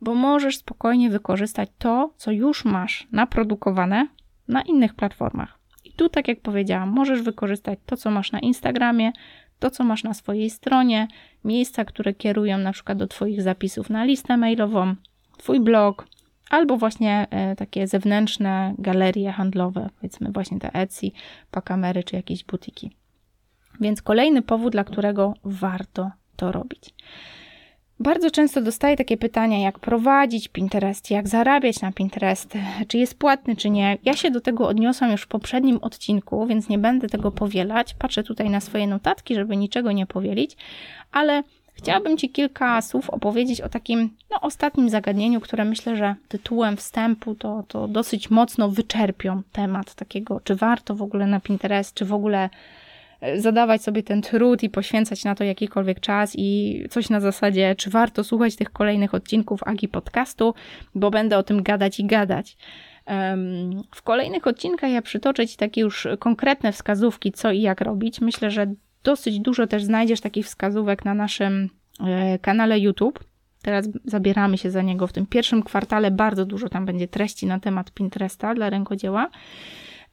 bo 0.00 0.14
możesz 0.14 0.56
spokojnie 0.56 1.10
wykorzystać 1.10 1.68
to, 1.78 2.12
co 2.16 2.30
już 2.30 2.64
masz 2.64 3.08
naprodukowane 3.12 4.08
na 4.48 4.62
innych 4.62 4.94
platformach. 4.94 5.58
I 5.84 5.92
tu, 5.92 6.08
tak 6.08 6.28
jak 6.28 6.40
powiedziałam, 6.40 6.88
możesz 6.88 7.22
wykorzystać 7.22 7.78
to, 7.86 7.96
co 7.96 8.10
masz 8.10 8.32
na 8.32 8.40
Instagramie, 8.40 9.12
to, 9.58 9.70
co 9.70 9.84
masz 9.84 10.04
na 10.04 10.14
swojej 10.14 10.50
stronie, 10.50 11.08
miejsca, 11.44 11.84
które 11.84 12.14
kierują 12.14 12.58
na 12.58 12.72
przykład 12.72 12.98
do 12.98 13.06
Twoich 13.06 13.42
zapisów 13.42 13.90
na 13.90 14.04
listę 14.04 14.36
mailową, 14.36 14.94
Twój 15.38 15.60
blog, 15.60 16.06
albo 16.50 16.76
właśnie 16.76 17.26
e, 17.30 17.56
takie 17.56 17.86
zewnętrzne 17.86 18.74
galerie 18.78 19.32
handlowe, 19.32 19.90
powiedzmy 19.96 20.32
właśnie 20.32 20.58
te 20.58 20.74
Etsy, 20.74 21.10
pakamery 21.50 22.04
czy 22.04 22.16
jakieś 22.16 22.44
butiki. 22.44 22.90
Więc 23.80 24.02
kolejny 24.02 24.42
powód, 24.42 24.72
dla 24.72 24.84
którego 24.84 25.34
warto 25.44 26.10
to 26.38 26.52
robić. 26.52 26.94
Bardzo 28.00 28.30
często 28.30 28.60
dostaję 28.60 28.96
takie 28.96 29.16
pytania, 29.16 29.58
jak 29.58 29.78
prowadzić 29.78 30.48
Pinterest, 30.48 31.10
jak 31.10 31.28
zarabiać 31.28 31.80
na 31.80 31.92
Pinterest, 31.92 32.54
czy 32.88 32.98
jest 32.98 33.18
płatny, 33.18 33.56
czy 33.56 33.70
nie. 33.70 33.98
Ja 34.04 34.16
się 34.16 34.30
do 34.30 34.40
tego 34.40 34.68
odniosłam 34.68 35.10
już 35.10 35.22
w 35.22 35.26
poprzednim 35.26 35.78
odcinku, 35.82 36.46
więc 36.46 36.68
nie 36.68 36.78
będę 36.78 37.08
tego 37.08 37.32
powielać. 37.32 37.94
Patrzę 37.94 38.22
tutaj 38.22 38.50
na 38.50 38.60
swoje 38.60 38.86
notatki, 38.86 39.34
żeby 39.34 39.56
niczego 39.56 39.92
nie 39.92 40.06
powielić, 40.06 40.56
ale 41.12 41.42
chciałabym 41.74 42.16
Ci 42.16 42.30
kilka 42.30 42.82
słów 42.82 43.10
opowiedzieć 43.10 43.60
o 43.60 43.68
takim 43.68 44.10
no, 44.30 44.40
ostatnim 44.40 44.90
zagadnieniu, 44.90 45.40
które 45.40 45.64
myślę, 45.64 45.96
że 45.96 46.14
tytułem 46.28 46.76
wstępu 46.76 47.34
to, 47.34 47.64
to 47.68 47.88
dosyć 47.88 48.30
mocno 48.30 48.68
wyczerpią 48.68 49.42
temat 49.52 49.94
takiego, 49.94 50.40
czy 50.44 50.54
warto 50.54 50.94
w 50.94 51.02
ogóle 51.02 51.26
na 51.26 51.40
Pinterest, 51.40 51.94
czy 51.94 52.04
w 52.04 52.14
ogóle 52.14 52.50
zadawać 53.36 53.82
sobie 53.82 54.02
ten 54.02 54.22
trud 54.22 54.62
i 54.62 54.70
poświęcać 54.70 55.24
na 55.24 55.34
to 55.34 55.44
jakikolwiek 55.44 56.00
czas 56.00 56.32
i 56.36 56.82
coś 56.90 57.10
na 57.10 57.20
zasadzie, 57.20 57.74
czy 57.76 57.90
warto 57.90 58.24
słuchać 58.24 58.56
tych 58.56 58.70
kolejnych 58.70 59.14
odcinków 59.14 59.60
Agi 59.66 59.88
Podcastu, 59.88 60.54
bo 60.94 61.10
będę 61.10 61.38
o 61.38 61.42
tym 61.42 61.62
gadać 61.62 62.00
i 62.00 62.06
gadać. 62.06 62.56
W 63.94 64.02
kolejnych 64.02 64.46
odcinkach 64.46 64.90
ja 64.90 65.02
przytoczę 65.02 65.46
Ci 65.46 65.56
takie 65.56 65.80
już 65.80 66.08
konkretne 66.18 66.72
wskazówki, 66.72 67.32
co 67.32 67.50
i 67.50 67.60
jak 67.60 67.80
robić. 67.80 68.20
Myślę, 68.20 68.50
że 68.50 68.66
dosyć 69.04 69.40
dużo 69.40 69.66
też 69.66 69.84
znajdziesz 69.84 70.20
takich 70.20 70.46
wskazówek 70.46 71.04
na 71.04 71.14
naszym 71.14 71.70
e, 72.00 72.38
kanale 72.38 72.78
YouTube. 72.78 73.24
Teraz 73.62 73.88
zabieramy 74.04 74.58
się 74.58 74.70
za 74.70 74.82
niego 74.82 75.06
w 75.06 75.12
tym 75.12 75.26
pierwszym 75.26 75.62
kwartale. 75.62 76.10
Bardzo 76.10 76.46
dużo 76.46 76.68
tam 76.68 76.86
będzie 76.86 77.08
treści 77.08 77.46
na 77.46 77.60
temat 77.60 77.90
Pinteresta 77.90 78.54
dla 78.54 78.70
rękodzieła. 78.70 79.30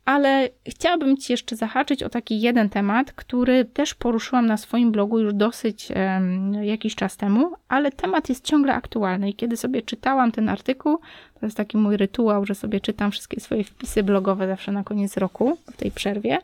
Ale 0.06 0.50
chciałabym 0.68 1.18
Ci 1.18 1.34
jeszcze 1.34 1.56
zahaczyć 1.56 2.04
o 2.04 2.10
taki 2.10 2.42
jeden 2.42 2.70
temat, 2.70 3.14
który 3.14 3.66
też 3.66 3.94
poruszyłam 3.96 4.46
na 4.46 4.58
swoim 4.58 4.92
blogu 4.92 5.20
już 5.20 5.34
dosyć 5.34 5.92
um, 5.92 6.54
jakiś 6.54 6.96
czas 6.96 7.18
temu, 7.18 7.52
ale 7.68 7.92
temat 7.92 8.30
jest 8.30 8.46
ciągle 8.46 8.74
aktualny. 8.74 9.30
I 9.30 9.34
kiedy 9.34 9.58
sobie 9.58 9.82
czytałam 9.82 10.32
ten 10.32 10.50
artykuł, 10.50 10.98
to 11.40 11.46
jest 11.46 11.58
taki 11.58 11.78
mój 11.78 11.98
rytuał, 11.98 12.46
że 12.46 12.56
sobie 12.56 12.80
czytam 12.80 13.12
wszystkie 13.12 13.40
swoje 13.40 13.64
wpisy 13.64 14.04
blogowe 14.04 14.48
zawsze 14.48 14.72
na 14.72 14.84
koniec 14.84 15.18
roku, 15.18 15.58
w 15.74 15.78
tej 15.78 15.92
przerwie, 15.92 16.40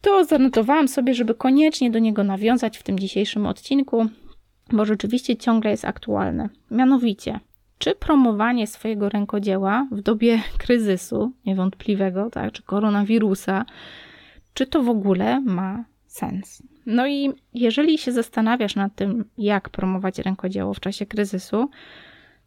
to 0.00 0.24
zanotowałam 0.24 0.88
sobie, 0.88 1.14
żeby 1.14 1.34
koniecznie 1.34 1.90
do 1.90 1.98
niego 1.98 2.24
nawiązać 2.24 2.78
w 2.78 2.82
tym 2.82 2.98
dzisiejszym 2.98 3.46
odcinku, 3.46 4.06
bo 4.72 4.84
rzeczywiście 4.84 5.36
ciągle 5.36 5.70
jest 5.70 5.84
aktualne. 5.84 6.48
Mianowicie, 6.70 7.40
czy 7.82 7.94
promowanie 7.94 8.66
swojego 8.66 9.08
rękodzieła 9.08 9.86
w 9.90 10.00
dobie 10.00 10.42
kryzysu 10.64 11.32
niewątpliwego, 11.46 12.30
tak, 12.30 12.52
czy 12.52 12.62
koronawirusa, 12.62 13.64
czy 14.54 14.66
to 14.66 14.82
w 14.82 14.88
ogóle 14.88 15.40
ma 15.40 15.84
sens? 16.06 16.62
No 16.86 17.06
i 17.06 17.32
jeżeli 17.54 17.98
się 17.98 18.12
zastanawiasz 18.12 18.76
nad 18.76 18.94
tym, 18.94 19.24
jak 19.38 19.68
promować 19.70 20.18
rękodzieło 20.18 20.74
w 20.74 20.80
czasie 20.80 21.06
kryzysu, 21.06 21.70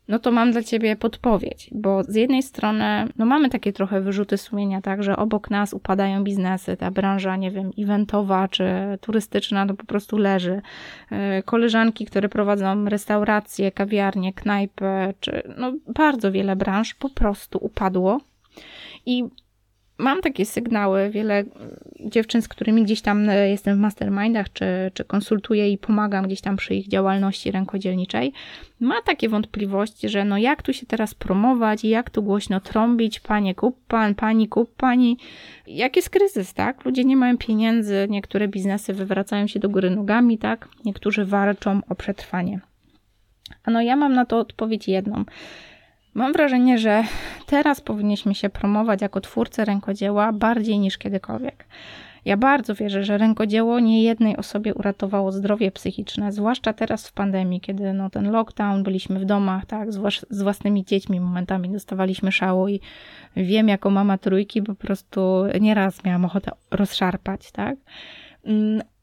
no 0.07 0.19
to 0.19 0.31
mam 0.31 0.51
dla 0.51 0.63
ciebie 0.63 0.95
podpowiedź, 0.95 1.69
bo 1.71 2.03
z 2.03 2.15
jednej 2.15 2.43
strony, 2.43 3.07
no 3.17 3.25
mamy 3.25 3.49
takie 3.49 3.73
trochę 3.73 4.01
wyrzuty 4.01 4.37
sumienia, 4.37 4.81
tak, 4.81 5.03
że 5.03 5.17
obok 5.17 5.49
nas 5.49 5.73
upadają 5.73 6.23
biznesy, 6.23 6.77
ta 6.77 6.91
branża, 6.91 7.35
nie 7.35 7.51
wiem, 7.51 7.71
eventowa 7.79 8.47
czy 8.47 8.65
turystyczna, 9.01 9.67
to 9.67 9.73
po 9.73 9.85
prostu 9.85 10.17
leży. 10.17 10.61
E, 11.11 11.43
koleżanki, 11.43 12.05
które 12.05 12.29
prowadzą 12.29 12.85
restauracje, 12.85 13.71
kawiarnie, 13.71 14.33
knajpy, 14.33 15.13
czy 15.19 15.53
no 15.57 15.73
bardzo 15.87 16.31
wiele 16.31 16.55
branż 16.55 16.93
po 16.93 17.09
prostu 17.09 17.59
upadło. 17.61 18.21
I 19.05 19.23
mam 19.97 20.21
takie 20.21 20.45
sygnały, 20.45 21.09
wiele 21.09 21.43
dziewczyn, 21.99 22.41
z 22.41 22.47
którymi 22.47 22.83
gdzieś 22.83 23.01
tam 23.01 23.29
e, 23.29 23.49
jestem 23.49 23.77
w 23.77 23.79
mastermindach, 23.79 24.53
czy, 24.53 24.65
czy 24.93 25.05
konsultuję 25.05 25.71
i 25.71 25.77
pomagam 25.77 26.25
gdzieś 26.25 26.41
tam 26.41 26.55
przy 26.55 26.75
ich 26.75 26.87
działalności 26.87 27.51
rękodzielniczej, 27.51 28.33
ma 28.79 29.01
takie 29.01 29.29
wątpliwości, 29.29 30.09
że 30.09 30.25
no 30.25 30.37
jak 30.37 30.61
tu 30.63 30.73
się 30.73 30.85
teraz 30.85 31.13
promować 31.13 31.83
i 31.83 31.89
jak 31.89 32.09
tu 32.09 32.23
głośno 32.23 32.59
trąbić, 32.59 33.19
panie 33.19 33.55
kup 33.55 33.85
pan, 33.87 34.15
pani 34.15 34.47
kup 34.47 34.75
pani. 34.75 35.17
Jak 35.67 35.95
jest 35.95 36.09
kryzys, 36.09 36.53
tak? 36.53 36.85
Ludzie 36.85 37.03
nie 37.03 37.17
mają 37.17 37.37
pieniędzy, 37.37 38.07
niektóre 38.09 38.47
biznesy 38.47 38.93
wywracają 38.93 39.47
się 39.47 39.59
do 39.59 39.69
góry 39.69 39.89
nogami, 39.89 40.37
tak? 40.37 40.67
Niektórzy 40.85 41.25
walczą 41.25 41.81
o 41.89 41.95
przetrwanie. 41.95 42.59
A 43.63 43.71
no 43.71 43.81
ja 43.81 43.95
mam 43.95 44.13
na 44.13 44.25
to 44.25 44.39
odpowiedź 44.39 44.87
jedną– 44.87 45.23
Mam 46.15 46.33
wrażenie, 46.33 46.77
że 46.77 47.03
teraz 47.45 47.81
powinniśmy 47.81 48.35
się 48.35 48.49
promować 48.49 49.01
jako 49.01 49.21
twórcy 49.21 49.65
rękodzieła 49.65 50.33
bardziej 50.33 50.79
niż 50.79 50.97
kiedykolwiek. 50.97 51.65
Ja 52.25 52.37
bardzo 52.37 52.75
wierzę, 52.75 53.03
że 53.03 53.17
rękodzieło 53.17 53.79
nie 53.79 54.03
jednej 54.03 54.37
osobie 54.37 54.73
uratowało 54.73 55.31
zdrowie 55.31 55.71
psychiczne, 55.71 56.31
zwłaszcza 56.31 56.73
teraz 56.73 57.07
w 57.07 57.13
pandemii, 57.13 57.61
kiedy 57.61 57.93
no, 57.93 58.09
ten 58.09 58.31
lockdown, 58.31 58.83
byliśmy 58.83 59.19
w 59.19 59.25
domach, 59.25 59.65
tak, 59.65 59.93
z, 59.93 60.41
własnymi 60.43 60.85
dziećmi 60.85 61.19
momentami 61.19 61.69
dostawaliśmy 61.69 62.31
szału 62.31 62.67
i 62.67 62.79
wiem 63.35 63.67
jako 63.67 63.89
mama 63.89 64.17
trójki 64.17 64.61
po 64.61 64.75
prostu 64.75 65.43
nieraz 65.61 66.03
miałam 66.03 66.25
ochotę 66.25 66.51
rozszarpać, 66.71 67.51
tak. 67.51 67.75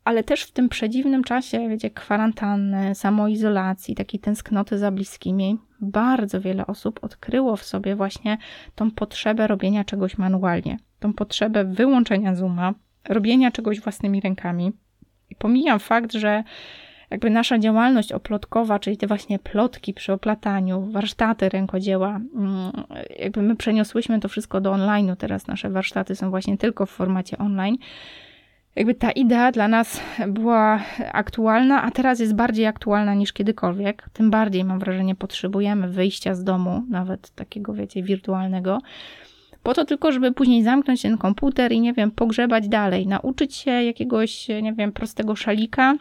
Ale 0.04 0.24
też 0.24 0.42
w 0.42 0.52
tym 0.52 0.68
przedziwnym 0.68 1.24
czasie, 1.24 1.68
wiecie, 1.68 1.90
kwarantanny, 1.90 2.94
samoizolacji, 2.94 3.94
takiej 3.94 4.20
tęsknoty 4.20 4.78
za 4.78 4.90
bliskimi, 4.90 5.58
bardzo 5.80 6.40
wiele 6.40 6.66
osób 6.66 7.04
odkryło 7.04 7.56
w 7.56 7.64
sobie 7.64 7.96
właśnie 7.96 8.38
tą 8.74 8.90
potrzebę 8.90 9.46
robienia 9.46 9.84
czegoś 9.84 10.18
manualnie, 10.18 10.78
tą 11.00 11.12
potrzebę 11.12 11.64
wyłączenia 11.64 12.34
Zooma, 12.34 12.74
robienia 13.08 13.50
czegoś 13.50 13.80
własnymi 13.80 14.20
rękami. 14.20 14.72
I 15.30 15.34
pomijam 15.34 15.78
fakt, 15.78 16.12
że 16.12 16.44
jakby 17.10 17.30
nasza 17.30 17.58
działalność 17.58 18.12
oplotkowa, 18.12 18.78
czyli 18.78 18.96
te 18.96 19.06
właśnie 19.06 19.38
plotki 19.38 19.94
przy 19.94 20.12
oplataniu, 20.12 20.90
warsztaty 20.90 21.48
rękodzieła, 21.48 22.20
mm, 22.34 22.72
jakby 23.18 23.42
my 23.42 23.56
przeniosłyśmy 23.56 24.20
to 24.20 24.28
wszystko 24.28 24.60
do 24.60 24.72
online'u, 24.72 25.16
teraz 25.16 25.46
nasze 25.46 25.70
warsztaty 25.70 26.16
są 26.16 26.30
właśnie 26.30 26.58
tylko 26.58 26.86
w 26.86 26.90
formacie 26.90 27.38
online 27.38 27.76
jakby 28.76 28.94
ta 28.94 29.10
idea 29.10 29.52
dla 29.52 29.68
nas 29.68 30.00
była 30.28 30.80
aktualna, 31.12 31.82
a 31.82 31.90
teraz 31.90 32.20
jest 32.20 32.34
bardziej 32.34 32.66
aktualna 32.66 33.14
niż 33.14 33.32
kiedykolwiek. 33.32 34.08
Tym 34.12 34.30
bardziej 34.30 34.64
mam 34.64 34.78
wrażenie, 34.78 35.14
potrzebujemy 35.14 35.88
wyjścia 35.88 36.34
z 36.34 36.44
domu, 36.44 36.82
nawet 36.88 37.30
takiego, 37.30 37.74
wiecie, 37.74 38.02
wirtualnego. 38.02 38.78
Po 39.62 39.74
to 39.74 39.84
tylko, 39.84 40.12
żeby 40.12 40.32
później 40.32 40.62
zamknąć 40.62 41.02
ten 41.02 41.18
komputer 41.18 41.72
i 41.72 41.80
nie 41.80 41.92
wiem, 41.92 42.10
pogrzebać 42.10 42.68
dalej, 42.68 43.06
nauczyć 43.06 43.54
się 43.56 43.70
jakiegoś, 43.70 44.48
nie 44.48 44.72
wiem, 44.72 44.92
prostego 44.92 45.36
szalika, 45.36 45.96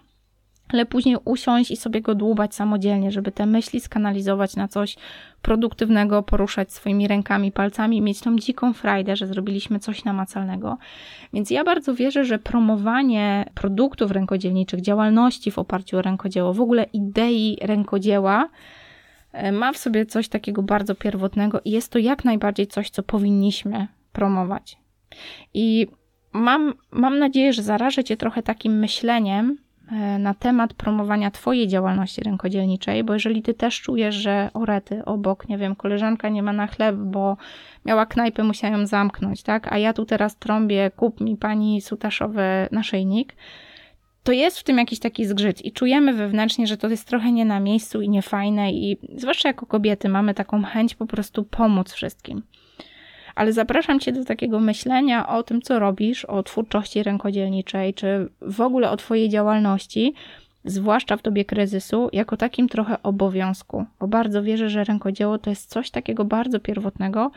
ale 0.74 0.86
później 0.86 1.17
usiąść 1.26 1.72
i 1.72 1.78
sobie 1.78 2.01
go 2.01 2.15
dłubać 2.15 2.55
samodzielnie, 2.55 3.11
żeby 3.11 3.32
te 3.32 3.45
myśli 3.45 3.80
skanalizować 3.80 4.55
na 4.55 4.67
coś 4.67 4.95
produktywnego, 5.41 6.24
poruszać 6.24 6.74
swoimi 6.74 7.07
rękami, 7.07 7.51
palcami, 7.51 8.01
mieć 8.01 8.22
tą 8.22 8.38
dziką 8.38 8.74
frajdę, 8.74 9.15
że 9.15 9.28
zrobiliśmy 9.28 9.80
coś 9.80 10.03
namacalnego. 10.03 10.78
Więc 11.34 11.49
ja 11.49 11.63
bardzo 11.63 11.95
wierzę, 11.95 12.26
że 12.26 12.39
promowanie 12.39 13.49
produktów 13.55 14.11
rękodzielniczych, 14.11 14.82
działalności 14.82 15.51
w 15.51 15.59
oparciu 15.59 15.97
o 15.97 16.01
rękodzieło, 16.01 16.53
w 16.53 16.61
ogóle 16.61 16.84
idei 16.93 17.57
rękodzieła, 17.61 18.49
e, 19.32 19.51
ma 19.51 19.74
w 19.74 19.78
sobie 19.78 20.05
coś 20.05 20.28
takiego 20.28 20.63
bardzo 20.63 20.95
pierwotnego 20.95 21.61
i 21.65 21.72
jest 21.72 21.91
to 21.91 21.99
jak 21.99 22.26
najbardziej 22.26 22.67
coś, 22.67 22.89
co 22.89 23.03
powinniśmy 23.03 23.88
promować. 24.11 24.78
I 25.53 25.88
mam, 26.34 26.74
mam 26.91 27.19
nadzieję, 27.19 27.53
że 27.53 27.63
zarażę 27.63 28.03
Cię 28.03 28.17
trochę 28.17 28.43
takim 28.43 28.80
myśleniem, 28.80 29.57
na 30.20 30.34
temat 30.34 30.74
promowania 30.74 31.32
Twojej 31.32 31.68
działalności 31.68 32.22
rękodzielniczej, 32.22 33.04
bo 33.04 33.14
jeżeli 33.14 33.42
Ty 33.42 33.54
też 33.54 33.82
czujesz, 33.82 34.16
że 34.16 34.50
orety 34.54 35.06
obok, 35.06 35.50
nie 35.50 35.58
wiem, 35.58 35.76
koleżanka 35.76 36.30
nie 36.30 36.44
ma 36.44 36.54
na 36.54 36.68
chleb, 36.68 36.96
bo 36.96 37.38
miała 37.86 38.06
knajpę, 38.06 38.44
musiała 38.44 38.78
ją 38.78 38.86
zamknąć, 38.86 39.44
tak, 39.44 39.74
a 39.74 39.78
ja 39.78 39.94
tu 39.94 40.06
teraz 40.06 40.36
trąbię, 40.36 40.92
kup 40.96 41.22
mi 41.22 41.38
pani 41.38 41.82
sutaszowy 41.82 42.44
naszyjnik, 42.72 43.36
to 44.24 44.32
jest 44.32 44.60
w 44.60 44.64
tym 44.64 44.78
jakiś 44.78 45.00
taki 45.00 45.26
zgrzyt 45.26 45.66
i 45.66 45.72
czujemy 45.72 46.14
wewnętrznie, 46.14 46.68
że 46.68 46.78
to 46.78 46.89
jest 46.89 47.08
trochę 47.08 47.32
nie 47.32 47.46
na 47.46 47.60
miejscu 47.60 48.02
i 48.02 48.10
niefajne 48.10 48.72
i 48.72 48.98
zwłaszcza 49.16 49.50
jako 49.50 49.66
kobiety 49.66 50.10
mamy 50.10 50.34
taką 50.34 50.64
chęć 50.64 50.96
po 50.96 51.06
prostu 51.06 51.44
pomóc 51.44 51.94
wszystkim 51.94 52.42
ale 53.36 53.53
zapraszam 53.53 53.99
Cię 53.99 54.11
do 54.11 54.25
takiego 54.25 54.59
myślenia 54.59 55.27
o 55.27 55.43
tym, 55.43 55.61
co 55.61 55.79
robisz, 55.79 56.25
o 56.25 56.43
twórczości 56.43 57.03
rękodzielniczej, 57.03 57.93
czy 57.93 58.29
w 58.41 58.61
ogóle 58.61 58.89
o 58.89 58.97
Twojej 58.97 59.29
działalności, 59.29 60.13
zwłaszcza 60.65 61.17
w 61.17 61.21
dobie 61.21 61.45
kryzysu, 61.45 62.09
jako 62.13 62.38
takim 62.38 62.69
trochę 62.69 63.03
obowiązku, 63.03 63.86
bo 63.99 64.07
bardzo 64.07 64.43
wierzę, 64.43 64.69
że 64.69 64.84
rękodzieło 64.84 65.38
to 65.38 65.49
jest 65.49 65.69
coś 65.69 65.91
takiego 65.91 66.25
bardzo 66.25 66.59
pierwotnego, 66.59 67.32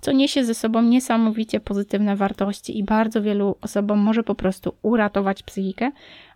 co 0.00 0.12
niesie 0.12 0.44
ze 0.44 0.54
sobą 0.54 0.82
niesamowicie 0.82 1.60
pozytywne 1.60 2.16
wartości 2.16 2.78
i 2.78 2.84
bardzo 2.84 3.22
wielu 3.22 3.56
osobom 3.60 3.98
może 3.98 4.22
po 4.22 4.34
prostu 4.34 4.74
uratować 4.82 5.42
psychikę, 5.42 5.90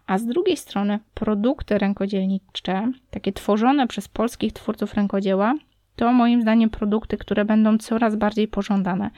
a 0.07 0.19
z 0.19 0.27
drugiej 0.27 0.57
strony 0.57 0.99
produkty 1.15 1.79
rękodzielnicze, 1.79 2.93
takie 3.11 3.33
tworzone 3.33 3.87
przez 3.87 4.09
polskich 4.09 4.53
twórców 4.53 4.95
rękodzieła, 4.95 5.55
to 5.97 6.13
moim 6.13 6.43
zdaniem 6.43 6.71
produkty, 6.71 7.17
które 7.17 7.45
będą 7.45 7.79
coraz 7.79 8.17
bardziej 8.17 8.49
pożądane. 8.49 9.11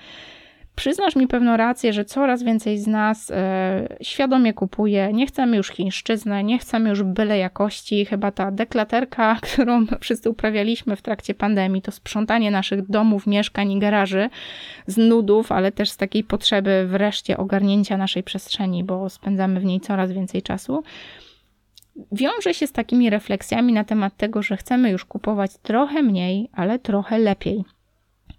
Przyznasz 0.77 1.17
mi 1.17 1.27
pewną 1.29 1.57
rację, 1.57 1.93
że 1.93 2.05
coraz 2.05 2.43
więcej 2.43 2.79
z 2.79 2.87
nas 2.87 3.31
e, 3.31 3.97
świadomie 4.03 4.53
kupuje. 4.53 5.13
Nie 5.13 5.27
chcemy 5.27 5.57
już 5.57 5.69
chińszczyzny, 5.69 6.45
nie 6.45 6.59
chcemy 6.59 6.91
już 6.91 7.03
byle 7.03 7.39
jakości. 7.39 8.05
Chyba 8.05 8.31
ta 8.31 8.51
deklaterka, 8.51 9.37
którą 9.53 9.87
wszyscy 10.01 10.31
uprawialiśmy 10.31 10.97
w 10.97 11.03
trakcie 11.03 11.35
pandemii, 11.35 11.83
to 11.83 11.93
sprzątanie 11.93 12.51
naszych 12.51 12.91
domów, 12.91 13.27
mieszkań 13.27 13.73
i 13.73 13.79
garaży 13.79 14.29
z 14.87 14.97
nudów, 14.97 15.53
ale 15.53 15.73
też 15.73 15.91
z 15.91 15.97
takiej 15.97 16.25
potrzeby 16.25 16.87
wreszcie 16.87 17.37
ogarnięcia 17.37 17.97
naszej 17.97 18.23
przestrzeni, 18.23 18.85
bo 18.85 19.11
spędzamy 19.11 19.61
w 19.61 19.65
niej 19.65 19.81
coraz 19.81 20.13
więcej 20.13 20.43
czasu 20.43 20.83
wiąże 22.13 22.55
się 22.55 22.67
z 22.67 22.73
takimi 22.73 23.11
refleksjami 23.11 23.73
na 23.73 23.85
temat 23.85 24.17
tego, 24.17 24.43
że 24.43 24.57
chcemy 24.57 24.91
już 24.91 25.05
kupować 25.05 25.51
trochę 25.63 26.03
mniej, 26.03 26.51
ale 26.53 26.79
trochę 26.79 27.19
lepiej. 27.19 27.65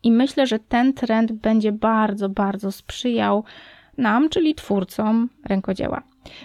I 0.04 0.12
myślę, 0.12 0.48
że 0.48 0.60
ten 0.60 0.94
trend 0.94 1.32
będzie 1.32 1.72
bardzo, 1.72 2.30
bardzo 2.30 2.72
sprzyjał 2.72 3.44
nam, 3.98 4.30
czyli 4.30 4.56
twórcom 4.56 5.30
rękodzieła. 5.46 6.04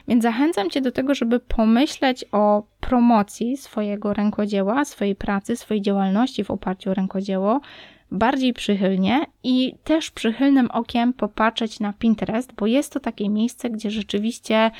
Więc 0.08 0.22
zachęcam 0.22 0.70
Cię 0.70 0.80
do 0.80 0.92
tego, 0.92 1.14
żeby 1.14 1.40
pomyśleć 1.40 2.24
o 2.32 2.62
promocji 2.80 3.56
swojego 3.56 4.14
rękodzieła, 4.14 4.84
swojej 4.84 5.16
pracy, 5.16 5.56
swojej 5.56 5.82
działalności 5.82 6.44
w 6.44 6.50
oparciu 6.50 6.90
o 6.90 6.94
rękodzieło 6.94 7.60
bardziej 8.10 8.52
przychylnie 8.52 9.26
i 9.44 9.74
też 9.84 10.10
przychylnym 10.10 10.70
okiem 10.70 11.12
popatrzeć 11.12 11.80
na 11.80 11.92
Pinterest, 11.92 12.52
bo 12.54 12.66
jest 12.66 12.92
to 12.92 13.00
takie 13.00 13.28
miejsce, 13.28 13.70
gdzie 13.70 13.90
rzeczywiście 13.90 14.70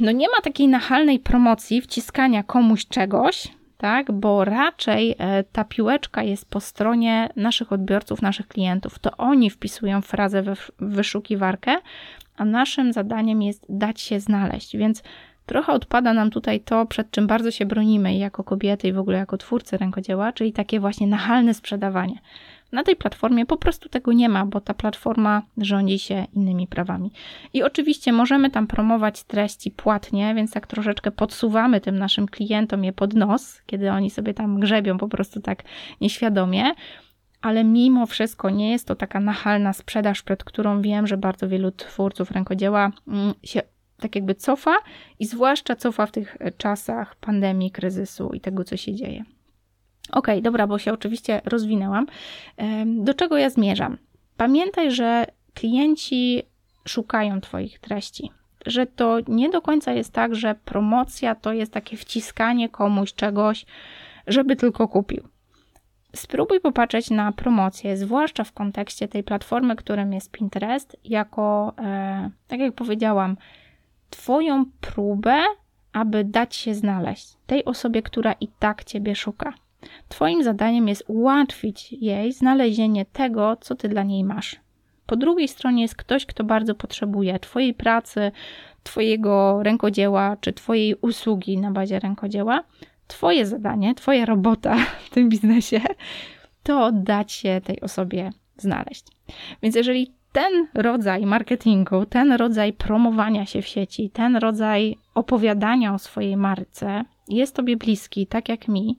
no 0.00 0.10
nie 0.10 0.26
ma 0.28 0.40
takiej 0.42 0.68
nachalnej 0.68 1.18
promocji, 1.18 1.80
wciskania 1.80 2.42
komuś 2.42 2.86
czegoś, 2.86 3.48
tak, 3.78 4.12
bo 4.12 4.44
raczej 4.44 5.14
e, 5.18 5.44
ta 5.44 5.64
piłeczka 5.64 6.22
jest 6.22 6.50
po 6.50 6.60
stronie 6.60 7.28
naszych 7.36 7.72
odbiorców, 7.72 8.22
naszych 8.22 8.48
klientów. 8.48 8.98
To 8.98 9.16
oni 9.16 9.50
wpisują 9.50 10.02
frazę 10.02 10.42
w 10.42 10.70
wyszukiwarkę, 10.78 11.76
a 12.36 12.44
naszym 12.44 12.92
zadaniem 12.92 13.42
jest 13.42 13.66
dać 13.68 14.00
się 14.00 14.20
znaleźć. 14.20 14.76
Więc 14.76 15.02
trochę 15.46 15.72
odpada 15.72 16.12
nam 16.12 16.30
tutaj 16.30 16.60
to, 16.60 16.86
przed 16.86 17.10
czym 17.10 17.26
bardzo 17.26 17.50
się 17.50 17.66
bronimy 17.66 18.14
jako 18.16 18.44
kobiety 18.44 18.88
i 18.88 18.92
w 18.92 18.98
ogóle 18.98 19.18
jako 19.18 19.36
twórcy 19.36 19.76
rękodzieła, 19.76 20.32
czyli 20.32 20.52
takie 20.52 20.80
właśnie 20.80 21.06
nachalne 21.06 21.54
sprzedawanie. 21.54 22.18
Na 22.72 22.82
tej 22.82 22.96
platformie 22.96 23.46
po 23.46 23.56
prostu 23.56 23.88
tego 23.88 24.12
nie 24.12 24.28
ma, 24.28 24.46
bo 24.46 24.60
ta 24.60 24.74
platforma 24.74 25.42
rządzi 25.56 25.98
się 25.98 26.26
innymi 26.32 26.66
prawami. 26.66 27.12
I 27.52 27.62
oczywiście 27.62 28.12
możemy 28.12 28.50
tam 28.50 28.66
promować 28.66 29.24
treści 29.24 29.70
płatnie, 29.70 30.34
więc 30.34 30.52
tak 30.52 30.66
troszeczkę 30.66 31.10
podsuwamy 31.10 31.80
tym 31.80 31.98
naszym 31.98 32.28
klientom 32.28 32.84
je 32.84 32.92
pod 32.92 33.14
nos, 33.14 33.62
kiedy 33.66 33.90
oni 33.90 34.10
sobie 34.10 34.34
tam 34.34 34.60
grzebią 34.60 34.98
po 34.98 35.08
prostu 35.08 35.40
tak 35.40 35.62
nieświadomie. 36.00 36.64
Ale 37.40 37.64
mimo 37.64 38.06
wszystko 38.06 38.50
nie 38.50 38.72
jest 38.72 38.88
to 38.88 38.94
taka 38.94 39.20
nachalna 39.20 39.72
sprzedaż, 39.72 40.22
przed 40.22 40.44
którą 40.44 40.82
wiem, 40.82 41.06
że 41.06 41.16
bardzo 41.16 41.48
wielu 41.48 41.70
twórców 41.70 42.30
rękodzieła 42.30 42.90
mm, 43.08 43.34
się 43.42 43.62
tak 44.00 44.14
jakby 44.14 44.34
cofa 44.34 44.76
i 45.18 45.26
zwłaszcza 45.26 45.76
cofa 45.76 46.06
w 46.06 46.12
tych 46.12 46.36
czasach 46.56 47.16
pandemii, 47.16 47.70
kryzysu 47.70 48.30
i 48.34 48.40
tego, 48.40 48.64
co 48.64 48.76
się 48.76 48.94
dzieje. 48.94 49.24
Ok, 50.12 50.26
dobra, 50.42 50.66
bo 50.66 50.78
się 50.78 50.92
oczywiście 50.92 51.40
rozwinęłam. 51.44 52.06
Do 52.86 53.14
czego 53.14 53.36
ja 53.36 53.50
zmierzam? 53.50 53.98
Pamiętaj, 54.36 54.90
że 54.90 55.26
klienci 55.54 56.42
szukają 56.88 57.40
Twoich 57.40 57.78
treści. 57.78 58.30
Że 58.66 58.86
to 58.86 59.18
nie 59.28 59.50
do 59.50 59.62
końca 59.62 59.92
jest 59.92 60.12
tak, 60.12 60.34
że 60.34 60.54
promocja 60.54 61.34
to 61.34 61.52
jest 61.52 61.72
takie 61.72 61.96
wciskanie 61.96 62.68
komuś 62.68 63.14
czegoś, 63.14 63.66
żeby 64.26 64.56
tylko 64.56 64.88
kupił. 64.88 65.28
Spróbuj 66.16 66.60
popatrzeć 66.60 67.10
na 67.10 67.32
promocję, 67.32 67.96
zwłaszcza 67.96 68.44
w 68.44 68.52
kontekście 68.52 69.08
tej 69.08 69.24
platformy, 69.24 69.76
którym 69.76 70.12
jest 70.12 70.30
Pinterest, 70.30 70.96
jako, 71.04 71.72
e, 71.78 72.30
tak 72.48 72.60
jak 72.60 72.74
powiedziałam, 72.74 73.36
Twoją 74.10 74.64
próbę, 74.80 75.42
aby 75.92 76.24
dać 76.24 76.56
się 76.56 76.74
znaleźć 76.74 77.36
tej 77.46 77.64
osobie, 77.64 78.02
która 78.02 78.32
i 78.32 78.48
tak 78.48 78.84
Ciebie 78.84 79.14
szuka. 79.14 79.52
Twoim 80.08 80.42
zadaniem 80.42 80.88
jest 80.88 81.04
ułatwić 81.06 81.92
jej 81.92 82.32
znalezienie 82.32 83.04
tego, 83.04 83.56
co 83.60 83.74
ty 83.74 83.88
dla 83.88 84.02
niej 84.02 84.24
masz. 84.24 84.56
Po 85.06 85.16
drugiej 85.16 85.48
stronie 85.48 85.82
jest 85.82 85.96
ktoś, 85.96 86.26
kto 86.26 86.44
bardzo 86.44 86.74
potrzebuje 86.74 87.38
Twojej 87.38 87.74
pracy, 87.74 88.32
Twojego 88.82 89.62
rękodzieła 89.62 90.36
czy 90.40 90.52
Twojej 90.52 90.94
usługi 90.94 91.58
na 91.58 91.70
bazie 91.70 92.00
rękodzieła. 92.00 92.64
Twoje 93.06 93.46
zadanie, 93.46 93.94
Twoja 93.94 94.24
robota 94.24 94.76
w 95.06 95.10
tym 95.10 95.28
biznesie 95.28 95.80
to 96.62 96.92
dać 96.92 97.32
się 97.32 97.60
tej 97.64 97.80
osobie 97.80 98.30
znaleźć. 98.56 99.04
Więc 99.62 99.76
jeżeli 99.76 100.17
ten 100.38 100.66
rodzaj 100.74 101.26
marketingu, 101.26 102.06
ten 102.06 102.32
rodzaj 102.32 102.72
promowania 102.72 103.46
się 103.46 103.62
w 103.62 103.66
sieci, 103.66 104.10
ten 104.10 104.36
rodzaj 104.36 104.96
opowiadania 105.14 105.94
o 105.94 105.98
swojej 105.98 106.36
marce 106.36 107.04
jest 107.28 107.56
Tobie 107.56 107.76
bliski, 107.76 108.26
tak 108.26 108.48
jak 108.48 108.68
mi, 108.68 108.98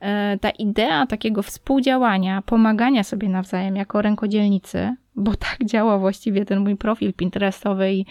e, 0.00 0.38
ta 0.38 0.50
idea 0.50 1.06
takiego 1.06 1.42
współdziałania, 1.42 2.42
pomagania 2.42 3.02
sobie 3.04 3.28
nawzajem 3.28 3.76
jako 3.76 4.02
rękodzielnicy, 4.02 4.96
bo 5.16 5.34
tak 5.36 5.64
działa 5.64 5.98
właściwie 5.98 6.44
ten 6.44 6.60
mój 6.60 6.76
profil 6.76 7.12
Pinterestowy 7.12 7.92
i 7.92 8.06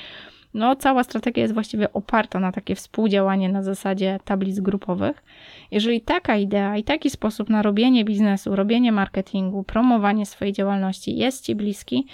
no, 0.54 0.76
cała 0.76 1.04
strategia 1.04 1.42
jest 1.42 1.54
właściwie 1.54 1.94
oparta 1.94 2.40
na 2.40 2.52
takie 2.52 2.76
współdziałanie 2.76 3.50
na 3.50 3.64
zasadzie 3.64 4.20
tablic 4.26 4.60
grupowych. 4.60 5.24
Jeżeli 5.72 6.02
taka 6.02 6.38
idea 6.38 6.78
i 6.78 6.84
taki 6.84 7.10
sposób 7.10 7.50
na 7.50 7.62
robienie 7.62 8.06
biznesu, 8.06 8.56
robienie 8.56 8.92
marketingu, 8.92 9.64
promowanie 9.64 10.26
swojej 10.26 10.54
działalności 10.54 11.18
jest 11.18 11.46
Ci 11.46 11.56
bliski, 11.56 12.08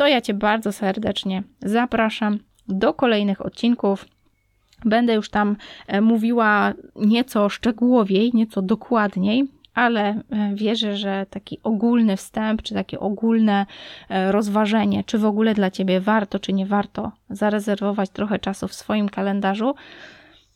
to 0.00 0.06
ja 0.06 0.20
Cię 0.20 0.34
bardzo 0.34 0.72
serdecznie 0.72 1.42
zapraszam 1.60 2.38
do 2.68 2.94
kolejnych 2.94 3.46
odcinków. 3.46 4.06
Będę 4.84 5.14
już 5.14 5.30
tam 5.30 5.56
e, 5.86 6.00
mówiła 6.00 6.72
nieco 6.96 7.48
szczegółowiej, 7.48 8.30
nieco 8.34 8.62
dokładniej, 8.62 9.48
ale 9.74 10.08
e, 10.08 10.22
wierzę, 10.54 10.96
że 10.96 11.26
taki 11.30 11.58
ogólny 11.62 12.16
wstęp, 12.16 12.62
czy 12.62 12.74
takie 12.74 13.00
ogólne 13.00 13.66
e, 14.08 14.32
rozważenie, 14.32 15.04
czy 15.04 15.18
w 15.18 15.24
ogóle 15.24 15.54
dla 15.54 15.70
Ciebie 15.70 16.00
warto, 16.00 16.38
czy 16.38 16.52
nie 16.52 16.66
warto 16.66 17.12
zarezerwować 17.30 18.10
trochę 18.10 18.38
czasu 18.38 18.68
w 18.68 18.74
swoim 18.74 19.08
kalendarzu, 19.08 19.74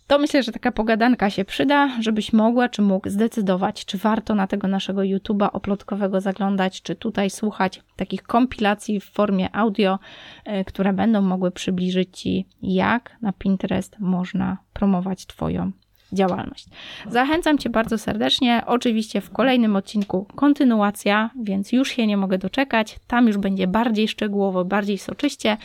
to 0.06 0.18
myślę, 0.18 0.42
że 0.42 0.52
taka 0.52 0.72
pogadanka 0.72 1.30
się 1.30 1.44
przyda, 1.44 1.90
żebyś 2.00 2.32
mogła 2.32 2.68
czy 2.68 2.82
mógł 2.82 3.08
zdecydować, 3.08 3.84
czy 3.84 3.98
warto 3.98 4.34
na 4.34 4.46
tego 4.46 4.68
naszego 4.68 5.00
YouTube'a 5.00 5.48
oplotkowego 5.52 6.20
zaglądać, 6.20 6.82
czy 6.82 6.94
tutaj 6.94 7.30
słuchać 7.30 7.82
takich 7.96 8.22
kompilacji 8.22 9.00
w 9.00 9.04
formie 9.04 9.56
audio, 9.56 9.98
e, 10.44 10.64
które 10.64 10.92
będą 10.92 11.22
mogły 11.22 11.50
przybliżyć 11.50 12.18
Ci, 12.18 12.46
jak 12.62 13.16
na 13.22 13.32
Pinterest 13.32 13.96
można 14.00 14.58
promować 14.72 15.26
Twoją 15.26 15.72
działalność. 16.12 16.66
Zachęcam 17.10 17.58
Cię 17.58 17.70
bardzo 17.70 17.98
serdecznie. 17.98 18.62
Oczywiście 18.66 19.20
w 19.20 19.30
kolejnym 19.30 19.76
odcinku 19.76 20.26
kontynuacja, 20.36 21.30
więc 21.42 21.72
już 21.72 21.88
się 21.88 22.06
nie 22.06 22.16
mogę 22.16 22.38
doczekać. 22.38 22.98
Tam 23.06 23.26
już 23.26 23.38
będzie 23.38 23.66
bardziej 23.66 24.08
szczegółowo, 24.08 24.64
bardziej 24.64 24.98
soczyście. 24.98 25.56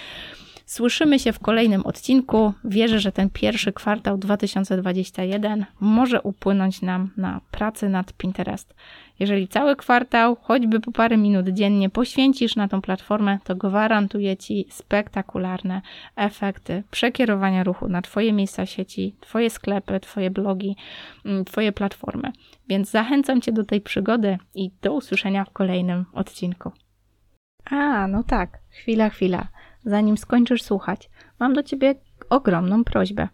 Słyszymy 0.69 1.19
się 1.19 1.33
w 1.33 1.39
kolejnym 1.39 1.85
odcinku. 1.85 2.53
Wierzę, 2.63 2.99
że 2.99 3.11
ten 3.11 3.29
pierwszy 3.29 3.73
kwartał 3.73 4.17
2021 4.17 5.65
może 5.79 6.21
upłynąć 6.21 6.81
nam 6.81 7.11
na 7.17 7.41
pracę 7.51 7.89
nad 7.89 8.13
Pinterest. 8.13 8.75
Jeżeli 9.19 9.47
cały 9.47 9.75
kwartał, 9.75 10.37
choćby 10.41 10.79
po 10.79 10.91
parę 10.91 11.17
minut 11.17 11.49
dziennie 11.49 11.89
poświęcisz 11.89 12.55
na 12.55 12.67
tą 12.67 12.81
platformę, 12.81 13.39
to 13.43 13.55
gwarantuję 13.55 14.37
Ci 14.37 14.65
spektakularne 14.69 15.81
efekty 16.15 16.83
przekierowania 16.91 17.63
ruchu 17.63 17.87
na 17.87 18.01
Twoje 18.01 18.33
miejsca 18.33 18.65
sieci, 18.65 19.15
Twoje 19.19 19.49
sklepy, 19.49 19.99
Twoje 19.99 20.31
blogi, 20.31 20.75
mm, 21.25 21.45
Twoje 21.45 21.71
platformy. 21.71 22.31
Więc 22.67 22.91
zachęcam 22.91 23.41
Cię 23.41 23.51
do 23.51 23.63
tej 23.63 23.81
przygody 23.81 24.37
i 24.55 24.71
do 24.81 24.93
usłyszenia 24.93 25.45
w 25.45 25.51
kolejnym 25.51 26.05
odcinku. 26.13 26.71
A, 27.65 28.07
no 28.07 28.23
tak, 28.23 28.59
chwila, 28.69 29.09
chwila 29.09 29.47
zanim 29.85 30.17
skończysz 30.17 30.63
słuchać, 30.63 31.09
mam 31.39 31.53
do 31.53 31.63
ciebie 31.63 31.95
ogromną 32.29 32.83
prośbę. 32.83 33.27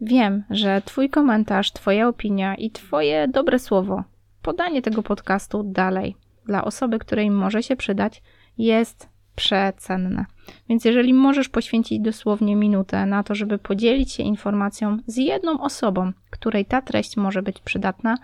Wiem, 0.00 0.44
że 0.50 0.82
Twój 0.84 1.10
komentarz, 1.10 1.72
Twoja 1.72 2.08
opinia 2.08 2.54
i 2.54 2.70
Twoje 2.70 3.28
dobre 3.28 3.58
słowo, 3.58 4.04
podanie 4.42 4.82
tego 4.82 5.02
podcastu 5.02 5.62
dalej 5.62 6.16
dla 6.46 6.64
osoby, 6.64 6.98
której 6.98 7.30
może 7.30 7.62
się 7.62 7.76
przydać, 7.76 8.22
jest 8.58 9.08
przecenne. 9.34 10.24
Więc 10.68 10.84
jeżeli 10.84 11.14
możesz 11.14 11.48
poświęcić 11.48 12.00
dosłownie 12.00 12.56
minutę 12.56 13.06
na 13.06 13.22
to, 13.22 13.34
żeby 13.34 13.58
podzielić 13.58 14.12
się 14.12 14.22
informacją 14.22 14.98
z 15.06 15.16
jedną 15.16 15.60
osobą, 15.60 16.12
której 16.30 16.64
ta 16.64 16.82
treść 16.82 17.16
może 17.16 17.42
być 17.42 17.60
przydatna, 17.60 18.18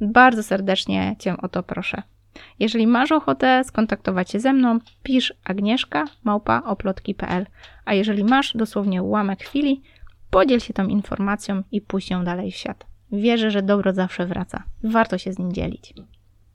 bardzo 0.00 0.42
serdecznie 0.42 1.16
Cię 1.18 1.36
o 1.36 1.48
to 1.48 1.62
proszę. 1.62 2.02
Jeżeli 2.58 2.86
masz 2.86 3.12
ochotę 3.12 3.64
skontaktować 3.64 4.30
się 4.30 4.40
ze 4.40 4.52
mną, 4.52 4.78
pisz 5.02 5.34
agnieszka 5.44 6.04
małpa 6.24 6.62
oplotki.pl. 6.64 7.46
A 7.84 7.94
jeżeli 7.94 8.24
masz 8.24 8.56
dosłownie 8.56 9.02
ułamek 9.02 9.42
chwili, 9.42 9.82
podziel 10.30 10.60
się 10.60 10.74
tą 10.74 10.86
informacją 10.86 11.62
i 11.72 11.80
puść 11.80 12.10
ją 12.10 12.24
dalej 12.24 12.52
w 12.52 12.56
świat. 12.56 12.86
Wierzę, 13.12 13.50
że 13.50 13.62
dobro 13.62 13.92
zawsze 13.92 14.26
wraca. 14.26 14.62
Warto 14.84 15.18
się 15.18 15.32
z 15.32 15.38
nim 15.38 15.52
dzielić. 15.52 15.94